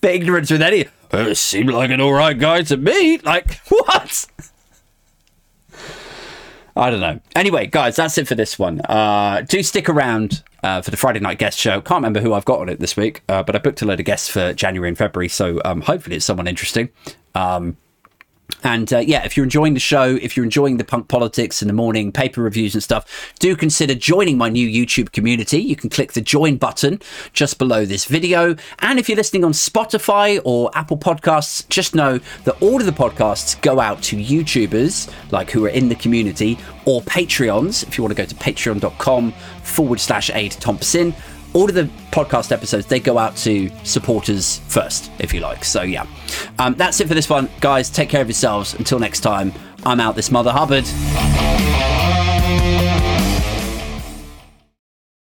for 0.00 0.08
ignorance 0.08 0.50
with 0.50 0.62
any. 0.62 0.86
It 1.12 1.36
seemed 1.36 1.70
like 1.70 1.90
an 1.90 2.00
all 2.00 2.12
right 2.12 2.38
guy 2.38 2.62
to 2.62 2.76
me. 2.76 3.18
Like, 3.18 3.54
what? 3.68 4.26
I 6.76 6.90
don't 6.90 7.00
know. 7.00 7.20
Anyway, 7.34 7.66
guys, 7.66 7.96
that's 7.96 8.18
it 8.18 8.28
for 8.28 8.34
this 8.34 8.58
one. 8.58 8.80
Uh, 8.82 9.42
do 9.48 9.62
stick 9.62 9.88
around 9.88 10.42
uh, 10.62 10.82
for 10.82 10.90
the 10.90 10.96
Friday 10.96 11.20
night 11.20 11.38
guest 11.38 11.58
show. 11.58 11.80
Can't 11.80 11.98
remember 11.98 12.20
who 12.20 12.34
I've 12.34 12.44
got 12.44 12.60
on 12.60 12.68
it 12.68 12.80
this 12.80 12.96
week, 12.96 13.22
uh, 13.28 13.42
but 13.42 13.56
I 13.56 13.58
booked 13.58 13.80
a 13.80 13.86
load 13.86 13.98
of 13.98 14.06
guests 14.06 14.28
for 14.28 14.52
January 14.52 14.88
and 14.88 14.98
February, 14.98 15.28
so 15.28 15.60
um, 15.64 15.80
hopefully 15.80 16.16
it's 16.16 16.26
someone 16.26 16.46
interesting. 16.46 16.90
Um, 17.34 17.78
and 18.62 18.92
uh, 18.92 18.98
yeah, 18.98 19.24
if 19.24 19.36
you're 19.36 19.44
enjoying 19.44 19.74
the 19.74 19.80
show, 19.80 20.18
if 20.20 20.36
you're 20.36 20.44
enjoying 20.44 20.76
the 20.76 20.84
punk 20.84 21.08
politics 21.08 21.62
in 21.62 21.68
the 21.68 21.74
morning, 21.74 22.10
paper 22.10 22.42
reviews 22.42 22.74
and 22.74 22.82
stuff, 22.82 23.32
do 23.38 23.54
consider 23.54 23.94
joining 23.94 24.38
my 24.38 24.48
new 24.48 24.68
YouTube 24.68 25.12
community. 25.12 25.58
You 25.58 25.76
can 25.76 25.90
click 25.90 26.12
the 26.12 26.20
join 26.20 26.56
button 26.56 27.00
just 27.32 27.58
below 27.58 27.84
this 27.84 28.06
video. 28.06 28.56
And 28.80 28.98
if 28.98 29.08
you're 29.08 29.16
listening 29.16 29.44
on 29.44 29.52
Spotify 29.52 30.40
or 30.44 30.70
Apple 30.74 30.98
Podcasts, 30.98 31.68
just 31.68 31.94
know 31.94 32.18
that 32.44 32.60
all 32.60 32.80
of 32.80 32.86
the 32.86 32.92
podcasts 32.92 33.60
go 33.60 33.78
out 33.78 34.02
to 34.04 34.16
YouTubers 34.16 35.12
like 35.32 35.50
who 35.50 35.64
are 35.66 35.70
in 35.70 35.88
the 35.88 35.94
community 35.94 36.58
or 36.86 37.02
Patreons. 37.02 37.86
If 37.86 37.98
you 37.98 38.04
want 38.04 38.16
to 38.16 38.22
go 38.22 38.26
to 38.26 38.34
patreon.com 38.34 39.32
forward 39.62 40.00
slash 40.00 40.30
Aid 40.30 40.52
Thompson 40.52 41.14
all 41.56 41.64
of 41.64 41.74
the 41.74 41.84
podcast 42.10 42.52
episodes 42.52 42.84
they 42.84 43.00
go 43.00 43.16
out 43.16 43.34
to 43.34 43.70
supporters 43.82 44.58
first, 44.68 45.10
if 45.18 45.32
you 45.32 45.40
like. 45.40 45.64
So 45.64 45.82
yeah, 45.82 46.06
um, 46.58 46.74
that's 46.74 47.00
it 47.00 47.08
for 47.08 47.14
this 47.14 47.30
one, 47.30 47.48
guys. 47.60 47.88
Take 47.88 48.10
care 48.10 48.20
of 48.20 48.28
yourselves. 48.28 48.74
Until 48.74 48.98
next 48.98 49.20
time, 49.20 49.54
I'm 49.84 49.98
out. 49.98 50.16
This 50.16 50.30
Mother 50.30 50.52
Hubbard. 50.52 50.84